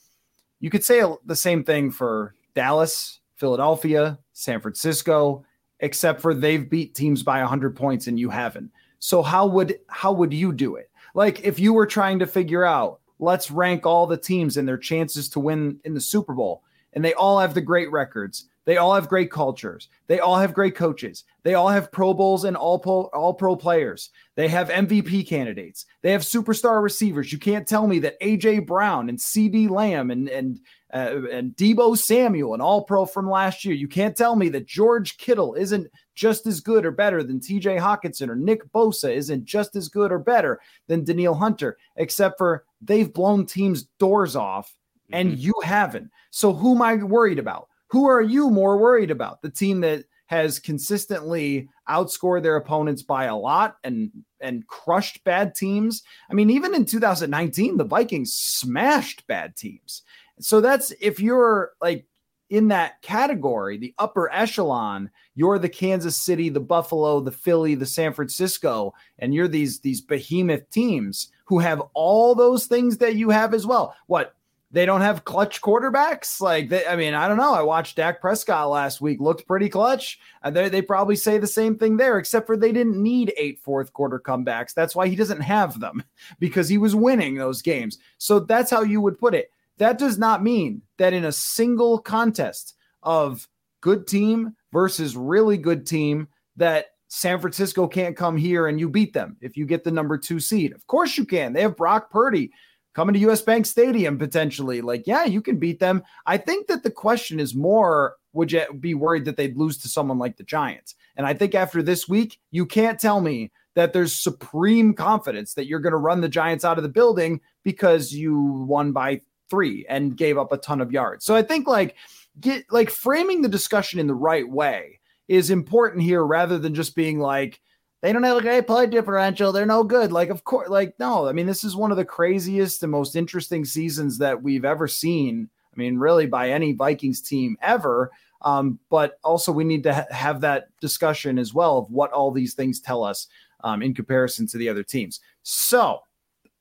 You 0.59 0.69
could 0.69 0.83
say 0.83 1.01
the 1.25 1.35
same 1.35 1.63
thing 1.63 1.91
for 1.91 2.35
Dallas, 2.55 3.19
Philadelphia, 3.35 4.19
San 4.33 4.59
Francisco, 4.59 5.45
except 5.79 6.21
for 6.21 6.33
they've 6.33 6.69
beat 6.69 6.95
teams 6.95 7.23
by 7.23 7.39
100 7.39 7.75
points 7.75 8.07
and 8.07 8.19
you 8.19 8.29
haven't. 8.29 8.71
So 8.99 9.21
how 9.21 9.47
would 9.47 9.79
how 9.87 10.13
would 10.13 10.33
you 10.33 10.53
do 10.53 10.75
it? 10.75 10.89
Like 11.13 11.43
if 11.43 11.59
you 11.59 11.73
were 11.73 11.85
trying 11.85 12.19
to 12.19 12.27
figure 12.27 12.63
out, 12.63 13.01
let's 13.19 13.51
rank 13.51 13.85
all 13.85 14.07
the 14.07 14.17
teams 14.17 14.57
and 14.57 14.67
their 14.67 14.77
chances 14.77 15.29
to 15.29 15.39
win 15.39 15.79
in 15.83 15.93
the 15.93 16.01
Super 16.01 16.33
Bowl, 16.33 16.63
and 16.93 17.03
they 17.03 17.13
all 17.13 17.39
have 17.39 17.53
the 17.53 17.61
great 17.61 17.91
records. 17.91 18.47
They 18.65 18.77
all 18.77 18.93
have 18.95 19.09
great 19.09 19.29
cultures. 19.29 19.89
They 20.07 20.19
all 20.19 20.37
have 20.37 20.53
great 20.53 20.75
coaches. 20.75 21.25
They 21.43 21.53
all 21.53 21.67
have 21.67 21.91
Pro 21.91 22.13
Bowls 22.13 22.45
and 22.45 22.55
all 22.55 22.79
pro, 22.79 23.03
all 23.13 23.33
pro 23.33 23.57
players. 23.57 24.09
They 24.35 24.47
have 24.47 24.69
MVP 24.69 25.27
candidates. 25.27 25.85
They 26.01 26.11
have 26.11 26.21
superstar 26.21 26.81
receivers. 26.81 27.33
You 27.33 27.39
can't 27.39 27.67
tell 27.67 27.87
me 27.87 27.99
that 27.99 28.19
AJ 28.21 28.65
Brown 28.65 29.09
and 29.09 29.17
CeeDee 29.17 29.69
Lamb 29.69 30.11
and 30.11 30.29
and 30.29 30.59
uh, 30.93 31.27
and 31.31 31.55
Deebo 31.55 31.97
Samuel 31.97 32.53
an 32.53 32.61
all 32.61 32.83
pro 32.83 33.05
from 33.05 33.29
last 33.29 33.65
year. 33.65 33.73
You 33.73 33.87
can't 33.87 34.15
tell 34.15 34.35
me 34.35 34.49
that 34.49 34.67
George 34.67 35.17
Kittle 35.17 35.55
isn't 35.55 35.87
just 36.15 36.45
as 36.45 36.59
good 36.59 36.85
or 36.85 36.91
better 36.91 37.23
than 37.23 37.39
TJ 37.39 37.79
Hockenson 37.79 38.29
or 38.29 38.35
Nick 38.35 38.71
Bosa 38.71 39.13
isn't 39.13 39.45
just 39.45 39.75
as 39.75 39.89
good 39.89 40.11
or 40.11 40.19
better 40.19 40.61
than 40.87 41.03
Danielle 41.03 41.33
Hunter, 41.33 41.77
except 41.95 42.37
for 42.37 42.65
they've 42.81 43.11
blown 43.11 43.45
teams' 43.45 43.87
doors 43.97 44.35
off 44.35 44.75
and 45.11 45.31
mm-hmm. 45.31 45.41
you 45.41 45.53
haven't. 45.63 46.11
So 46.29 46.53
who 46.53 46.75
am 46.75 46.81
I 46.81 46.95
worried 46.95 47.39
about? 47.39 47.69
Who 47.87 48.07
are 48.07 48.21
you 48.21 48.49
more 48.49 48.77
worried 48.77 49.11
about? 49.11 49.41
The 49.41 49.49
team 49.49 49.81
that 49.81 50.05
has 50.27 50.57
consistently 50.57 51.69
outscored 51.89 52.43
their 52.43 52.55
opponents 52.55 53.03
by 53.03 53.25
a 53.25 53.35
lot 53.35 53.77
and 53.83 54.09
and 54.41 54.65
crushed 54.67 55.23
bad 55.23 55.53
teams. 55.55 56.03
I 56.29 56.33
mean, 56.33 56.49
even 56.49 56.73
in 56.73 56.85
2019, 56.85 57.77
the 57.77 57.83
Vikings 57.83 58.33
smashed 58.33 59.25
bad 59.27 59.55
teams. 59.55 60.01
So 60.39 60.61
that's 60.61 60.91
if 60.99 61.19
you're 61.19 61.71
like 61.81 62.05
in 62.49 62.67
that 62.67 63.01
category, 63.01 63.77
the 63.77 63.93
upper 63.97 64.31
echelon, 64.31 65.09
you're 65.35 65.59
the 65.59 65.69
Kansas 65.69 66.15
City, 66.15 66.49
the 66.49 66.59
Buffalo, 66.59 67.19
the 67.19 67.31
Philly, 67.31 67.75
the 67.75 67.85
San 67.85 68.13
Francisco, 68.13 68.93
and 69.19 69.33
you're 69.33 69.47
these 69.47 69.79
these 69.79 70.01
behemoth 70.01 70.69
teams 70.69 71.29
who 71.45 71.59
have 71.59 71.81
all 71.93 72.35
those 72.35 72.65
things 72.65 72.97
that 72.97 73.15
you 73.15 73.29
have 73.29 73.53
as 73.53 73.65
well. 73.65 73.95
What 74.07 74.35
they 74.73 74.87
don't 74.87 75.01
have 75.01 75.23
clutch 75.23 75.61
quarterbacks. 75.61 76.41
Like, 76.41 76.69
they, 76.69 76.85
I 76.85 76.95
mean, 76.95 77.13
I 77.13 77.27
don't 77.27 77.37
know. 77.37 77.53
I 77.53 77.61
watched 77.61 77.95
Dak 77.95 78.19
Prescott 78.19 78.71
last 78.71 79.01
week, 79.01 79.21
looked 79.21 79.47
pretty 79.47 79.69
clutch. 79.69 80.19
And 80.41 80.55
they, 80.55 80.67
they 80.67 80.81
probably 80.81 81.15
say 81.15 81.37
the 81.37 81.45
same 81.45 81.77
thing 81.77 81.97
there, 81.97 82.17
except 82.17 82.47
for 82.47 82.57
they 82.57 82.71
didn't 82.71 83.01
need 83.01 83.33
eight 83.37 83.59
fourth 83.59 83.93
quarter 83.93 84.19
comebacks. 84.19 84.73
That's 84.73 84.95
why 84.95 85.07
he 85.07 85.15
doesn't 85.15 85.41
have 85.41 85.79
them 85.79 86.03
because 86.39 86.67
he 86.67 86.79
was 86.79 86.95
winning 86.95 87.35
those 87.35 87.61
games. 87.61 87.99
So 88.17 88.39
that's 88.39 88.71
how 88.71 88.81
you 88.81 88.99
would 88.99 89.19
put 89.19 89.35
it. 89.35 89.51
That 89.77 89.97
does 89.97 90.17
not 90.17 90.43
mean 90.43 90.81
that 90.97 91.13
in 91.13 91.25
a 91.25 91.31
single 91.31 91.99
contest 91.99 92.75
of 93.01 93.47
good 93.81 94.07
team 94.07 94.55
versus 94.71 95.15
really 95.15 95.57
good 95.57 95.85
team, 95.85 96.27
that 96.55 96.87
San 97.07 97.39
Francisco 97.39 97.87
can't 97.87 98.17
come 98.17 98.37
here 98.37 98.67
and 98.67 98.79
you 98.79 98.89
beat 98.89 99.13
them 99.13 99.37
if 99.41 99.55
you 99.55 99.65
get 99.65 99.83
the 99.83 99.91
number 99.91 100.17
two 100.17 100.39
seed. 100.39 100.73
Of 100.73 100.87
course 100.87 101.17
you 101.17 101.25
can. 101.25 101.53
They 101.53 101.61
have 101.61 101.77
Brock 101.77 102.09
Purdy 102.09 102.51
coming 102.93 103.13
to 103.13 103.31
US 103.31 103.41
Bank 103.41 103.65
Stadium 103.65 104.17
potentially. 104.17 104.81
Like, 104.81 105.05
yeah, 105.05 105.25
you 105.25 105.41
can 105.41 105.57
beat 105.57 105.79
them. 105.79 106.03
I 106.25 106.37
think 106.37 106.67
that 106.67 106.83
the 106.83 106.91
question 106.91 107.39
is 107.39 107.53
more 107.53 108.15
would 108.33 108.51
you 108.51 108.61
be 108.79 108.95
worried 108.95 109.25
that 109.25 109.37
they'd 109.37 109.57
lose 109.57 109.77
to 109.79 109.87
someone 109.87 110.17
like 110.17 110.37
the 110.37 110.43
Giants? 110.43 110.95
And 111.15 111.27
I 111.27 111.35
think 111.35 111.53
after 111.53 111.83
this 111.83 112.09
week, 112.09 112.39
you 112.49 112.65
can't 112.65 112.99
tell 112.99 113.21
me 113.21 113.51
that 113.75 113.93
there's 113.93 114.13
supreme 114.13 114.93
confidence 114.93 115.53
that 115.53 115.67
you're 115.67 115.79
going 115.79 115.91
to 115.91 115.97
run 115.97 116.21
the 116.21 116.29
Giants 116.29 116.65
out 116.65 116.77
of 116.77 116.83
the 116.83 116.89
building 116.89 117.41
because 117.63 118.11
you 118.11 118.41
won 118.67 118.91
by 118.91 119.21
three 119.49 119.85
and 119.87 120.17
gave 120.17 120.37
up 120.37 120.51
a 120.51 120.57
ton 120.57 120.81
of 120.81 120.91
yards. 120.91 121.25
So 121.25 121.35
I 121.35 121.41
think 121.41 121.67
like 121.67 121.95
get 122.39 122.65
like 122.71 122.89
framing 122.89 123.41
the 123.41 123.49
discussion 123.49 123.99
in 123.99 124.07
the 124.07 124.15
right 124.15 124.47
way 124.47 124.99
is 125.27 125.49
important 125.49 126.03
here 126.03 126.23
rather 126.23 126.57
than 126.57 126.75
just 126.75 126.95
being 126.95 127.19
like, 127.19 127.59
they 128.01 128.11
don't 128.11 128.23
have 128.23 128.37
a 128.37 128.41
great 128.41 128.67
play 128.67 128.85
differential. 128.85 129.53
They're 129.53 129.65
no 129.65 129.83
good. 129.83 130.11
Like, 130.11 130.29
of 130.29 130.43
course, 130.43 130.67
like, 130.67 130.93
no, 130.99 131.27
I 131.27 131.31
mean, 131.31 131.45
this 131.45 131.63
is 131.63 131.73
one 131.73 131.89
of 131.89 131.95
the 131.95 132.03
craziest 132.03 132.83
and 132.83 132.91
most 132.91 133.15
interesting 133.15 133.63
seasons 133.63 134.17
that 134.17 134.43
we've 134.43 134.65
ever 134.65 134.89
seen. 134.89 135.49
I 135.73 135.79
mean, 135.79 135.97
really, 135.97 136.25
by 136.25 136.49
any 136.49 136.73
Vikings 136.73 137.21
team 137.21 137.55
ever. 137.61 138.11
Um, 138.41 138.77
but 138.89 139.19
also, 139.23 139.53
we 139.53 139.63
need 139.63 139.83
to 139.83 139.93
ha- 139.93 140.05
have 140.11 140.41
that 140.41 140.67
discussion 140.81 141.39
as 141.39 141.53
well 141.53 141.77
of 141.77 141.89
what 141.89 142.11
all 142.11 142.31
these 142.31 142.55
things 142.55 142.81
tell 142.81 143.05
us 143.05 143.27
um, 143.63 143.81
in 143.81 143.93
comparison 143.93 144.47
to 144.47 144.57
the 144.57 144.67
other 144.67 144.83
teams. 144.83 145.21
So, 145.43 146.01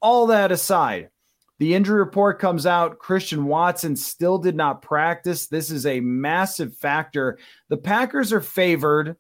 all 0.00 0.28
that 0.28 0.52
aside, 0.52 1.10
the 1.58 1.74
injury 1.74 1.98
report 1.98 2.38
comes 2.38 2.66
out. 2.66 2.98
Christian 2.98 3.44
Watson 3.44 3.94
still 3.96 4.38
did 4.38 4.56
not 4.56 4.82
practice. 4.82 5.46
This 5.46 5.70
is 5.70 5.86
a 5.86 6.00
massive 6.00 6.76
factor. 6.76 7.38
The 7.68 7.76
Packers 7.76 8.32
are 8.32 8.40
favored 8.40 9.16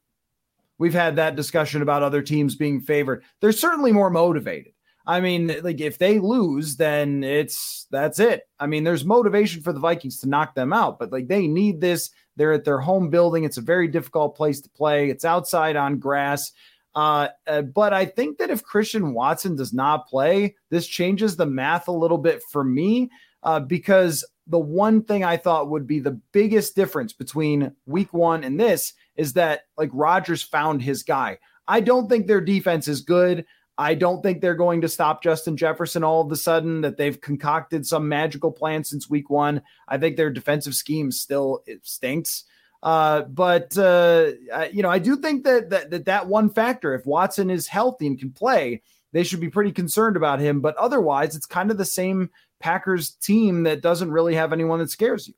We've 0.82 0.92
had 0.92 1.14
that 1.14 1.36
discussion 1.36 1.80
about 1.80 2.02
other 2.02 2.22
teams 2.22 2.56
being 2.56 2.80
favored. 2.80 3.22
They're 3.40 3.52
certainly 3.52 3.92
more 3.92 4.10
motivated. 4.10 4.72
I 5.06 5.20
mean, 5.20 5.54
like 5.62 5.80
if 5.80 5.96
they 5.96 6.18
lose, 6.18 6.74
then 6.74 7.22
it's 7.22 7.86
that's 7.92 8.18
it. 8.18 8.48
I 8.58 8.66
mean, 8.66 8.82
there's 8.82 9.04
motivation 9.04 9.62
for 9.62 9.72
the 9.72 9.78
Vikings 9.78 10.18
to 10.18 10.28
knock 10.28 10.56
them 10.56 10.72
out, 10.72 10.98
but 10.98 11.12
like 11.12 11.28
they 11.28 11.46
need 11.46 11.80
this. 11.80 12.10
They're 12.34 12.52
at 12.52 12.64
their 12.64 12.80
home 12.80 13.10
building. 13.10 13.44
It's 13.44 13.58
a 13.58 13.62
very 13.62 13.86
difficult 13.86 14.36
place 14.36 14.60
to 14.62 14.70
play. 14.70 15.08
It's 15.08 15.24
outside 15.24 15.76
on 15.76 16.00
grass. 16.00 16.50
Uh, 16.94 17.28
uh, 17.46 17.62
but 17.62 17.92
I 17.92 18.04
think 18.04 18.38
that 18.38 18.50
if 18.50 18.62
Christian 18.62 19.14
Watson 19.14 19.56
does 19.56 19.72
not 19.72 20.06
play, 20.08 20.56
this 20.70 20.86
changes 20.86 21.36
the 21.36 21.46
math 21.46 21.88
a 21.88 21.92
little 21.92 22.18
bit 22.18 22.42
for 22.50 22.62
me 22.62 23.10
uh, 23.42 23.60
because 23.60 24.24
the 24.46 24.58
one 24.58 25.02
thing 25.02 25.24
I 25.24 25.36
thought 25.36 25.70
would 25.70 25.86
be 25.86 26.00
the 26.00 26.20
biggest 26.32 26.76
difference 26.76 27.12
between 27.12 27.72
week 27.86 28.12
one 28.12 28.44
and 28.44 28.58
this 28.58 28.92
is 29.16 29.34
that 29.34 29.62
like 29.76 29.90
Rodgers 29.92 30.42
found 30.42 30.82
his 30.82 31.02
guy. 31.02 31.38
I 31.68 31.80
don't 31.80 32.08
think 32.08 32.26
their 32.26 32.40
defense 32.40 32.88
is 32.88 33.02
good. 33.02 33.46
I 33.78 33.94
don't 33.94 34.22
think 34.22 34.40
they're 34.40 34.54
going 34.54 34.82
to 34.82 34.88
stop 34.88 35.22
Justin 35.22 35.56
Jefferson 35.56 36.04
all 36.04 36.20
of 36.20 36.30
a 36.30 36.36
sudden, 36.36 36.82
that 36.82 36.98
they've 36.98 37.20
concocted 37.20 37.86
some 37.86 38.08
magical 38.08 38.52
plan 38.52 38.84
since 38.84 39.08
week 39.08 39.30
one. 39.30 39.62
I 39.88 39.96
think 39.96 40.16
their 40.16 40.30
defensive 40.30 40.74
scheme 40.74 41.10
still 41.10 41.64
stinks. 41.82 42.44
Uh, 42.82 43.22
but 43.22 43.76
uh, 43.78 44.32
you 44.72 44.82
know, 44.82 44.90
I 44.90 44.98
do 44.98 45.16
think 45.16 45.44
that, 45.44 45.70
that 45.70 45.90
that 45.90 46.04
that 46.06 46.26
one 46.26 46.50
factor, 46.50 46.94
if 46.94 47.06
Watson 47.06 47.50
is 47.50 47.68
healthy 47.68 48.06
and 48.06 48.18
can 48.18 48.32
play, 48.32 48.82
they 49.12 49.22
should 49.22 49.40
be 49.40 49.50
pretty 49.50 49.72
concerned 49.72 50.16
about 50.16 50.40
him. 50.40 50.60
But 50.60 50.76
otherwise, 50.76 51.36
it's 51.36 51.46
kind 51.46 51.70
of 51.70 51.78
the 51.78 51.84
same 51.84 52.30
Packers 52.58 53.10
team 53.10 53.62
that 53.64 53.82
doesn't 53.82 54.10
really 54.10 54.34
have 54.34 54.52
anyone 54.52 54.80
that 54.80 54.90
scares 54.90 55.28
you. 55.28 55.34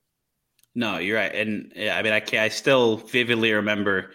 No, 0.75 0.99
you're 0.99 1.19
right, 1.19 1.35
and 1.35 1.73
yeah, 1.77 1.97
I 1.97 2.03
mean, 2.03 2.13
I 2.13 2.21
can, 2.21 2.41
I 2.41 2.49
still 2.49 2.97
vividly 2.97 3.53
remember 3.53 4.11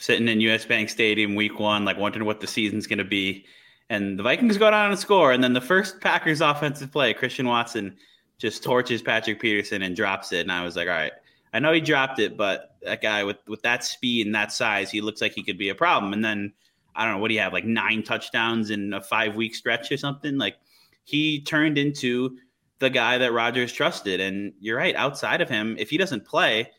sitting 0.00 0.28
in 0.28 0.40
US 0.40 0.64
Bank 0.64 0.88
Stadium 0.88 1.34
week 1.34 1.58
one, 1.60 1.84
like 1.84 1.98
wondering 1.98 2.24
what 2.24 2.40
the 2.40 2.46
season's 2.46 2.86
going 2.86 2.98
to 2.98 3.04
be. 3.04 3.44
And 3.90 4.18
the 4.18 4.22
Vikings 4.22 4.56
go 4.56 4.70
down 4.70 4.90
and 4.90 4.98
score. 4.98 5.32
And 5.32 5.42
then 5.42 5.52
the 5.52 5.60
first 5.60 6.00
Packers 6.00 6.40
offensive 6.40 6.90
play, 6.90 7.12
Christian 7.12 7.46
Watson 7.46 7.96
just 8.38 8.62
torches 8.62 9.02
Patrick 9.02 9.40
Peterson 9.40 9.82
and 9.82 9.94
drops 9.94 10.32
it. 10.32 10.40
And 10.40 10.52
I 10.52 10.64
was 10.64 10.76
like, 10.76 10.88
all 10.88 10.94
right, 10.94 11.12
I 11.52 11.58
know 11.58 11.72
he 11.72 11.80
dropped 11.80 12.18
it, 12.18 12.36
but 12.36 12.69
that 12.82 13.02
guy 13.02 13.24
with, 13.24 13.36
with 13.46 13.62
that 13.62 13.84
speed 13.84 14.26
and 14.26 14.34
that 14.34 14.52
size, 14.52 14.90
he 14.90 15.00
looks 15.00 15.20
like 15.20 15.32
he 15.32 15.42
could 15.42 15.58
be 15.58 15.68
a 15.68 15.74
problem. 15.74 16.12
And 16.12 16.24
then 16.24 16.52
I 16.94 17.04
don't 17.04 17.14
know, 17.14 17.20
what 17.20 17.28
do 17.28 17.34
you 17.34 17.40
have, 17.40 17.52
like 17.52 17.64
nine 17.64 18.02
touchdowns 18.02 18.70
in 18.70 18.92
a 18.92 19.00
five 19.00 19.36
week 19.36 19.54
stretch 19.54 19.90
or 19.92 19.96
something? 19.96 20.38
Like 20.38 20.56
he 21.04 21.40
turned 21.42 21.78
into 21.78 22.36
the 22.78 22.90
guy 22.90 23.18
that 23.18 23.32
Rodgers 23.32 23.72
trusted. 23.72 24.20
And 24.20 24.52
you're 24.60 24.76
right, 24.76 24.94
outside 24.96 25.40
of 25.40 25.48
him, 25.48 25.76
if 25.78 25.90
he 25.90 25.98
doesn't 25.98 26.24
play, 26.24 26.70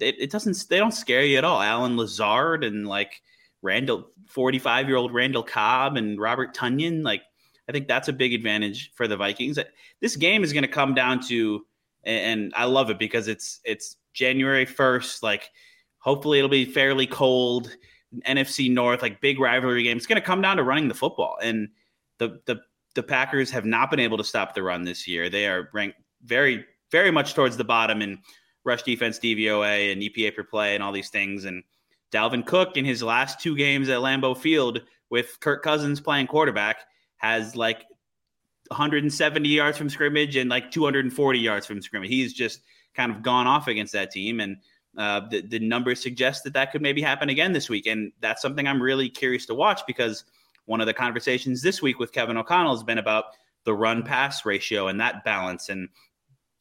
it, 0.00 0.16
it 0.18 0.30
doesn't, 0.30 0.68
they 0.68 0.78
don't 0.78 0.92
scare 0.92 1.24
you 1.24 1.38
at 1.38 1.44
all. 1.44 1.60
Allen 1.60 1.96
Lazard 1.96 2.64
and 2.64 2.86
like 2.86 3.22
Randall, 3.62 4.10
45 4.26 4.88
year 4.88 4.96
old 4.96 5.14
Randall 5.14 5.42
Cobb 5.42 5.96
and 5.96 6.20
Robert 6.20 6.54
Tonyan, 6.54 7.04
like 7.04 7.22
I 7.68 7.72
think 7.72 7.86
that's 7.86 8.08
a 8.08 8.12
big 8.12 8.32
advantage 8.32 8.92
for 8.94 9.06
the 9.06 9.16
Vikings. 9.16 9.58
This 10.00 10.16
game 10.16 10.42
is 10.42 10.52
going 10.52 10.62
to 10.62 10.68
come 10.68 10.94
down 10.94 11.20
to, 11.28 11.66
and 12.04 12.52
I 12.56 12.64
love 12.64 12.90
it 12.90 12.98
because 12.98 13.28
it's 13.28 13.60
it's 13.64 13.96
January 14.18 14.66
first. 14.66 15.22
Like, 15.22 15.50
hopefully, 15.98 16.38
it'll 16.38 16.50
be 16.50 16.64
fairly 16.64 17.06
cold. 17.06 17.74
NFC 18.26 18.70
North, 18.70 19.02
like 19.02 19.20
big 19.20 19.38
rivalry 19.38 19.82
game. 19.82 19.96
It's 19.96 20.06
going 20.06 20.20
to 20.20 20.26
come 20.26 20.40
down 20.40 20.56
to 20.56 20.62
running 20.62 20.88
the 20.88 20.94
football, 20.94 21.38
and 21.42 21.68
the 22.18 22.40
the 22.46 22.60
the 22.94 23.02
Packers 23.02 23.50
have 23.50 23.64
not 23.64 23.90
been 23.90 24.00
able 24.00 24.16
to 24.16 24.24
stop 24.24 24.54
the 24.54 24.62
run 24.62 24.84
this 24.84 25.06
year. 25.06 25.28
They 25.28 25.46
are 25.46 25.68
ranked 25.72 25.98
very 26.24 26.64
very 26.90 27.10
much 27.10 27.34
towards 27.34 27.56
the 27.56 27.64
bottom 27.64 28.00
in 28.00 28.18
rush 28.64 28.82
defense, 28.82 29.18
DVOA, 29.18 29.92
and 29.92 30.02
EPA 30.02 30.34
per 30.34 30.42
play, 30.42 30.74
and 30.74 30.82
all 30.82 30.92
these 30.92 31.10
things. 31.10 31.44
And 31.44 31.62
Dalvin 32.12 32.46
Cook 32.46 32.76
in 32.76 32.84
his 32.84 33.02
last 33.02 33.40
two 33.40 33.56
games 33.56 33.88
at 33.88 33.98
Lambeau 33.98 34.36
Field 34.36 34.80
with 35.10 35.38
Kirk 35.40 35.62
Cousins 35.62 36.00
playing 36.00 36.26
quarterback 36.26 36.78
has 37.18 37.56
like 37.56 37.84
170 38.68 39.48
yards 39.48 39.76
from 39.76 39.88
scrimmage 39.88 40.36
and 40.36 40.48
like 40.48 40.70
240 40.70 41.38
yards 41.38 41.66
from 41.66 41.82
scrimmage. 41.82 42.10
He's 42.10 42.32
just 42.32 42.60
kind 42.98 43.12
of 43.12 43.22
gone 43.22 43.46
off 43.46 43.68
against 43.68 43.92
that 43.94 44.10
team, 44.10 44.40
and 44.40 44.58
uh, 44.98 45.20
the, 45.30 45.40
the 45.40 45.60
numbers 45.60 46.02
suggest 46.02 46.42
that 46.44 46.52
that 46.54 46.72
could 46.72 46.82
maybe 46.82 47.00
happen 47.00 47.28
again 47.28 47.52
this 47.52 47.70
week. 47.70 47.86
And 47.86 48.12
that's 48.20 48.42
something 48.42 48.66
I'm 48.66 48.82
really 48.82 49.08
curious 49.08 49.46
to 49.46 49.54
watch 49.54 49.82
because 49.86 50.24
one 50.66 50.80
of 50.80 50.86
the 50.86 50.92
conversations 50.92 51.62
this 51.62 51.80
week 51.80 52.00
with 52.00 52.12
Kevin 52.12 52.36
O'Connell 52.36 52.74
has 52.74 52.82
been 52.82 52.98
about 52.98 53.26
the 53.64 53.72
run 53.72 54.02
pass 54.02 54.44
ratio 54.44 54.88
and 54.88 55.00
that 55.00 55.24
balance. 55.24 55.68
And 55.68 55.88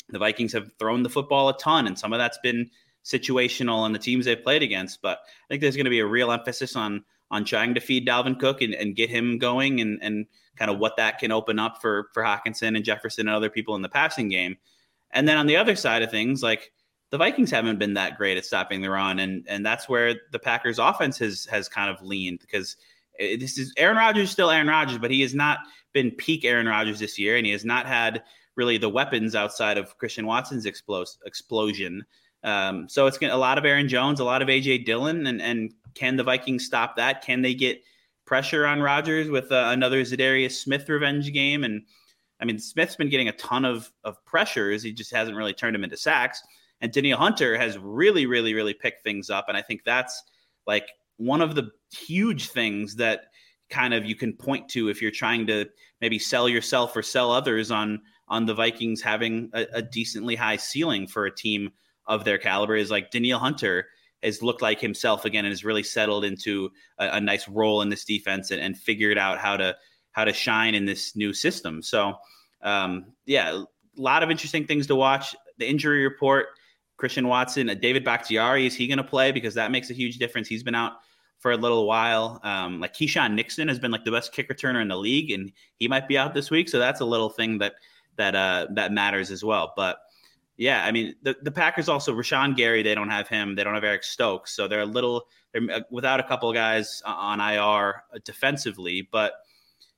the 0.10 0.20
Vikings 0.20 0.54
have 0.54 0.70
thrown 0.78 1.04
the 1.04 1.10
football 1.10 1.50
a 1.50 1.58
ton, 1.58 1.88
and 1.88 1.98
some 1.98 2.14
of 2.14 2.20
that's 2.20 2.38
been 2.38 2.70
situational 3.04 3.78
on 3.78 3.94
the 3.94 4.00
teams 4.00 4.26
they've 4.26 4.42
played 4.42 4.62
against. 4.62 5.02
But 5.02 5.20
I 5.20 5.48
think 5.50 5.62
there's 5.62 5.76
going 5.76 5.86
to 5.86 5.92
be 5.92 6.00
a 6.00 6.06
real 6.06 6.32
emphasis 6.32 6.76
on 6.76 7.04
on 7.32 7.44
trying 7.44 7.74
to 7.74 7.82
feed 7.82 8.08
Dalvin 8.08 8.40
Cook 8.40 8.62
and, 8.62 8.74
and 8.74 8.96
get 8.96 9.10
him 9.10 9.38
going 9.38 9.82
and, 9.82 10.00
and 10.02 10.28
kind 10.56 10.72
of 10.72 10.80
what 10.80 10.96
that 10.96 11.20
can 11.20 11.32
open 11.32 11.60
up 11.60 11.82
for 11.82 12.10
for 12.14 12.24
Hockenson 12.24 12.76
and 12.76 12.86
Jefferson 12.86 13.28
and 13.28 13.36
other 13.36 13.50
people 13.50 13.76
in 13.76 13.82
the 13.82 13.90
passing 13.90 14.30
game. 14.30 14.58
And 15.12 15.28
then 15.28 15.38
on 15.38 15.48
the 15.48 15.58
other 15.58 15.76
side 15.76 16.02
of 16.02 16.12
things, 16.12 16.44
like 16.44 16.72
the 17.12 17.18
Vikings 17.18 17.52
haven't 17.52 17.80
been 17.80 17.94
that 17.94 18.18
great 18.18 18.38
at 18.38 18.46
stopping 18.46 18.82
the 18.82 18.90
run, 18.90 19.20
and 19.20 19.46
and 19.48 19.66
that's 19.66 19.88
where 19.88 20.16
the 20.32 20.40
Packers' 20.40 20.80
offense 20.80 21.18
has 21.20 21.46
has 21.46 21.70
kind 21.70 21.90
of 21.90 22.02
leaned 22.02 22.40
because 22.40 22.76
this 23.18 23.58
is 23.58 23.74
Aaron 23.78 23.98
Rodgers 23.98 24.30
still 24.30 24.52
Aaron 24.52 24.68
Rodgers, 24.68 24.98
but 24.98 25.12
he 25.12 25.22
has 25.22 25.34
not 25.34 25.60
been 25.94 26.12
peak 26.12 26.46
Aaron 26.46 26.68
Rodgers 26.68 27.00
this 27.00 27.18
year, 27.18 27.38
and 27.38 27.46
he 27.46 27.52
has 27.52 27.66
not 27.66 27.86
had 27.86 28.24
really 28.56 28.78
the 28.78 28.90
weapons 28.90 29.36
outside 29.36 29.78
of 29.78 29.98
Christian 29.98 30.26
Watson's 30.26 30.66
explos- 30.66 31.18
explosion. 31.26 32.04
Um, 32.44 32.90
so 32.90 33.08
it's 33.08 33.18
a 33.22 33.36
lot 33.36 33.58
of 33.58 33.66
Aaron 33.66 33.88
Jones, 33.88 34.20
a 34.20 34.24
lot 34.26 34.42
of 34.42 34.48
AJ 34.48 34.86
Dillon, 34.86 35.26
and 35.28 35.42
and 35.42 35.74
can 35.94 36.18
the 36.18 36.24
Vikings 36.24 36.66
stop 36.66 36.96
that? 36.98 37.24
Can 37.24 37.42
they 37.42 37.54
get 37.54 37.82
pressure 38.26 38.66
on 38.66 38.82
Rodgers 38.82 39.30
with 39.30 39.52
uh, 39.52 39.70
another 39.70 40.02
Za'Darius 40.02 40.52
Smith 40.52 40.88
revenge 40.90 41.32
game? 41.32 41.64
And 41.64 41.84
I 42.40 42.46
mean, 42.46 42.60
Smith's 42.60 42.96
been 42.96 43.10
getting 43.10 43.28
a 43.28 43.34
ton 43.34 43.66
of 43.66 43.92
of 44.04 44.24
pressures. 44.26 44.84
He 44.84 44.94
just 44.94 45.12
hasn't 45.12 45.38
really 45.38 45.54
turned 45.54 45.76
them 45.76 45.84
into 45.84 45.98
sacks. 45.98 46.42
And 46.82 46.92
Danielle 46.92 47.18
Hunter 47.18 47.58
has 47.58 47.78
really, 47.78 48.26
really, 48.26 48.54
really 48.54 48.74
picked 48.74 49.04
things 49.04 49.30
up. 49.30 49.46
And 49.48 49.58
I 49.58 49.62
think 49.62 49.82
that's 49.84 50.24
like 50.68 50.90
one 51.18 51.42
of 51.42 51.56
the 51.56 51.72
huge 51.92 52.50
things 52.50 52.96
that 52.98 53.26
kind 53.70 53.94
of 53.94 54.06
you 54.06 54.16
can 54.16 54.34
point 54.34 54.70
to 54.70 54.90
if 54.90 55.02
you're 55.02 55.12
trying 55.12 55.48
to 55.48 55.66
maybe 56.00 56.20
sell 56.20 56.48
yourself 56.48 56.96
or 56.96 57.02
sell 57.02 57.32
others 57.32 57.72
on 57.72 58.02
on 58.30 58.46
the 58.46 58.54
Vikings 58.54 59.02
having 59.02 59.50
a, 59.54 59.66
a 59.74 59.82
decently 59.82 60.36
high 60.36 60.58
ceiling 60.58 61.08
for 61.08 61.26
a 61.26 61.36
team 61.36 61.72
of 62.08 62.24
their 62.24 62.38
caliber 62.38 62.76
is 62.76 62.92
like 62.92 63.12
Danielle 63.12 63.40
Hunter 63.40 63.88
has 64.24 64.42
looked 64.42 64.62
like 64.62 64.82
himself 64.82 65.26
again 65.26 65.46
and 65.46 65.52
has 65.52 65.64
really 65.64 65.84
settled 65.84 66.26
into 66.26 66.70
a, 66.98 67.10
a 67.14 67.22
nice 67.22 67.48
role 67.48 67.82
in 67.82 67.90
this 67.90 68.04
defense 68.04 68.52
and, 68.52 68.60
and, 68.60 68.78
figured 68.78 69.18
out 69.18 69.38
how 69.38 69.56
to 69.56 69.76
how 70.18 70.26
to 70.26 70.34
shine 70.34 70.74
in 70.74 70.86
this 70.86 71.16
new 71.16 71.32
system. 71.32 71.80
So 71.84 72.16
um, 72.64 73.14
yeah, 73.28 73.52
a 73.52 74.02
lot 74.02 74.24
of 74.24 74.32
interesting 74.32 74.66
things 74.66 74.88
to 74.88 74.96
watch. 74.96 75.36
The 75.60 75.70
injury 75.70 76.04
report, 76.04 76.48
Christian 76.98 77.28
Watson, 77.28 77.70
uh, 77.70 77.76
David 77.76 78.04
Bakhtiari, 78.04 78.66
is 78.66 78.74
he 78.74 78.88
going 78.88 78.98
to 78.98 79.04
play? 79.04 79.32
Because 79.32 79.54
that 79.54 79.70
makes 79.70 79.92
a 79.92 79.94
huge 79.94 80.18
difference. 80.18 80.48
He's 80.48 80.64
been 80.64 80.74
out 80.74 80.94
for 81.38 81.52
a 81.52 81.56
little 81.58 81.86
while. 81.86 82.40
Um, 82.42 82.80
like 82.80 82.96
Keisean 82.96 83.36
Nixon 83.36 83.68
has 83.68 83.78
been 83.78 83.92
like 83.92 84.06
the 84.06 84.12
best 84.12 84.34
kick 84.34 84.50
returner 84.50 84.82
in 84.82 84.88
the 84.88 84.98
league, 84.98 85.30
and 85.30 85.52
he 85.78 85.88
might 85.88 86.08
be 86.08 86.18
out 86.18 86.34
this 86.34 86.50
week. 86.50 86.68
So 86.68 86.80
that's 86.80 87.00
a 87.00 87.06
little 87.06 87.30
thing 87.30 87.60
that 87.60 87.76
that 88.16 88.34
uh, 88.34 88.68
that 88.72 88.92
matters 88.92 89.30
as 89.30 89.44
well. 89.44 89.72
But 89.76 90.00
yeah, 90.58 90.84
I 90.84 90.92
mean 90.92 91.14
the, 91.22 91.36
the 91.44 91.52
Packers 91.52 91.90
also 91.90 92.16
Rashan 92.16 92.56
Gary 92.58 92.82
they 92.82 92.96
don't 92.96 93.12
have 93.12 93.28
him 93.28 93.54
they 93.54 93.64
don't 93.64 93.76
have 93.76 93.84
Eric 93.84 94.04
Stokes 94.04 94.56
so 94.56 94.68
they're 94.68 94.82
a 94.82 94.86
little 94.86 95.28
they're 95.54 95.62
uh, 95.72 95.82
without 95.92 96.20
a 96.20 96.24
couple 96.24 96.52
guys 96.52 97.04
on 97.06 97.40
IR 97.40 98.02
defensively 98.24 99.08
but 99.12 99.34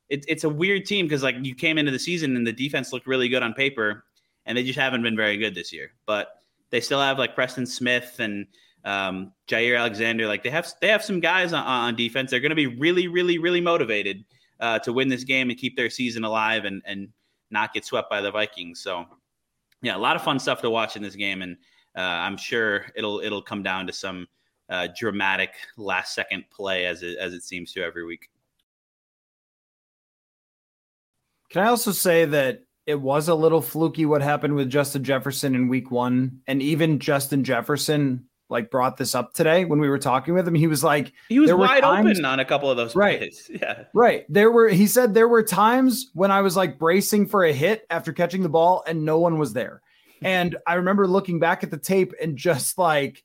it, 0.10 0.26
it's 0.28 0.44
a 0.44 0.50
weird 0.50 0.86
team 0.86 1.06
because 1.06 1.24
like 1.24 1.36
you 1.42 1.56
came 1.56 1.78
into 1.78 1.92
the 1.92 2.00
season 2.00 2.36
and 2.36 2.46
the 2.46 2.54
defense 2.54 2.92
looked 2.92 3.08
really 3.08 3.30
good 3.30 3.44
on 3.44 3.54
paper 3.54 4.06
and 4.46 4.58
they 4.58 4.64
just 4.64 4.80
haven't 4.80 5.04
been 5.04 5.16
very 5.16 5.38
good 5.38 5.56
this 5.56 5.72
year. 5.72 5.92
But 6.06 6.30
they 6.72 6.82
still 6.82 7.00
have 7.00 7.18
like 7.18 7.36
Preston 7.36 7.66
Smith 7.66 8.16
and 8.20 8.48
um, 8.86 9.34
Jaire 9.48 9.78
Alexander 9.78 10.28
like 10.28 10.44
they 10.44 10.50
have 10.50 10.72
they 10.82 10.88
have 10.88 11.04
some 11.04 11.20
guys 11.20 11.54
on, 11.54 11.66
on 11.66 11.96
defense. 11.96 12.32
They're 12.32 12.40
going 12.40 12.50
to 12.52 12.56
be 12.56 12.68
really 12.68 13.08
really 13.08 13.38
really 13.38 13.62
motivated 13.62 14.26
uh, 14.60 14.80
to 14.80 14.94
win 14.94 15.10
this 15.10 15.24
game 15.24 15.50
and 15.50 15.60
keep 15.60 15.76
their 15.76 15.90
season 15.90 16.24
alive 16.24 16.66
and 16.66 16.82
and 16.86 17.10
not 17.52 17.74
get 17.74 17.86
swept 17.86 18.10
by 18.10 18.22
the 18.22 18.32
Vikings. 18.32 18.82
So 18.82 19.06
yeah, 19.82 19.96
a 19.96 20.00
lot 20.00 20.16
of 20.16 20.24
fun 20.24 20.40
stuff 20.40 20.62
to 20.62 20.70
watch 20.70 20.96
in 20.96 21.04
this 21.04 21.16
game, 21.16 21.42
and 21.42 21.58
uh, 21.96 22.02
I'm 22.02 22.38
sure 22.38 22.88
it'll 22.96 23.20
it'll 23.20 23.42
come 23.42 23.64
down 23.64 23.88
to 23.88 23.94
some 23.94 24.28
uh, 24.70 24.88
dramatic 24.98 25.52
last 25.78 26.14
second 26.14 26.46
play 26.50 26.86
as 26.86 27.04
it 27.04 27.18
as 27.18 27.34
it 27.34 27.44
seems 27.44 27.72
to 27.74 27.84
every 27.84 28.06
week. 28.06 28.30
Can 31.50 31.64
I 31.64 31.68
also 31.68 31.92
say 31.92 32.26
that 32.26 32.64
it 32.86 33.00
was 33.00 33.28
a 33.28 33.36
little 33.36 33.62
fluky 33.62 34.06
what 34.06 34.22
happened 34.22 34.56
with 34.56 34.70
Justin 34.70 35.04
Jefferson 35.04 35.56
in 35.56 35.68
week 35.68 35.92
one, 35.92 36.42
and 36.48 36.62
even 36.62 37.00
Justin 37.00 37.44
Jefferson 37.44 38.26
like 38.50 38.72
brought 38.72 38.98
this 38.98 39.14
up 39.14 39.34
today 39.34 39.64
when 39.64 39.80
we 39.80 39.90
were 39.90 40.00
talking 40.00 40.34
with 40.34 40.48
him. 40.48 40.56
He 40.56 40.68
was 40.68 40.84
like, 40.84 41.14
he 41.28 41.40
was 41.40 41.54
wide 41.54 41.84
times, 41.84 42.18
open 42.18 42.26
on 42.26 42.40
a 42.40 42.46
couple 42.46 42.70
of 42.70 42.78
those 42.78 42.96
right. 42.96 43.20
plays. 43.20 43.50
Yeah, 43.62 43.84
right. 43.94 44.26
There 44.30 44.52
were. 44.52 44.70
He 44.70 44.88
said 44.88 45.14
there 45.14 45.28
were 45.28 45.44
times 45.44 46.10
when 46.14 46.32
I 46.32 46.42
was 46.42 46.58
like 46.58 46.80
bracing 46.80 47.28
for 47.28 47.44
a 47.44 47.54
hit 47.54 47.86
after 47.90 48.12
catching 48.14 48.44
the 48.44 48.50
ball, 48.50 48.84
and 48.88 49.06
no 49.06 49.20
one 49.20 49.38
was 49.38 49.54
there. 49.54 49.82
And 50.22 50.58
I 50.68 50.76
remember 50.76 51.08
looking 51.08 51.40
back 51.40 51.64
at 51.64 51.72
the 51.72 51.78
tape 51.78 52.14
and 52.22 52.38
just 52.38 52.78
like, 52.78 53.24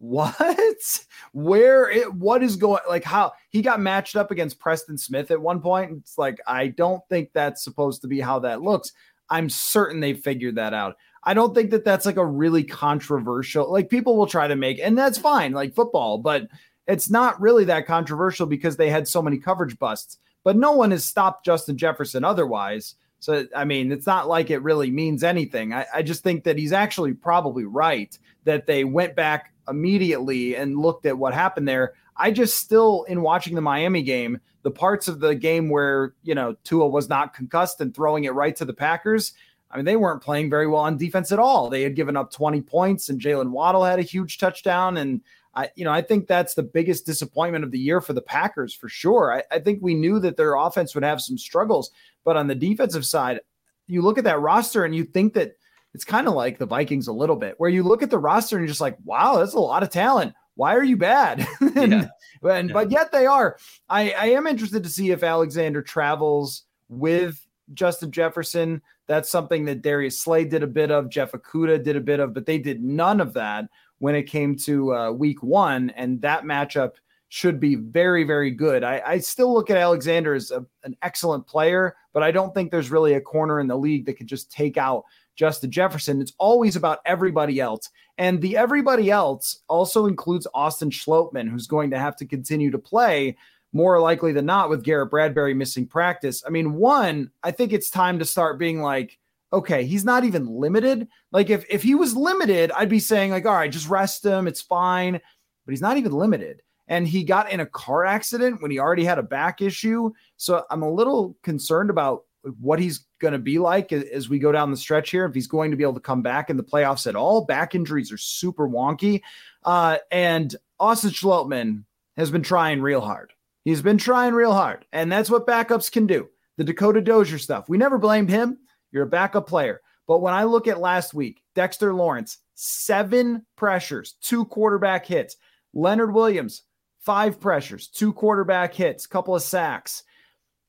what? 0.00 1.04
Where 1.32 1.90
it? 1.90 2.12
What 2.14 2.42
is 2.42 2.56
going? 2.56 2.80
Like 2.88 3.04
how 3.04 3.32
he 3.50 3.60
got 3.60 3.80
matched 3.80 4.16
up 4.16 4.30
against 4.30 4.58
Preston 4.58 4.96
Smith 4.96 5.30
at 5.30 5.40
one 5.40 5.60
point. 5.60 5.92
It's 5.98 6.16
like 6.16 6.38
I 6.46 6.68
don't 6.68 7.06
think 7.10 7.30
that's 7.32 7.62
supposed 7.62 8.00
to 8.02 8.08
be 8.08 8.18
how 8.18 8.38
that 8.40 8.62
looks. 8.62 8.92
I'm 9.28 9.50
certain 9.50 10.00
they 10.00 10.14
figured 10.14 10.56
that 10.56 10.74
out. 10.74 10.96
I 11.22 11.34
don't 11.34 11.54
think 11.54 11.70
that 11.70 11.84
that's 11.84 12.06
like 12.06 12.16
a 12.16 12.24
really 12.24 12.64
controversial, 12.64 13.70
like 13.70 13.90
people 13.90 14.16
will 14.16 14.26
try 14.26 14.48
to 14.48 14.56
make, 14.56 14.80
and 14.82 14.96
that's 14.96 15.18
fine, 15.18 15.52
like 15.52 15.74
football, 15.74 16.16
but 16.16 16.48
it's 16.86 17.10
not 17.10 17.40
really 17.40 17.64
that 17.66 17.86
controversial 17.86 18.46
because 18.46 18.76
they 18.76 18.88
had 18.88 19.06
so 19.06 19.20
many 19.20 19.38
coverage 19.38 19.78
busts. 19.78 20.18
But 20.42 20.56
no 20.56 20.72
one 20.72 20.90
has 20.92 21.04
stopped 21.04 21.44
Justin 21.44 21.76
Jefferson 21.76 22.24
otherwise. 22.24 22.94
So, 23.20 23.46
I 23.54 23.64
mean, 23.64 23.92
it's 23.92 24.06
not 24.06 24.28
like 24.28 24.50
it 24.50 24.62
really 24.62 24.90
means 24.90 25.22
anything. 25.22 25.72
I, 25.72 25.86
I 25.94 26.02
just 26.02 26.22
think 26.22 26.44
that 26.44 26.58
he's 26.58 26.72
actually 26.72 27.12
probably 27.12 27.64
right 27.64 28.18
that 28.44 28.66
they 28.66 28.84
went 28.84 29.14
back 29.14 29.52
immediately 29.68 30.56
and 30.56 30.78
looked 30.78 31.06
at 31.06 31.18
what 31.18 31.34
happened 31.34 31.68
there. 31.68 31.92
I 32.16 32.30
just 32.30 32.56
still, 32.56 33.04
in 33.04 33.22
watching 33.22 33.54
the 33.54 33.60
Miami 33.60 34.02
game, 34.02 34.40
the 34.62 34.70
parts 34.70 35.06
of 35.06 35.20
the 35.20 35.34
game 35.34 35.68
where, 35.68 36.14
you 36.22 36.34
know, 36.34 36.56
Tua 36.64 36.88
was 36.88 37.08
not 37.08 37.34
concussed 37.34 37.80
and 37.80 37.94
throwing 37.94 38.24
it 38.24 38.34
right 38.34 38.56
to 38.56 38.64
the 38.64 38.74
Packers, 38.74 39.32
I 39.70 39.76
mean, 39.76 39.84
they 39.84 39.96
weren't 39.96 40.22
playing 40.22 40.50
very 40.50 40.66
well 40.66 40.82
on 40.82 40.96
defense 40.96 41.30
at 41.30 41.38
all. 41.38 41.70
They 41.70 41.82
had 41.82 41.94
given 41.94 42.16
up 42.16 42.32
20 42.32 42.60
points, 42.62 43.08
and 43.08 43.20
Jaylen 43.20 43.50
Waddle 43.50 43.84
had 43.84 44.00
a 44.00 44.02
huge 44.02 44.38
touchdown. 44.38 44.96
And 44.96 45.20
I, 45.54 45.70
you 45.76 45.84
know, 45.84 45.92
I 45.92 46.02
think 46.02 46.26
that's 46.26 46.54
the 46.54 46.62
biggest 46.62 47.06
disappointment 47.06 47.64
of 47.64 47.70
the 47.70 47.78
year 47.78 48.00
for 48.00 48.12
the 48.12 48.20
Packers 48.20 48.74
for 48.74 48.88
sure. 48.88 49.32
I, 49.32 49.54
I 49.54 49.60
think 49.60 49.78
we 49.80 49.94
knew 49.94 50.18
that 50.20 50.36
their 50.36 50.56
offense 50.56 50.94
would 50.94 51.04
have 51.04 51.20
some 51.20 51.38
struggles, 51.38 51.90
but 52.24 52.36
on 52.36 52.46
the 52.46 52.54
defensive 52.54 53.06
side, 53.06 53.40
you 53.86 54.02
look 54.02 54.18
at 54.18 54.24
that 54.24 54.40
roster 54.40 54.84
and 54.84 54.94
you 54.94 55.04
think 55.04 55.34
that 55.34 55.56
it's 55.94 56.04
kind 56.04 56.28
of 56.28 56.34
like 56.34 56.58
the 56.58 56.66
Vikings 56.66 57.08
a 57.08 57.12
little 57.12 57.36
bit, 57.36 57.54
where 57.58 57.70
you 57.70 57.82
look 57.82 58.02
at 58.02 58.10
the 58.10 58.18
roster 58.18 58.56
and 58.56 58.62
you're 58.62 58.68
just 58.68 58.80
like, 58.80 58.96
wow, 59.04 59.38
that's 59.38 59.54
a 59.54 59.58
lot 59.58 59.82
of 59.82 59.90
talent. 59.90 60.34
Why 60.54 60.76
are 60.76 60.84
you 60.84 60.96
bad? 60.96 61.46
and, 61.60 61.92
yeah. 61.92 62.08
and 62.44 62.68
yeah. 62.68 62.72
but 62.72 62.90
yet 62.90 63.10
they 63.12 63.26
are. 63.26 63.56
I, 63.88 64.12
I 64.12 64.26
am 64.26 64.46
interested 64.46 64.82
to 64.82 64.88
see 64.88 65.10
if 65.10 65.22
Alexander 65.22 65.82
travels 65.82 66.64
with 66.88 67.44
Justin 67.74 68.10
Jefferson. 68.10 68.82
That's 69.06 69.30
something 69.30 69.64
that 69.64 69.82
Darius 69.82 70.20
Slay 70.20 70.44
did 70.44 70.62
a 70.62 70.68
bit 70.68 70.90
of, 70.90 71.08
Jeff 71.08 71.32
Okudah 71.32 71.82
did 71.82 71.96
a 71.96 72.00
bit 72.00 72.20
of, 72.20 72.34
but 72.34 72.46
they 72.46 72.58
did 72.58 72.82
none 72.82 73.20
of 73.20 73.32
that 73.34 73.68
when 73.98 74.14
it 74.14 74.24
came 74.24 74.56
to 74.56 74.94
uh, 74.94 75.10
week 75.10 75.42
one. 75.42 75.90
And 75.90 76.20
that 76.22 76.44
matchup 76.44 76.92
should 77.30 77.60
be 77.60 77.76
very, 77.76 78.24
very 78.24 78.50
good. 78.50 78.82
I, 78.82 79.00
I 79.06 79.18
still 79.18 79.54
look 79.54 79.70
at 79.70 79.76
Alexander 79.76 80.34
as 80.34 80.50
a, 80.50 80.66
an 80.82 80.96
excellent 81.00 81.46
player, 81.46 81.94
but 82.12 82.24
I 82.24 82.32
don't 82.32 82.52
think 82.52 82.70
there's 82.70 82.90
really 82.90 83.14
a 83.14 83.20
corner 83.20 83.60
in 83.60 83.68
the 83.68 83.78
league 83.78 84.04
that 84.06 84.14
could 84.14 84.26
just 84.26 84.50
take 84.50 84.76
out 84.76 85.04
Justin 85.36 85.70
Jefferson. 85.70 86.20
It's 86.20 86.34
always 86.38 86.74
about 86.74 86.98
everybody 87.06 87.60
else. 87.60 87.88
And 88.18 88.42
the 88.42 88.56
everybody 88.56 89.12
else 89.12 89.62
also 89.68 90.06
includes 90.06 90.48
Austin 90.54 90.90
Schlottmann, 90.90 91.48
who's 91.48 91.68
going 91.68 91.90
to 91.92 92.00
have 92.00 92.16
to 92.16 92.26
continue 92.26 92.72
to 92.72 92.78
play 92.78 93.36
more 93.72 94.00
likely 94.00 94.32
than 94.32 94.44
not 94.44 94.68
with 94.68 94.82
Garrett 94.82 95.10
Bradbury 95.10 95.54
missing 95.54 95.86
practice. 95.86 96.42
I 96.44 96.50
mean, 96.50 96.74
one, 96.74 97.30
I 97.44 97.52
think 97.52 97.72
it's 97.72 97.90
time 97.90 98.18
to 98.18 98.24
start 98.24 98.58
being 98.58 98.82
like, 98.82 99.20
okay, 99.52 99.84
he's 99.84 100.04
not 100.04 100.24
even 100.24 100.46
limited. 100.46 101.06
Like 101.30 101.48
if 101.48 101.64
if 101.70 101.84
he 101.84 101.94
was 101.94 102.16
limited, 102.16 102.72
I'd 102.72 102.88
be 102.88 102.98
saying 102.98 103.30
like, 103.30 103.46
all 103.46 103.54
right, 103.54 103.70
just 103.70 103.88
rest 103.88 104.26
him, 104.26 104.48
it's 104.48 104.60
fine. 104.60 105.12
But 105.12 105.72
he's 105.72 105.80
not 105.80 105.96
even 105.96 106.10
limited. 106.10 106.62
And 106.90 107.08
he 107.08 107.24
got 107.24 107.50
in 107.50 107.60
a 107.60 107.66
car 107.66 108.04
accident 108.04 108.60
when 108.60 108.70
he 108.70 108.78
already 108.78 109.04
had 109.04 109.18
a 109.18 109.22
back 109.22 109.62
issue. 109.62 110.12
So 110.36 110.64
I'm 110.70 110.82
a 110.82 110.90
little 110.90 111.36
concerned 111.42 111.88
about 111.88 112.24
what 112.60 112.78
he's 112.78 113.06
going 113.20 113.32
to 113.32 113.38
be 113.38 113.58
like 113.58 113.92
as 113.92 114.28
we 114.28 114.38
go 114.38 114.52
down 114.52 114.70
the 114.70 114.76
stretch 114.76 115.10
here. 115.10 115.24
If 115.24 115.34
he's 115.34 115.46
going 115.46 115.70
to 115.70 115.76
be 115.76 115.84
able 115.84 115.94
to 115.94 116.00
come 116.00 116.20
back 116.20 116.50
in 116.50 116.56
the 116.56 116.64
playoffs 116.64 117.06
at 117.06 117.16
all, 117.16 117.44
back 117.44 117.74
injuries 117.74 118.12
are 118.12 118.18
super 118.18 118.68
wonky. 118.68 119.22
Uh, 119.64 119.98
and 120.10 120.54
Austin 120.78 121.10
Schlottmann 121.10 121.84
has 122.16 122.30
been 122.30 122.42
trying 122.42 122.82
real 122.82 123.00
hard. 123.00 123.32
He's 123.64 123.82
been 123.82 123.98
trying 123.98 124.34
real 124.34 124.52
hard, 124.52 124.86
and 124.92 125.12
that's 125.12 125.30
what 125.30 125.46
backups 125.46 125.92
can 125.92 126.06
do. 126.06 126.28
The 126.56 126.64
Dakota 126.64 127.00
Dozier 127.00 127.38
stuff. 127.38 127.68
We 127.68 127.78
never 127.78 127.98
blamed 127.98 128.30
him. 128.30 128.58
You're 128.90 129.04
a 129.04 129.08
backup 129.08 129.46
player. 129.46 129.80
But 130.08 130.22
when 130.22 130.34
I 130.34 130.44
look 130.44 130.66
at 130.66 130.80
last 130.80 131.14
week, 131.14 131.42
Dexter 131.54 131.94
Lawrence, 131.94 132.38
seven 132.54 133.46
pressures, 133.56 134.14
two 134.20 134.44
quarterback 134.46 135.06
hits. 135.06 135.36
Leonard 135.72 136.12
Williams, 136.12 136.62
five 137.00 137.40
pressures, 137.40 137.88
two 137.88 138.12
quarterback 138.12 138.74
hits, 138.74 139.06
couple 139.06 139.34
of 139.34 139.42
sacks. 139.42 140.02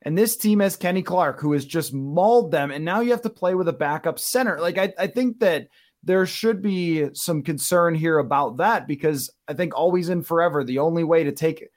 And 0.03 0.17
this 0.17 0.36
team 0.36 0.61
has 0.61 0.75
Kenny 0.75 1.03
Clark, 1.03 1.39
who 1.39 1.53
has 1.53 1.65
just 1.65 1.93
mauled 1.93 2.51
them. 2.51 2.71
And 2.71 2.84
now 2.84 3.01
you 3.01 3.11
have 3.11 3.21
to 3.21 3.29
play 3.29 3.53
with 3.53 3.67
a 3.67 3.73
backup 3.73 4.17
center. 4.17 4.59
Like, 4.59 4.77
I, 4.77 4.93
I 4.97 5.07
think 5.07 5.39
that 5.39 5.67
there 6.03 6.25
should 6.25 6.61
be 6.61 7.09
some 7.13 7.43
concern 7.43 7.93
here 7.93 8.17
about 8.17 8.57
that 8.57 8.88
because 8.88 9.29
I 9.47 9.53
think 9.53 9.75
always 9.75 10.09
and 10.09 10.25
forever, 10.25 10.63
the 10.63 10.79
only 10.79 11.03
way 11.03 11.23
to 11.23 11.32
take 11.32 11.67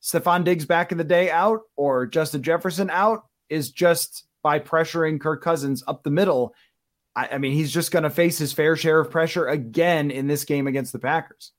Stefon 0.00 0.44
Diggs 0.44 0.64
back 0.64 0.92
in 0.92 0.98
the 0.98 1.04
day 1.04 1.30
out 1.30 1.60
or 1.76 2.06
Justin 2.06 2.42
Jefferson 2.42 2.90
out 2.90 3.24
is 3.48 3.70
just 3.70 4.26
by 4.42 4.60
pressuring 4.60 5.20
Kirk 5.20 5.42
Cousins 5.42 5.82
up 5.86 6.04
the 6.04 6.10
middle. 6.10 6.54
I, 7.16 7.30
I 7.32 7.38
mean, 7.38 7.52
he's 7.52 7.72
just 7.72 7.90
going 7.90 8.04
to 8.04 8.10
face 8.10 8.38
his 8.38 8.52
fair 8.52 8.76
share 8.76 9.00
of 9.00 9.10
pressure 9.10 9.46
again 9.46 10.10
in 10.12 10.28
this 10.28 10.44
game 10.44 10.68
against 10.68 10.92
the 10.92 10.98
Packers. 11.00 11.52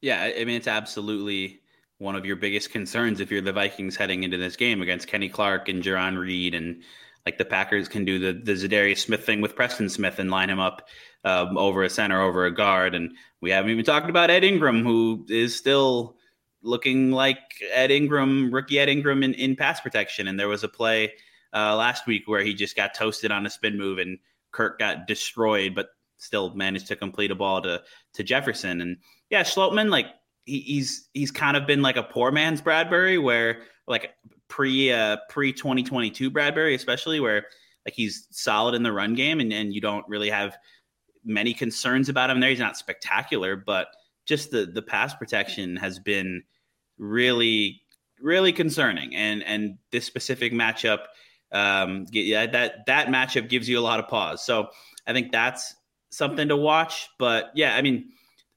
Yeah, 0.00 0.22
I 0.22 0.44
mean, 0.44 0.56
it's 0.56 0.66
absolutely 0.66 1.59
one 2.00 2.16
of 2.16 2.24
your 2.24 2.36
biggest 2.36 2.70
concerns 2.70 3.20
if 3.20 3.30
you're 3.30 3.42
the 3.42 3.52
Vikings 3.52 3.94
heading 3.94 4.22
into 4.22 4.38
this 4.38 4.56
game 4.56 4.80
against 4.80 5.06
Kenny 5.06 5.28
Clark 5.28 5.68
and 5.68 5.82
Jarran 5.82 6.18
Reed 6.18 6.54
and 6.54 6.82
like 7.26 7.36
the 7.36 7.44
Packers 7.44 7.88
can 7.88 8.06
do 8.06 8.18
the 8.18 8.32
the 8.32 8.52
Za'Darius 8.52 8.98
Smith 8.98 9.24
thing 9.24 9.42
with 9.42 9.54
Preston 9.54 9.90
Smith 9.90 10.18
and 10.18 10.30
line 10.30 10.48
him 10.48 10.58
up 10.58 10.88
um, 11.24 11.58
over 11.58 11.82
a 11.82 11.90
center, 11.90 12.22
over 12.22 12.46
a 12.46 12.54
guard, 12.54 12.94
and 12.94 13.12
we 13.42 13.50
haven't 13.50 13.70
even 13.70 13.84
talked 13.84 14.08
about 14.08 14.30
Ed 14.30 14.42
Ingram, 14.42 14.82
who 14.82 15.26
is 15.28 15.54
still 15.54 16.16
looking 16.62 17.12
like 17.12 17.38
Ed 17.72 17.90
Ingram, 17.90 18.52
rookie 18.52 18.78
Ed 18.78 18.88
Ingram 18.88 19.22
in, 19.22 19.34
in 19.34 19.54
pass 19.54 19.80
protection. 19.80 20.28
And 20.28 20.40
there 20.40 20.48
was 20.48 20.64
a 20.64 20.68
play 20.68 21.12
uh, 21.54 21.76
last 21.76 22.06
week 22.06 22.22
where 22.26 22.42
he 22.42 22.54
just 22.54 22.76
got 22.76 22.94
toasted 22.94 23.30
on 23.30 23.44
a 23.44 23.50
spin 23.50 23.76
move 23.76 23.98
and 23.98 24.18
Kirk 24.52 24.78
got 24.78 25.06
destroyed, 25.06 25.74
but 25.74 25.88
still 26.16 26.54
managed 26.54 26.86
to 26.88 26.96
complete 26.96 27.30
a 27.30 27.34
ball 27.34 27.60
to 27.62 27.82
to 28.14 28.22
Jefferson. 28.22 28.80
And 28.80 28.96
yeah, 29.28 29.42
Schlottmann, 29.42 29.90
like 29.90 30.06
he, 30.44 30.60
he's 30.60 31.08
he's 31.14 31.30
kind 31.30 31.56
of 31.56 31.66
been 31.66 31.82
like 31.82 31.96
a 31.96 32.02
poor 32.02 32.30
man's 32.30 32.60
Bradbury, 32.60 33.18
where 33.18 33.62
like 33.86 34.14
pre 34.48 34.92
uh, 34.92 35.18
pre 35.28 35.52
2022 35.52 36.30
Bradbury, 36.30 36.74
especially 36.74 37.20
where 37.20 37.46
like 37.84 37.94
he's 37.94 38.26
solid 38.30 38.74
in 38.74 38.82
the 38.82 38.92
run 38.92 39.14
game 39.14 39.40
and, 39.40 39.52
and 39.52 39.74
you 39.74 39.80
don't 39.80 40.06
really 40.08 40.30
have 40.30 40.56
many 41.24 41.54
concerns 41.54 42.08
about 42.08 42.30
him 42.30 42.40
there. 42.40 42.50
He's 42.50 42.58
not 42.58 42.76
spectacular, 42.76 43.56
but 43.56 43.88
just 44.26 44.50
the 44.50 44.66
the 44.66 44.82
pass 44.82 45.14
protection 45.14 45.76
has 45.76 45.98
been 45.98 46.42
really 46.98 47.82
really 48.20 48.52
concerning 48.52 49.14
and 49.14 49.42
and 49.44 49.78
this 49.90 50.04
specific 50.04 50.52
matchup 50.52 51.00
um 51.52 52.06
yeah 52.12 52.46
that 52.46 52.86
that 52.86 53.08
matchup 53.08 53.48
gives 53.48 53.68
you 53.68 53.78
a 53.78 53.80
lot 53.80 53.98
of 53.98 54.06
pause 54.06 54.44
so 54.44 54.68
i 55.06 55.12
think 55.12 55.32
that's 55.32 55.74
something 56.10 56.48
to 56.48 56.56
watch 56.56 57.08
but 57.18 57.50
yeah 57.54 57.74
i 57.74 57.82
mean 57.82 58.10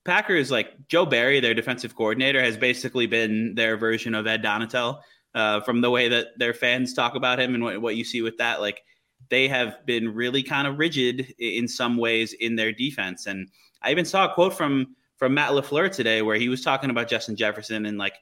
packers 0.05 0.51
like 0.51 0.73
joe 0.87 1.05
barry 1.05 1.39
their 1.39 1.53
defensive 1.53 1.95
coordinator 1.95 2.41
has 2.41 2.57
basically 2.57 3.07
been 3.07 3.55
their 3.55 3.77
version 3.77 4.13
of 4.15 4.27
ed 4.27 4.43
donatell 4.43 5.01
uh, 5.35 5.59
from 5.61 5.81
the 5.81 5.89
way 5.89 6.07
that 6.07 6.27
their 6.37 6.53
fans 6.53 6.93
talk 6.93 7.15
about 7.15 7.39
him 7.39 7.55
and 7.55 7.63
what, 7.63 7.81
what 7.81 7.95
you 7.95 8.03
see 8.03 8.21
with 8.21 8.37
that 8.37 8.61
like 8.61 8.81
they 9.29 9.47
have 9.47 9.83
been 9.85 10.13
really 10.13 10.43
kind 10.43 10.67
of 10.67 10.77
rigid 10.77 11.33
in 11.39 11.67
some 11.67 11.97
ways 11.97 12.33
in 12.33 12.55
their 12.55 12.71
defense 12.71 13.25
and 13.25 13.47
i 13.81 13.91
even 13.91 14.05
saw 14.05 14.29
a 14.29 14.33
quote 14.33 14.53
from 14.53 14.95
from 15.23 15.35
Matt 15.35 15.51
LaFleur 15.51 15.89
today 15.89 16.21
where 16.21 16.35
he 16.35 16.49
was 16.49 16.61
talking 16.61 16.89
about 16.89 17.07
Justin 17.07 17.37
Jefferson 17.37 17.85
and 17.85 17.97
like 17.97 18.15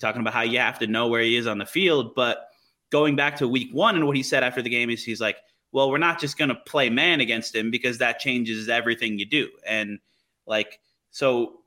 talking 0.00 0.22
about 0.22 0.32
how 0.32 0.40
you 0.40 0.58
have 0.58 0.78
to 0.78 0.86
know 0.86 1.08
where 1.08 1.20
he 1.20 1.36
is 1.36 1.46
on 1.46 1.58
the 1.58 1.66
field. 1.66 2.14
But 2.14 2.38
going 2.90 3.16
back 3.16 3.36
to 3.36 3.48
week 3.48 3.68
one 3.72 3.96
and 3.96 4.06
what 4.06 4.16
he 4.16 4.22
said 4.22 4.42
after 4.42 4.62
the 4.62 4.70
game 4.70 4.88
is 4.88 5.04
he's 5.04 5.20
like, 5.20 5.36
well, 5.72 5.90
we're 5.90 5.98
not 5.98 6.18
just 6.18 6.38
going 6.38 6.48
to 6.48 6.54
play 6.54 6.88
man 6.88 7.20
against 7.20 7.54
him 7.54 7.70
because 7.70 7.98
that 7.98 8.18
changes 8.18 8.68
everything 8.70 9.18
you 9.18 9.26
do. 9.26 9.50
And 9.66 9.98
like, 10.46 10.80
so 11.18 11.62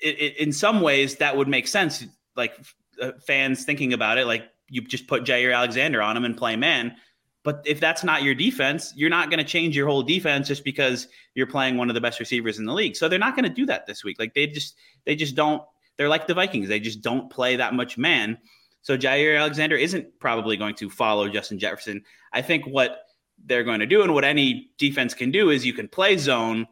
it, 0.00 0.16
it, 0.20 0.36
in 0.36 0.52
some 0.52 0.80
ways 0.80 1.16
that 1.16 1.36
would 1.36 1.48
make 1.48 1.66
sense. 1.66 2.06
Like 2.36 2.54
uh, 3.00 3.10
fans 3.26 3.64
thinking 3.64 3.94
about 3.94 4.16
it, 4.16 4.28
like 4.28 4.44
you 4.68 4.80
just 4.80 5.08
put 5.08 5.24
Jaire 5.24 5.52
Alexander 5.52 6.00
on 6.00 6.16
him 6.16 6.24
and 6.24 6.36
play 6.36 6.54
man. 6.54 6.94
But 7.42 7.64
if 7.66 7.80
that's 7.80 8.04
not 8.04 8.22
your 8.22 8.36
defense, 8.36 8.92
you're 8.94 9.10
not 9.10 9.28
going 9.28 9.40
to 9.40 9.44
change 9.44 9.76
your 9.76 9.88
whole 9.88 10.04
defense 10.04 10.46
just 10.46 10.62
because 10.62 11.08
you're 11.34 11.48
playing 11.48 11.78
one 11.78 11.90
of 11.90 11.94
the 11.94 12.00
best 12.00 12.20
receivers 12.20 12.60
in 12.60 12.64
the 12.64 12.72
league. 12.72 12.94
So 12.94 13.08
they're 13.08 13.18
not 13.18 13.34
going 13.34 13.42
to 13.42 13.52
do 13.52 13.66
that 13.66 13.88
this 13.88 14.04
week. 14.04 14.20
Like 14.20 14.34
they 14.34 14.46
just 14.46 14.76
they 15.04 15.16
just 15.16 15.34
don't. 15.34 15.60
They're 15.96 16.08
like 16.08 16.28
the 16.28 16.34
Vikings. 16.34 16.68
They 16.68 16.78
just 16.78 17.00
don't 17.00 17.28
play 17.28 17.56
that 17.56 17.74
much 17.74 17.98
man. 17.98 18.38
So 18.82 18.96
Jaire 18.96 19.36
Alexander 19.36 19.74
isn't 19.74 20.20
probably 20.20 20.56
going 20.56 20.76
to 20.76 20.88
follow 20.88 21.28
Justin 21.28 21.58
Jefferson. 21.58 22.04
I 22.32 22.40
think 22.40 22.66
what 22.66 23.00
they're 23.44 23.64
going 23.64 23.80
to 23.80 23.86
do 23.86 24.02
and 24.02 24.14
what 24.14 24.22
any 24.22 24.70
defense 24.78 25.12
can 25.12 25.32
do 25.32 25.50
is 25.50 25.66
you 25.66 25.72
can 25.72 25.88
play 25.88 26.16
zone, 26.16 26.68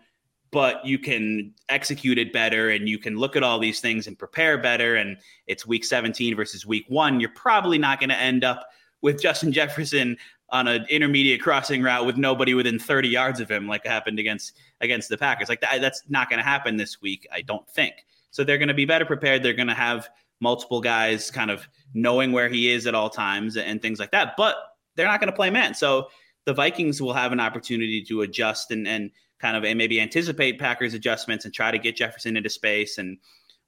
but 0.53 0.85
you 0.85 0.99
can 0.99 1.55
execute 1.69 2.19
it 2.19 2.33
better 2.33 2.71
and 2.71 2.89
you 2.89 2.99
can 2.99 3.17
look 3.17 3.37
at 3.37 3.43
all 3.43 3.59
these 3.59 3.81
things 3.81 4.07
and 4.07 4.19
prepare 4.19 4.59
better. 4.59 4.97
And 4.97 5.17
it's 5.47 5.67
week 5.67 5.85
17 5.85 6.35
versus 6.35 6.67
week 6.67 6.85
one. 6.89 7.21
You're 7.21 7.31
probably 7.31 7.79
not 7.79 8.01
going 8.01 8.11
to 8.11 8.17
end 8.17 8.43
up 8.43 8.67
with 9.03 9.23
Justin 9.23 9.53
Jefferson 9.53 10.17
on 10.51 10.67
an 10.67 10.85
intermediate 10.91 11.41
crossing 11.41 11.83
route 11.83 12.05
with 12.05 12.17
nobody 12.17 12.55
within 12.55 12.79
30 12.79 13.09
yards 13.09 13.39
of 13.39 13.49
him, 13.49 13.69
like 13.69 13.87
happened 13.87 14.19
against 14.19 14.59
against 14.81 15.09
the 15.09 15.17
Packers. 15.17 15.49
Like 15.49 15.61
that, 15.61 15.81
that's 15.81 16.03
not 16.09 16.29
going 16.29 16.39
to 16.39 16.45
happen 16.45 16.77
this 16.77 17.01
week, 17.01 17.27
I 17.33 17.43
don't 17.43 17.69
think. 17.71 17.95
So 18.33 18.43
they're 18.43 18.59
going 18.59 18.69
to 18.69 18.75
be 18.75 18.85
better 18.85 19.05
prepared. 19.05 19.43
They're 19.43 19.53
going 19.53 19.69
to 19.69 19.75
have 19.75 20.09
multiple 20.41 20.81
guys 20.81 21.31
kind 21.31 21.51
of 21.51 21.69
knowing 21.95 22.33
where 22.33 22.49
he 22.49 22.71
is 22.71 22.87
at 22.87 22.95
all 22.95 23.11
times 23.11 23.57
and 23.57 23.81
things 23.81 24.01
like 24.01 24.11
that. 24.11 24.35
But 24.37 24.57
they're 24.97 25.07
not 25.07 25.21
going 25.21 25.31
to 25.31 25.37
play 25.37 25.51
man. 25.51 25.75
So 25.75 26.09
the 26.47 26.55
Vikings 26.55 27.01
will 27.01 27.13
have 27.13 27.33
an 27.33 27.41
opportunity 27.41 28.03
to 28.05 28.23
adjust 28.23 28.71
and 28.73 28.89
and 28.89 29.11
kind 29.41 29.57
of 29.57 29.65
and 29.65 29.79
maybe 29.79 30.01
anticipate 30.01 30.59
Packers 30.59 30.95
adjustments 30.95 31.45
and 31.45 31.55
try 31.55 31.71
to 31.71 31.79
get 31.79 31.97
Jefferson 31.97 32.37
into 32.37 32.51
space. 32.51 32.99
And 32.99 33.19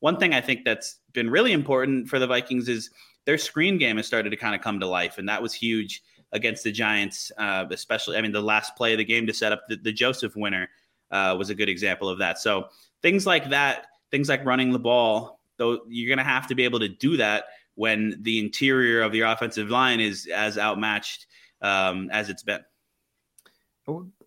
one 0.00 0.18
thing 0.18 0.34
I 0.34 0.40
think 0.40 0.64
that's 0.64 0.98
been 1.12 1.30
really 1.30 1.52
important 1.52 2.08
for 2.08 2.18
the 2.18 2.26
Vikings 2.26 2.68
is 2.68 2.90
their 3.24 3.38
screen 3.38 3.78
game 3.78 3.96
has 3.96 4.06
started 4.06 4.30
to 4.30 4.36
kind 4.36 4.54
of 4.54 4.60
come 4.60 4.80
to 4.80 4.86
life, 4.86 5.18
and 5.18 5.28
that 5.28 5.42
was 5.42 5.54
huge 5.54 6.02
against 6.32 6.64
the 6.64 6.72
Giants, 6.72 7.30
uh, 7.38 7.66
especially. 7.70 8.16
I 8.16 8.22
mean, 8.22 8.32
the 8.32 8.42
last 8.42 8.74
play 8.76 8.92
of 8.92 8.98
the 8.98 9.04
game 9.04 9.26
to 9.26 9.32
set 9.32 9.52
up 9.52 9.68
the, 9.68 9.76
the 9.76 9.92
Joseph 9.92 10.34
winner 10.34 10.68
uh, 11.10 11.36
was 11.38 11.50
a 11.50 11.54
good 11.54 11.68
example 11.68 12.08
of 12.08 12.18
that. 12.18 12.38
So 12.38 12.68
things 13.02 13.26
like 13.26 13.50
that, 13.50 13.86
things 14.10 14.28
like 14.28 14.44
running 14.44 14.72
the 14.72 14.78
ball, 14.78 15.40
though, 15.58 15.80
you're 15.88 16.08
going 16.08 16.24
to 16.24 16.30
have 16.30 16.46
to 16.48 16.54
be 16.54 16.64
able 16.64 16.80
to 16.80 16.88
do 16.88 17.16
that 17.18 17.44
when 17.74 18.16
the 18.22 18.38
interior 18.38 19.02
of 19.02 19.14
your 19.14 19.28
offensive 19.28 19.70
line 19.70 20.00
is 20.00 20.26
as 20.26 20.58
outmatched 20.58 21.26
um, 21.60 22.10
as 22.10 22.28
it's 22.28 22.42
been. 22.42 22.64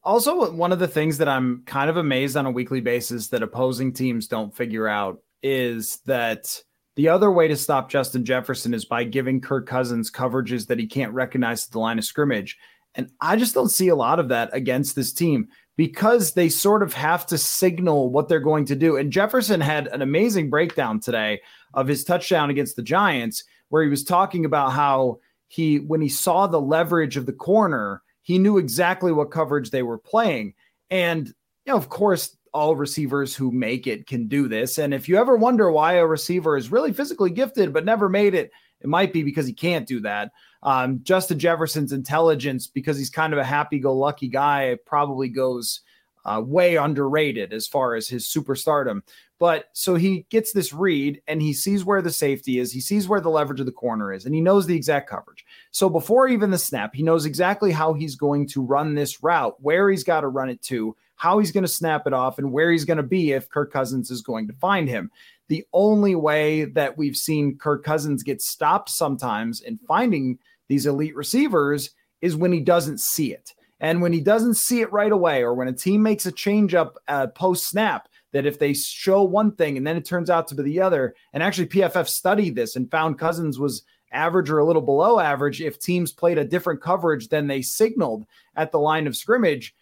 Also, 0.05 0.51
one 0.51 0.71
of 0.71 0.77
the 0.79 0.87
things 0.87 1.17
that 1.17 1.27
I'm 1.27 1.63
kind 1.65 1.89
of 1.89 1.97
amazed 1.97 2.37
on 2.37 2.45
a 2.45 2.51
weekly 2.51 2.79
basis 2.79 3.29
that 3.29 3.41
opposing 3.41 3.91
teams 3.91 4.27
don't 4.27 4.55
figure 4.55 4.87
out 4.87 5.19
is 5.41 5.97
that 6.05 6.61
the 6.95 7.09
other 7.09 7.31
way 7.31 7.47
to 7.47 7.57
stop 7.57 7.89
Justin 7.89 8.23
Jefferson 8.23 8.73
is 8.73 8.85
by 8.85 9.03
giving 9.03 9.41
Kirk 9.41 9.67
Cousins 9.67 10.11
coverages 10.11 10.67
that 10.67 10.79
he 10.79 10.87
can't 10.87 11.11
recognize 11.11 11.65
at 11.65 11.71
the 11.71 11.79
line 11.79 11.97
of 11.97 12.05
scrimmage. 12.05 12.57
And 12.93 13.09
I 13.19 13.35
just 13.35 13.53
don't 13.53 13.69
see 13.69 13.89
a 13.89 13.95
lot 13.95 14.19
of 14.19 14.29
that 14.29 14.49
against 14.53 14.95
this 14.95 15.11
team 15.11 15.49
because 15.75 16.33
they 16.33 16.49
sort 16.49 16.83
of 16.83 16.93
have 16.93 17.25
to 17.25 17.37
signal 17.37 18.09
what 18.09 18.29
they're 18.29 18.39
going 18.39 18.65
to 18.65 18.75
do. 18.75 18.95
And 18.95 19.11
Jefferson 19.11 19.59
had 19.59 19.87
an 19.87 20.01
amazing 20.01 20.49
breakdown 20.49 20.99
today 20.99 21.41
of 21.73 21.87
his 21.87 22.05
touchdown 22.05 22.49
against 22.49 22.75
the 22.75 22.83
Giants, 22.83 23.43
where 23.69 23.83
he 23.83 23.89
was 23.89 24.03
talking 24.03 24.45
about 24.45 24.71
how 24.71 25.19
he, 25.47 25.79
when 25.79 26.01
he 26.01 26.09
saw 26.09 26.47
the 26.47 26.61
leverage 26.61 27.17
of 27.17 27.25
the 27.25 27.33
corner, 27.33 28.01
he 28.25 28.39
knew 28.39 28.57
exactly 28.57 29.11
what 29.11 29.29
coverage 29.29 29.69
they 29.69 29.83
were 29.83 29.99
playing. 29.99 30.55
And, 30.89 31.27
you 31.27 31.33
know, 31.67 31.77
of 31.77 31.89
course, 31.89 32.35
all 32.55 32.75
receivers 32.75 33.35
who 33.35 33.51
make 33.51 33.85
it 33.85 34.07
can 34.07 34.27
do 34.27 34.47
this. 34.47 34.79
And 34.79 34.95
if 34.95 35.07
you 35.07 35.17
ever 35.17 35.35
wonder 35.35 35.71
why 35.71 35.93
a 35.93 36.07
receiver 36.07 36.57
is 36.57 36.71
really 36.71 36.91
physically 36.91 37.29
gifted 37.29 37.71
but 37.71 37.85
never 37.85 38.09
made 38.09 38.33
it, 38.33 38.51
it 38.81 38.87
might 38.87 39.13
be 39.13 39.21
because 39.21 39.45
he 39.45 39.53
can't 39.53 39.87
do 39.87 39.99
that. 39.99 40.31
Um, 40.63 41.01
Justin 41.03 41.37
Jefferson's 41.37 41.91
intelligence, 41.91 42.65
because 42.65 42.97
he's 42.97 43.11
kind 43.11 43.31
of 43.31 43.37
a 43.37 43.43
happy 43.43 43.77
go 43.77 43.93
lucky 43.93 44.27
guy, 44.27 44.75
probably 44.87 45.29
goes 45.29 45.81
uh, 46.25 46.41
way 46.43 46.75
underrated 46.75 47.53
as 47.53 47.67
far 47.67 47.95
as 47.95 48.07
his 48.07 48.25
superstardom. 48.25 49.01
But 49.37 49.65
so 49.73 49.95
he 49.95 50.25
gets 50.29 50.53
this 50.53 50.71
read 50.73 51.21
and 51.27 51.41
he 51.41 51.53
sees 51.53 51.83
where 51.83 52.01
the 52.01 52.11
safety 52.11 52.57
is. 52.59 52.71
He 52.71 52.79
sees 52.79 53.07
where 53.07 53.19
the 53.19 53.29
leverage 53.29 53.59
of 53.59 53.65
the 53.65 53.71
corner 53.71 54.13
is 54.13 54.25
and 54.25 54.33
he 54.33 54.41
knows 54.41 54.65
the 54.65 54.75
exact 54.75 55.09
coverage. 55.09 55.45
So 55.71 55.89
before 55.89 56.27
even 56.27 56.51
the 56.51 56.57
snap, 56.57 56.95
he 56.95 57.03
knows 57.03 57.25
exactly 57.25 57.71
how 57.71 57.93
he's 57.93 58.15
going 58.15 58.47
to 58.49 58.61
run 58.61 58.95
this 58.95 59.21
route, 59.21 59.55
where 59.59 59.89
he's 59.89 60.05
got 60.05 60.21
to 60.21 60.29
run 60.29 60.49
it 60.49 60.61
to, 60.63 60.95
how 61.17 61.39
he's 61.39 61.51
going 61.51 61.63
to 61.63 61.69
snap 61.69 62.07
it 62.07 62.13
off, 62.13 62.39
and 62.39 62.51
where 62.51 62.71
he's 62.71 62.85
going 62.85 62.97
to 62.97 63.03
be 63.03 63.33
if 63.33 63.49
Kirk 63.49 63.71
Cousins 63.71 64.09
is 64.09 64.21
going 64.21 64.47
to 64.47 64.53
find 64.53 64.87
him. 64.87 65.11
The 65.47 65.65
only 65.73 66.15
way 66.15 66.65
that 66.65 66.97
we've 66.97 67.15
seen 67.15 67.57
Kirk 67.57 67.83
Cousins 67.83 68.23
get 68.23 68.41
stopped 68.41 68.89
sometimes 68.89 69.61
in 69.61 69.77
finding 69.77 70.39
these 70.67 70.85
elite 70.85 71.15
receivers 71.15 71.91
is 72.21 72.35
when 72.35 72.51
he 72.51 72.59
doesn't 72.59 72.99
see 72.99 73.33
it. 73.33 73.53
And 73.79 74.01
when 74.01 74.13
he 74.13 74.21
doesn't 74.21 74.55
see 74.55 74.81
it 74.81 74.91
right 74.91 75.11
away, 75.11 75.43
or 75.43 75.53
when 75.53 75.67
a 75.67 75.73
team 75.73 76.01
makes 76.01 76.25
a 76.25 76.31
change 76.31 76.73
up 76.73 76.97
uh, 77.07 77.27
post 77.27 77.67
snap, 77.67 78.07
that 78.31 78.45
if 78.45 78.59
they 78.59 78.73
show 78.73 79.23
one 79.23 79.51
thing 79.53 79.77
and 79.77 79.85
then 79.85 79.97
it 79.97 80.05
turns 80.05 80.29
out 80.29 80.47
to 80.47 80.55
be 80.55 80.63
the 80.63 80.81
other, 80.81 81.15
and 81.33 81.41
actually 81.41 81.67
PFF 81.67 82.07
studied 82.07 82.55
this 82.55 82.75
and 82.75 82.89
found 82.89 83.19
Cousins 83.19 83.59
was 83.59 83.83
average 84.11 84.49
or 84.49 84.59
a 84.59 84.65
little 84.65 84.81
below 84.81 85.19
average 85.19 85.61
if 85.61 85.79
teams 85.79 86.11
played 86.11 86.37
a 86.37 86.45
different 86.45 86.81
coverage 86.81 87.27
than 87.27 87.47
they 87.47 87.61
signaled 87.61 88.25
at 88.55 88.71
the 88.71 88.79
line 88.79 89.07
of 89.07 89.15
scrimmage. 89.15 89.75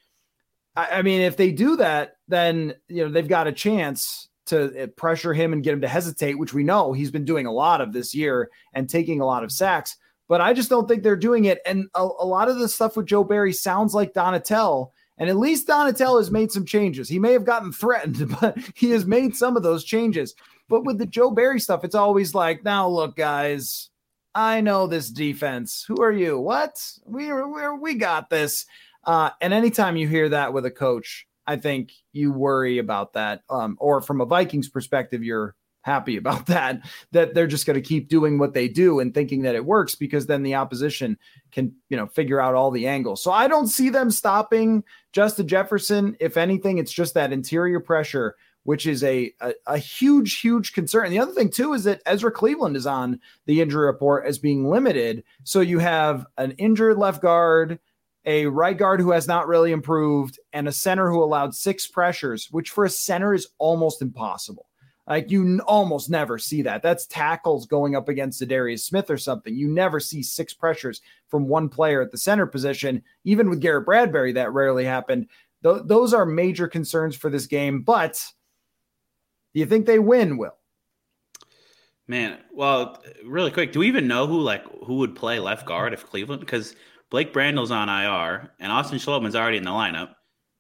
I, 0.76 1.00
I 1.00 1.02
mean, 1.02 1.22
if 1.22 1.38
they 1.38 1.52
do 1.52 1.78
that, 1.78 2.18
then 2.28 2.74
you 2.88 3.06
know 3.06 3.12
they've 3.12 3.28
got 3.28 3.48
a 3.48 3.52
chance 3.52 4.30
to 4.48 4.84
uh, 4.84 4.88
pressure 4.88 5.34
him 5.34 5.54
and 5.54 5.64
get 5.64 5.74
him 5.74 5.82
to 5.82 5.88
hesitate, 5.88 6.38
which 6.38 6.54
we 6.54 6.64
know 6.64 6.94
he's 6.94 7.12
been 7.12 7.26
doing 7.26 7.46
a 7.46 7.52
lot 7.52 7.82
of 7.82 7.94
this 7.94 8.14
year 8.14 8.50
and 8.74 8.89
taking 8.89 9.22
a 9.22 9.26
lot 9.26 9.44
of 9.44 9.52
sacks 9.52 9.98
but 10.28 10.41
I 10.41 10.53
just 10.53 10.69
don't 10.69 10.88
think 10.88 11.03
they're 11.03 11.15
doing 11.15 11.45
it. 11.45 11.59
And 11.65 11.88
a, 11.95 12.01
a 12.01 12.26
lot 12.26 12.49
of 12.49 12.59
the 12.59 12.69
stuff 12.69 12.95
with 12.95 13.05
Joe 13.05 13.24
Barry 13.24 13.53
sounds 13.53 13.93
like 13.93 14.13
Donatell. 14.13 14.91
And 15.17 15.30
at 15.30 15.38
least 15.38 15.67
Donatell 15.67 16.17
has 16.19 16.32
made 16.32 16.51
some 16.51 16.65
changes. 16.65 17.07
He 17.07 17.19
may 17.19 17.34
have 17.34 17.45
gotten 17.45 17.71
threatened, 17.71 18.36
but 18.41 18.57
he 18.76 18.89
has 18.91 19.05
made 19.05 19.36
some 19.36 19.55
of 19.55 19.63
those 19.63 19.84
changes. 19.84 20.34
But 20.69 20.86
with 20.86 20.97
the 20.97 21.05
Joe 21.05 21.32
Barry 21.32 21.59
stuff, 21.59 21.84
it's 21.84 21.95
always 21.95 22.34
like, 22.34 22.63
now 22.63 22.88
look, 22.88 23.15
guys, 23.15 23.89
I 24.34 24.61
know 24.61 24.88
this 24.88 25.09
defense. 25.09 25.86
Who 25.88 26.01
are 26.01 26.11
you? 26.11 26.39
What? 26.39 26.82
We 27.05 27.32
we 27.32 27.69
we 27.80 27.93
got 27.95 28.30
this. 28.30 28.65
Uh, 29.03 29.30
and 29.41 29.53
anytime 29.53 29.97
you 29.97 30.07
hear 30.07 30.30
that 30.30 30.53
with 30.53 30.65
a 30.65 30.71
coach, 30.71 31.28
I 31.45 31.57
think 31.57 31.91
you 32.13 32.32
worry 32.32 32.80
about 32.80 33.13
that. 33.13 33.41
Um, 33.49 33.78
or 33.80 34.01
from 34.01 34.21
a 34.21 34.26
Vikings 34.26 34.69
perspective, 34.69 35.24
you're 35.24 35.55
happy 35.84 36.18
about 36.18 36.46
that 36.48 36.82
that 37.12 37.34
they're 37.34 37.48
just 37.48 37.68
going 37.68 37.76
to 37.76 37.88
keep 37.88 38.10
doing 38.10 38.40
what 38.40 38.54
they 38.54 38.68
do 38.68 39.00
and 39.00 39.14
thinking 39.14 39.44
that 39.44 39.56
it 39.56 39.66
works 39.66 39.94
because 39.96 40.26
then 40.26 40.42
the 40.42 40.56
opposition 40.56 41.18
can 41.52 41.74
you 41.90 41.96
know 41.96 42.08
figure 42.08 42.42
out 42.42 42.56
all 42.56 42.72
the 42.72 42.88
angles. 42.88 43.22
So 43.22 43.32
i 43.32 43.48
don't 43.48 43.68
see 43.68 43.90
them 43.90 44.10
stopping 44.10 44.84
justin 45.12 45.48
jefferson. 45.48 46.18
If 46.20 46.36
anything 46.38 46.80
it's 46.80 46.92
just 46.92 47.14
that 47.14 47.32
interior 47.32 47.80
pressure 47.80 48.36
which 48.66 48.88
is 48.88 49.04
a, 49.04 49.34
a, 49.42 49.54
a 49.68 49.78
huge 49.78 50.40
huge 50.40 50.74
concern. 50.74 51.10
The 51.12 51.20
other 51.20 51.34
thing 51.34 51.52
too 51.52 51.74
is 51.74 51.84
that 51.84 52.02
ezra 52.06 52.32
cleveland 52.32 52.76
is 52.76 52.88
on 52.88 53.20
the 53.46 53.62
injury 53.62 53.86
report 53.86 54.26
as 54.26 54.40
being 54.40 54.70
limited. 54.70 55.24
So 55.44 55.60
you 55.60 55.80
have 55.80 56.26
an 56.38 56.52
injured 56.52 56.98
left 56.98 57.22
guard 57.22 57.80
a 58.26 58.46
right 58.46 58.78
guard 58.78 59.02
who 59.02 59.12
has 59.12 59.28
not 59.28 59.48
really 59.48 59.74
improved 59.74 60.40
and 60.54 60.66
a 60.66 60.72
center 60.72 61.12
who 61.12 61.22
allowed 61.22 61.54
six 61.54 61.88
pressures 61.88 62.48
which 62.52 62.70
for 62.70 62.86
a 62.86 62.90
center 62.90 63.34
is 63.34 63.50
almost 63.58 64.02
impossible 64.02 64.68
like 65.08 65.30
you 65.30 65.60
almost 65.68 66.10
never 66.10 66.38
see 66.38 66.62
that. 66.62 66.82
That's 66.82 67.06
tackles 67.06 67.66
going 67.66 67.95
up 67.95 68.08
against 68.08 68.45
Darius 68.47 68.86
Smith 68.86 69.10
or 69.10 69.18
something. 69.18 69.54
You 69.54 69.68
never 69.68 69.99
see 69.99 70.24
six 70.24 70.54
pressures 70.54 71.01
from 71.28 71.47
one 71.47 71.68
player 71.68 72.01
at 72.01 72.12
the 72.12 72.18
center 72.18 72.45
position. 72.45 73.04
Even 73.26 73.49
with 73.49 73.60
Garrett 73.60 73.86
Bradbury, 73.86 74.34
that 74.34 74.54
rarely 74.54 74.86
happened. 74.86 75.28
Th- 75.64 75.82
those 75.86 76.14
are 76.14 76.26
major 76.26 76.68
concerns 76.68 77.16
for 77.16 77.30
this 77.30 77.47
game. 77.47 77.82
But 77.82 78.24
do 79.54 79.60
you 79.60 79.66
think 79.66 79.86
they 79.86 79.99
win, 79.99 80.38
Will? 80.38 80.56
Man, 82.08 82.38
well, 82.54 83.01
really 83.26 83.51
quick, 83.51 83.72
do 83.72 83.80
we 83.80 83.88
even 83.88 84.08
know 84.08 84.28
who 84.28 84.39
like 84.41 84.64
who 84.86 84.95
would 84.95 85.16
play 85.16 85.39
left 85.39 85.66
guard 85.66 85.93
if 85.93 86.06
Cleveland? 86.06 86.41
Because 86.41 86.76
Blake 87.10 87.32
Brandel's 87.32 87.72
on 87.72 87.89
IR 87.89 88.51
and 88.60 88.72
Austin 88.72 88.99
Schlottmann's 88.99 89.36
already 89.36 89.58
in 89.58 89.64
the 89.64 89.72
lineup. 89.72 90.16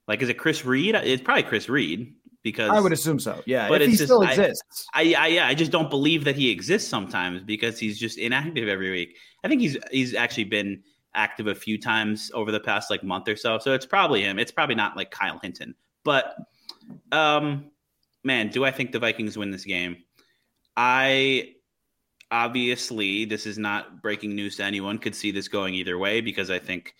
Like, 0.07 0.21
is 0.21 0.29
it 0.29 0.37
Chris 0.37 0.65
Reed? 0.65 0.95
It's 0.95 1.23
probably 1.23 1.43
Chris 1.43 1.69
Reed 1.69 2.13
because 2.43 2.69
I 2.69 2.79
would 2.79 2.93
assume 2.93 3.19
so. 3.19 3.41
Yeah, 3.45 3.69
but 3.69 3.81
if 3.81 3.89
he 3.89 3.95
just, 3.95 4.05
still 4.05 4.21
exists. 4.21 4.85
I, 4.93 5.13
I, 5.17 5.27
yeah, 5.27 5.47
I 5.47 5.55
just 5.55 5.71
don't 5.71 5.89
believe 5.89 6.25
that 6.25 6.35
he 6.35 6.49
exists 6.49 6.89
sometimes 6.89 7.41
because 7.41 7.79
he's 7.79 7.97
just 7.97 8.17
inactive 8.17 8.67
every 8.67 8.91
week. 8.91 9.17
I 9.43 9.47
think 9.47 9.61
he's 9.61 9.77
he's 9.91 10.13
actually 10.13 10.45
been 10.45 10.83
active 11.15 11.47
a 11.47 11.55
few 11.55 11.79
times 11.79 12.31
over 12.33 12.51
the 12.51 12.59
past 12.59 12.89
like 12.89 13.03
month 13.03 13.27
or 13.27 13.35
so. 13.35 13.57
So 13.59 13.73
it's 13.73 13.85
probably 13.85 14.21
him. 14.21 14.39
It's 14.39 14.51
probably 14.51 14.75
not 14.75 14.97
like 14.97 15.11
Kyle 15.11 15.39
Hinton. 15.41 15.75
But 16.03 16.35
um 17.11 17.71
man, 18.23 18.49
do 18.49 18.65
I 18.65 18.71
think 18.71 18.91
the 18.91 18.99
Vikings 18.99 19.37
win 19.37 19.51
this 19.51 19.65
game? 19.65 19.97
I 20.75 21.53
obviously 22.31 23.25
this 23.25 23.45
is 23.45 23.57
not 23.57 24.01
breaking 24.01 24.35
news 24.35 24.57
to 24.57 24.63
anyone 24.63 24.97
could 24.97 25.15
see 25.15 25.31
this 25.31 25.47
going 25.47 25.75
either 25.75 25.97
way 25.97 26.19
because 26.19 26.49
I 26.49 26.57
think 26.57 26.95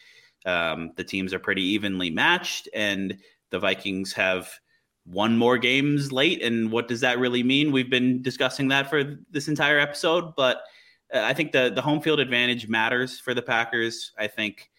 um, 0.45 0.91
the 0.95 1.03
teams 1.03 1.33
are 1.33 1.39
pretty 1.39 1.63
evenly 1.63 2.11
matched 2.11 2.69
and 2.73 3.17
the 3.49 3.59
Vikings 3.59 4.13
have 4.13 4.49
one 5.05 5.37
more 5.37 5.57
games 5.57 6.11
late. 6.11 6.41
And 6.41 6.71
what 6.71 6.87
does 6.87 7.01
that 7.01 7.19
really 7.19 7.43
mean? 7.43 7.71
We've 7.71 7.89
been 7.89 8.21
discussing 8.21 8.69
that 8.69 8.89
for 8.89 9.17
this 9.31 9.47
entire 9.47 9.79
episode, 9.79 10.35
but 10.35 10.63
uh, 11.13 11.21
I 11.21 11.33
think 11.33 11.51
the 11.51 11.71
the 11.73 11.81
home 11.81 12.01
field 12.01 12.19
advantage 12.19 12.67
matters 12.67 13.19
for 13.19 13.33
the 13.33 13.41
Packers. 13.41 14.11
I 14.17 14.27
think 14.27 14.69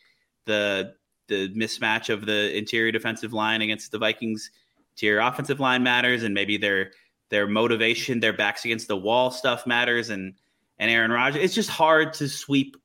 the 0.47 0.95
the 1.29 1.49
mismatch 1.51 2.13
of 2.13 2.27
the 2.27 2.57
interior 2.57 2.93
defensive 2.93 3.33
line 3.33 3.63
against 3.63 3.93
the 3.93 3.99
Vikings 3.99 4.51
interior 4.97 5.21
offensive 5.21 5.61
line 5.61 5.83
matters, 5.83 6.23
and 6.23 6.35
maybe 6.35 6.57
their 6.57 6.93
their 7.31 7.47
motivation, 7.47 8.21
their 8.21 8.33
backs 8.33 8.65
against 8.65 8.89
the 8.89 8.97
wall 8.97 9.31
stuff 9.31 9.67
matters, 9.67 10.11
and 10.11 10.35
and 10.79 10.91
Aaron 10.91 11.11
Rodgers. 11.11 11.43
It's 11.43 11.55
just 11.55 11.71
hard 11.71 12.13
to 12.15 12.29
sweep 12.29 12.77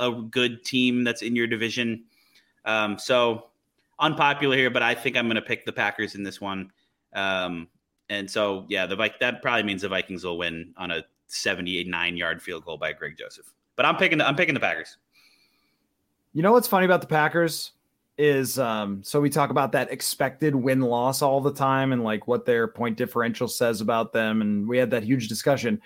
a 0.00 0.12
good 0.12 0.64
team 0.64 1.04
that's 1.04 1.22
in 1.22 1.34
your 1.34 1.46
division. 1.46 2.04
Um, 2.64 2.98
so 2.98 3.46
unpopular 3.98 4.56
here, 4.56 4.70
but 4.70 4.82
I 4.82 4.94
think 4.94 5.16
I'm 5.16 5.26
going 5.26 5.36
to 5.36 5.42
pick 5.42 5.64
the 5.64 5.72
Packers 5.72 6.14
in 6.14 6.22
this 6.22 6.40
one. 6.40 6.70
Um, 7.12 7.68
and 8.10 8.30
so, 8.30 8.64
yeah, 8.68 8.86
the 8.86 8.96
Vik 8.96 9.20
that 9.20 9.42
probably 9.42 9.64
means 9.64 9.82
the 9.82 9.88
Vikings 9.88 10.24
will 10.24 10.38
win 10.38 10.72
on 10.76 10.90
a 10.90 11.04
79 11.26 12.16
yard 12.16 12.42
field 12.42 12.64
goal 12.64 12.78
by 12.78 12.92
Greg 12.92 13.16
Joseph. 13.18 13.52
But 13.76 13.86
I'm 13.86 13.96
picking 13.96 14.18
the, 14.18 14.26
I'm 14.26 14.36
picking 14.36 14.54
the 14.54 14.60
Packers. 14.60 14.96
You 16.32 16.42
know 16.42 16.52
what's 16.52 16.68
funny 16.68 16.84
about 16.84 17.00
the 17.00 17.06
Packers 17.06 17.72
is 18.18 18.58
um, 18.58 19.02
so 19.04 19.20
we 19.20 19.30
talk 19.30 19.50
about 19.50 19.72
that 19.72 19.92
expected 19.92 20.54
win 20.54 20.80
loss 20.80 21.22
all 21.22 21.40
the 21.40 21.52
time 21.52 21.92
and 21.92 22.02
like 22.02 22.26
what 22.26 22.44
their 22.44 22.66
point 22.66 22.96
differential 22.96 23.48
says 23.48 23.80
about 23.80 24.12
them, 24.12 24.42
and 24.42 24.68
we 24.68 24.76
had 24.76 24.90
that 24.90 25.04
huge 25.04 25.28
discussion. 25.28 25.80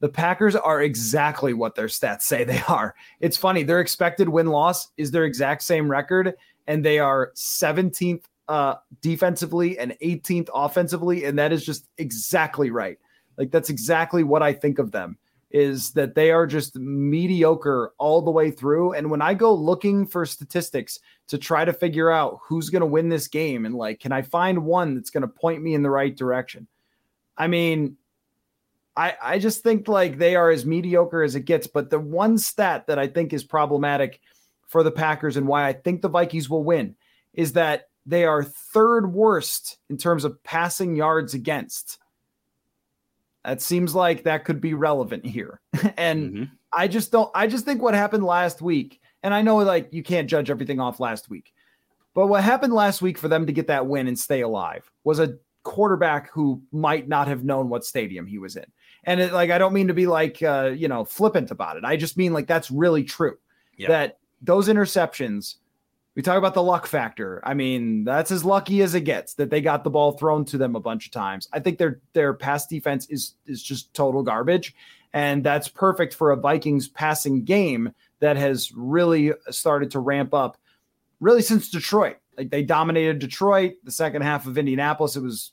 The 0.00 0.08
Packers 0.08 0.56
are 0.56 0.82
exactly 0.82 1.54
what 1.54 1.74
their 1.74 1.86
stats 1.86 2.22
say 2.22 2.44
they 2.44 2.62
are. 2.68 2.94
It's 3.20 3.36
funny, 3.36 3.62
their 3.62 3.80
expected 3.80 4.28
win 4.28 4.46
loss 4.46 4.88
is 4.96 5.10
their 5.10 5.24
exact 5.24 5.62
same 5.62 5.90
record, 5.90 6.34
and 6.66 6.84
they 6.84 6.98
are 6.98 7.32
17th 7.34 8.24
uh, 8.48 8.74
defensively 9.00 9.78
and 9.78 9.96
18th 10.02 10.48
offensively, 10.54 11.24
and 11.24 11.38
that 11.38 11.52
is 11.52 11.64
just 11.64 11.88
exactly 11.98 12.70
right. 12.70 12.98
Like 13.36 13.50
that's 13.50 13.70
exactly 13.70 14.22
what 14.22 14.42
I 14.42 14.52
think 14.52 14.78
of 14.78 14.92
them 14.92 15.18
is 15.50 15.92
that 15.92 16.16
they 16.16 16.32
are 16.32 16.48
just 16.48 16.76
mediocre 16.76 17.92
all 17.98 18.20
the 18.20 18.30
way 18.30 18.50
through. 18.50 18.92
And 18.92 19.08
when 19.08 19.22
I 19.22 19.34
go 19.34 19.54
looking 19.54 20.04
for 20.04 20.26
statistics 20.26 20.98
to 21.28 21.38
try 21.38 21.64
to 21.64 21.72
figure 21.72 22.10
out 22.10 22.40
who's 22.42 22.70
going 22.70 22.80
to 22.80 22.86
win 22.86 23.08
this 23.08 23.28
game 23.28 23.64
and 23.64 23.72
like, 23.72 24.00
can 24.00 24.10
I 24.10 24.22
find 24.22 24.64
one 24.64 24.96
that's 24.96 25.10
going 25.10 25.22
to 25.22 25.28
point 25.28 25.62
me 25.62 25.74
in 25.74 25.84
the 25.84 25.90
right 25.90 26.14
direction? 26.14 26.66
I 27.38 27.46
mean, 27.46 27.98
I, 28.96 29.14
I 29.22 29.38
just 29.38 29.62
think 29.62 29.86
like 29.86 30.18
they 30.18 30.34
are 30.34 30.50
as 30.50 30.66
mediocre 30.66 31.22
as 31.22 31.36
it 31.36 31.44
gets. 31.44 31.68
But 31.68 31.88
the 31.88 32.00
one 32.00 32.36
stat 32.36 32.88
that 32.88 32.98
I 32.98 33.06
think 33.06 33.32
is 33.32 33.44
problematic 33.44 34.20
for 34.66 34.82
the 34.82 34.90
Packers 34.90 35.36
and 35.36 35.46
why 35.46 35.68
I 35.68 35.72
think 35.72 36.02
the 36.02 36.08
Vikings 36.08 36.50
will 36.50 36.64
win 36.64 36.96
is 37.32 37.52
that 37.52 37.90
they 38.06 38.24
are 38.24 38.42
third 38.42 39.12
worst 39.12 39.78
in 39.88 39.96
terms 39.96 40.24
of 40.24 40.42
passing 40.42 40.94
yards 40.94 41.34
against. 41.34 41.98
That 43.44 43.60
seems 43.60 43.94
like 43.94 44.24
that 44.24 44.44
could 44.44 44.60
be 44.60 44.74
relevant 44.74 45.24
here. 45.24 45.60
and 45.96 46.32
mm-hmm. 46.32 46.44
I 46.72 46.88
just 46.88 47.12
don't, 47.12 47.30
I 47.34 47.46
just 47.46 47.64
think 47.64 47.82
what 47.82 47.94
happened 47.94 48.24
last 48.24 48.62
week, 48.62 49.00
and 49.22 49.32
I 49.32 49.42
know 49.42 49.56
like 49.56 49.88
you 49.92 50.02
can't 50.02 50.28
judge 50.28 50.50
everything 50.50 50.80
off 50.80 51.00
last 51.00 51.28
week, 51.30 51.52
but 52.14 52.26
what 52.26 52.44
happened 52.44 52.72
last 52.72 53.02
week 53.02 53.18
for 53.18 53.28
them 53.28 53.46
to 53.46 53.52
get 53.52 53.66
that 53.68 53.86
win 53.86 54.06
and 54.06 54.18
stay 54.18 54.40
alive 54.40 54.90
was 55.02 55.18
a 55.18 55.36
quarterback 55.62 56.30
who 56.30 56.62
might 56.72 57.08
not 57.08 57.26
have 57.26 57.44
known 57.44 57.68
what 57.68 57.84
stadium 57.84 58.26
he 58.26 58.38
was 58.38 58.56
in. 58.56 58.66
And 59.04 59.20
it, 59.20 59.32
like, 59.32 59.50
I 59.50 59.58
don't 59.58 59.72
mean 59.72 59.88
to 59.88 59.94
be 59.94 60.06
like, 60.06 60.42
uh, 60.42 60.72
you 60.74 60.88
know, 60.88 61.04
flippant 61.04 61.50
about 61.50 61.76
it. 61.76 61.84
I 61.84 61.96
just 61.96 62.16
mean 62.16 62.32
like 62.32 62.46
that's 62.46 62.70
really 62.70 63.04
true. 63.04 63.36
Yeah. 63.76 63.88
That 63.88 64.18
those 64.40 64.68
interceptions 64.68 65.56
we 66.14 66.22
talk 66.22 66.38
about 66.38 66.54
the 66.54 66.62
luck 66.62 66.86
factor. 66.86 67.40
I 67.44 67.54
mean, 67.54 68.04
that's 68.04 68.30
as 68.30 68.44
lucky 68.44 68.82
as 68.82 68.94
it 68.94 69.00
gets 69.00 69.34
that 69.34 69.50
they 69.50 69.60
got 69.60 69.82
the 69.82 69.90
ball 69.90 70.12
thrown 70.12 70.44
to 70.46 70.58
them 70.58 70.76
a 70.76 70.80
bunch 70.80 71.06
of 71.06 71.12
times. 71.12 71.48
I 71.52 71.60
think 71.60 71.78
their 71.78 72.00
their 72.12 72.34
pass 72.34 72.66
defense 72.66 73.06
is 73.10 73.34
is 73.46 73.62
just 73.62 73.92
total 73.94 74.22
garbage, 74.22 74.74
and 75.12 75.42
that's 75.42 75.68
perfect 75.68 76.14
for 76.14 76.30
a 76.30 76.36
Vikings 76.36 76.88
passing 76.88 77.44
game 77.44 77.92
that 78.20 78.36
has 78.36 78.72
really 78.72 79.32
started 79.50 79.90
to 79.92 79.98
ramp 79.98 80.32
up 80.32 80.56
really 81.20 81.42
since 81.42 81.68
Detroit. 81.68 82.16
Like 82.38 82.50
they 82.50 82.62
dominated 82.62 83.18
Detroit. 83.18 83.74
The 83.82 83.90
second 83.90 84.22
half 84.22 84.46
of 84.46 84.58
Indianapolis, 84.58 85.16
it 85.16 85.22
was 85.22 85.52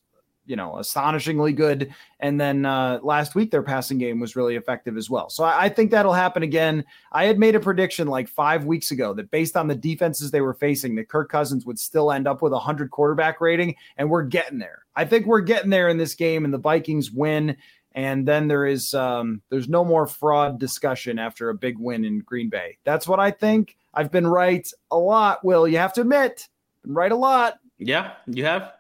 you 0.52 0.58
know, 0.58 0.78
astonishingly 0.78 1.54
good. 1.54 1.96
And 2.20 2.40
then 2.40 2.66
uh, 2.66 3.00
last 3.04 3.36
week, 3.36 3.52
their 3.52 3.64
passing 3.64 3.98
game 3.98 4.20
was 4.20 4.36
really 4.36 4.58
effective 4.58 4.98
as 4.98 5.10
well. 5.10 5.30
So 5.30 5.46
I, 5.46 5.64
I, 5.64 5.70
think 5.70 5.92
that'll 5.92 6.12
happen 6.12 6.44
again. 6.44 6.84
I 7.14 7.24
had 7.24 7.40
made 7.40 7.56
a 7.56 7.60
prediction 7.62 8.10
like 8.10 8.28
five 8.28 8.66
weeks 8.66 8.92
ago 8.92 9.14
that 9.14 9.32
based 9.32 9.56
on 9.56 9.70
the 9.70 9.76
defenses 9.76 10.30
they 10.30 10.42
were 10.42 10.54
facing, 10.54 10.96
that 10.96 11.08
Kirk 11.08 11.32
Cousins 11.32 11.66
would 11.66 11.80
still 11.80 12.12
end 12.12 12.28
up 12.28 12.42
with 12.42 12.52
a 12.52 12.58
100 12.58 12.92
quarterback 12.92 13.40
rating. 13.40 13.78
And 13.96 14.10
we're 14.10 14.24
getting 14.24 14.60
there. 14.60 14.84
I 14.94 15.06
think 15.06 15.26
we're 15.26 15.40
getting 15.40 15.70
there 15.70 15.88
in 15.88 15.98
this 15.98 16.16
game, 16.16 16.44
and 16.44 16.54
the 16.54 16.58
Vikings 16.58 17.12
win. 17.12 17.56
And 17.94 18.28
then 18.28 18.50
there 18.50 18.66
is 18.66 18.94
um, 18.94 19.42
there's 19.50 19.70
no 19.70 19.86
more 19.86 20.06
fraud 20.06 20.60
discussion 20.60 21.18
after 21.18 21.50
a 21.50 21.56
big 21.56 21.80
win 21.80 22.04
in 22.04 22.20
Green 22.20 22.50
Bay. 22.50 22.78
That's 22.84 23.08
what 23.08 23.22
I 23.22 23.32
think. 23.32 23.78
I've 23.94 24.12
been 24.12 24.28
right 24.28 24.70
a 24.92 24.98
lot. 24.98 25.46
Will 25.46 25.66
you 25.66 25.78
have 25.78 25.94
to 25.94 26.02
admit, 26.02 26.50
been 26.84 26.94
right 26.94 27.12
a 27.12 27.16
lot. 27.16 27.58
Yeah, 27.80 28.16
you 28.28 28.44
have. 28.44 28.74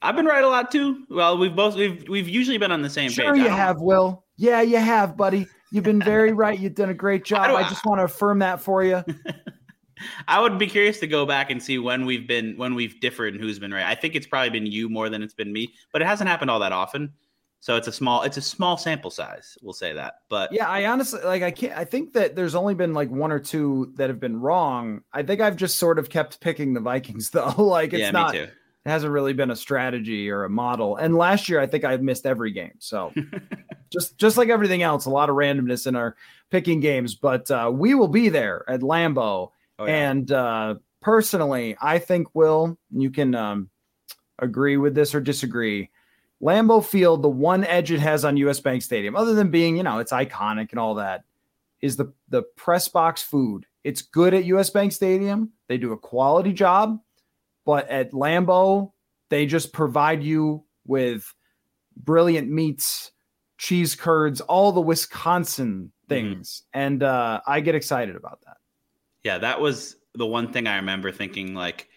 I've 0.00 0.16
been 0.16 0.26
right 0.26 0.44
a 0.44 0.48
lot 0.48 0.70
too. 0.70 1.04
Well, 1.10 1.38
we've 1.38 1.54
both 1.54 1.74
we've 1.74 2.08
we've 2.08 2.28
usually 2.28 2.58
been 2.58 2.70
on 2.70 2.82
the 2.82 2.90
same 2.90 3.10
sure 3.10 3.32
page. 3.32 3.40
Sure, 3.40 3.44
you 3.44 3.50
have, 3.50 3.80
Will. 3.80 4.24
Yeah, 4.36 4.60
you 4.60 4.78
have, 4.78 5.16
buddy. 5.16 5.46
You've 5.72 5.84
been 5.84 6.00
very 6.04 6.32
right. 6.32 6.58
You've 6.58 6.74
done 6.74 6.90
a 6.90 6.94
great 6.94 7.24
job. 7.24 7.50
I, 7.50 7.54
I 7.54 7.68
just 7.68 7.84
want 7.84 7.98
to 7.98 8.04
affirm 8.04 8.38
that 8.40 8.60
for 8.60 8.84
you. 8.84 9.02
I 10.28 10.40
would 10.40 10.58
be 10.58 10.68
curious 10.68 11.00
to 11.00 11.08
go 11.08 11.26
back 11.26 11.50
and 11.50 11.60
see 11.60 11.78
when 11.78 12.06
we've 12.06 12.26
been 12.26 12.56
when 12.56 12.74
we've 12.74 13.00
differed 13.00 13.34
and 13.34 13.42
who's 13.42 13.58
been 13.58 13.72
right. 13.72 13.84
I 13.84 13.94
think 13.94 14.14
it's 14.14 14.26
probably 14.26 14.50
been 14.50 14.66
you 14.66 14.88
more 14.88 15.08
than 15.08 15.22
it's 15.22 15.34
been 15.34 15.52
me, 15.52 15.72
but 15.92 16.02
it 16.02 16.06
hasn't 16.06 16.28
happened 16.28 16.50
all 16.50 16.60
that 16.60 16.72
often. 16.72 17.12
So 17.60 17.74
it's 17.74 17.88
a 17.88 17.92
small 17.92 18.22
it's 18.22 18.36
a 18.36 18.42
small 18.42 18.76
sample 18.76 19.10
size. 19.10 19.58
We'll 19.62 19.72
say 19.72 19.92
that. 19.92 20.20
But 20.28 20.52
yeah, 20.52 20.68
I 20.68 20.86
honestly 20.86 21.20
like 21.24 21.42
I 21.42 21.50
can't 21.50 21.76
I 21.76 21.84
think 21.84 22.12
that 22.12 22.36
there's 22.36 22.54
only 22.54 22.74
been 22.74 22.94
like 22.94 23.10
one 23.10 23.32
or 23.32 23.40
two 23.40 23.92
that 23.96 24.08
have 24.08 24.20
been 24.20 24.40
wrong. 24.40 25.02
I 25.12 25.24
think 25.24 25.40
I've 25.40 25.56
just 25.56 25.76
sort 25.76 25.98
of 25.98 26.08
kept 26.08 26.40
picking 26.40 26.74
the 26.74 26.80
Vikings 26.80 27.30
though. 27.32 27.54
like 27.56 27.92
it's 27.92 28.02
yeah, 28.02 28.10
not 28.12 28.36
hasn't 28.88 29.12
really 29.12 29.32
been 29.32 29.50
a 29.50 29.56
strategy 29.56 30.30
or 30.30 30.44
a 30.44 30.50
model. 30.50 30.96
And 30.96 31.16
last 31.16 31.48
year, 31.48 31.60
I 31.60 31.66
think 31.66 31.84
I 31.84 31.96
missed 31.96 32.26
every 32.26 32.52
game. 32.52 32.74
So 32.78 33.12
just 33.90 34.18
just 34.18 34.36
like 34.36 34.48
everything 34.48 34.82
else, 34.82 35.06
a 35.06 35.10
lot 35.10 35.30
of 35.30 35.36
randomness 35.36 35.86
in 35.86 35.96
our 35.96 36.16
picking 36.50 36.80
games. 36.80 37.14
But 37.14 37.50
uh, 37.50 37.70
we 37.72 37.94
will 37.94 38.08
be 38.08 38.28
there 38.28 38.64
at 38.68 38.80
Lambeau. 38.80 39.50
Oh, 39.78 39.86
yeah. 39.86 40.10
And 40.10 40.32
uh, 40.32 40.74
personally, 41.00 41.76
I 41.80 41.98
think 41.98 42.34
Will, 42.34 42.78
you 42.90 43.10
can 43.10 43.34
um, 43.34 43.70
agree 44.38 44.76
with 44.76 44.94
this 44.94 45.14
or 45.14 45.20
disagree. 45.20 45.90
Lambeau 46.42 46.84
Field, 46.84 47.22
the 47.22 47.28
one 47.28 47.64
edge 47.64 47.90
it 47.90 48.00
has 48.00 48.24
on 48.24 48.36
US 48.36 48.60
Bank 48.60 48.82
Stadium, 48.82 49.16
other 49.16 49.34
than 49.34 49.50
being, 49.50 49.76
you 49.76 49.82
know, 49.82 49.98
it's 49.98 50.12
iconic 50.12 50.70
and 50.70 50.78
all 50.78 50.94
that, 50.96 51.24
is 51.80 51.96
the 51.96 52.12
the 52.28 52.42
press 52.42 52.88
box 52.88 53.22
food. 53.22 53.66
It's 53.84 54.02
good 54.02 54.34
at 54.34 54.44
US 54.44 54.70
Bank 54.70 54.92
Stadium. 54.92 55.52
They 55.68 55.78
do 55.78 55.92
a 55.92 55.98
quality 55.98 56.52
job. 56.52 57.00
But 57.68 57.90
at 57.90 58.12
Lambeau, 58.12 58.92
they 59.28 59.44
just 59.44 59.74
provide 59.74 60.22
you 60.22 60.64
with 60.86 61.34
brilliant 61.98 62.50
meats, 62.50 63.10
cheese 63.58 63.94
curds, 63.94 64.40
all 64.40 64.72
the 64.72 64.80
Wisconsin 64.80 65.74
mm-hmm. 65.74 66.08
things. 66.08 66.62
Mm-hmm. 66.74 66.80
And 66.80 67.02
uh, 67.02 67.42
I 67.46 67.60
get 67.60 67.74
excited 67.74 68.16
about 68.16 68.40
that. 68.46 68.56
Yeah, 69.22 69.36
that 69.36 69.60
was 69.60 69.96
the 70.14 70.24
one 70.24 70.50
thing 70.50 70.66
I 70.66 70.76
remember 70.76 71.12
thinking 71.12 71.54
like 71.54 71.90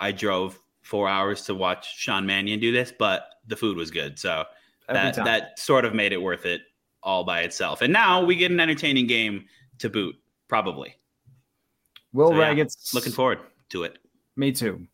I 0.00 0.12
drove 0.12 0.58
four 0.80 1.10
hours 1.10 1.42
to 1.42 1.54
watch 1.54 1.98
Sean 1.98 2.24
Mannion 2.24 2.58
do 2.58 2.72
this, 2.72 2.90
but 2.98 3.26
the 3.48 3.56
food 3.56 3.76
was 3.76 3.90
good. 3.90 4.18
So 4.18 4.44
that 4.88 5.16
that 5.16 5.58
sort 5.58 5.84
of 5.84 5.92
made 5.92 6.14
it 6.14 6.22
worth 6.22 6.46
it 6.46 6.62
all 7.02 7.22
by 7.22 7.42
itself. 7.42 7.82
And 7.82 7.92
now 7.92 8.24
we 8.24 8.34
get 8.34 8.50
an 8.50 8.60
entertaining 8.60 9.08
game 9.08 9.44
to 9.80 9.90
boot, 9.90 10.16
probably. 10.48 10.94
Will 12.14 12.30
so, 12.30 12.38
yeah, 12.38 12.64
looking 12.94 13.12
forward 13.12 13.40
to 13.68 13.82
it. 13.82 13.98
Me 14.36 14.52
too. 14.52 14.86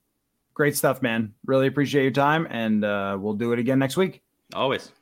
Great 0.55 0.77
stuff, 0.77 1.03
man. 1.03 1.35
Really 1.47 1.67
appreciate 1.67 2.03
your 2.03 2.13
time, 2.13 2.47
and 2.51 2.85
uh, 2.85 3.17
we'll 3.21 3.35
do 3.35 3.53
it 3.53 3.59
again 3.59 3.79
next 3.79 3.97
week. 3.97 4.23
Always. 4.55 4.93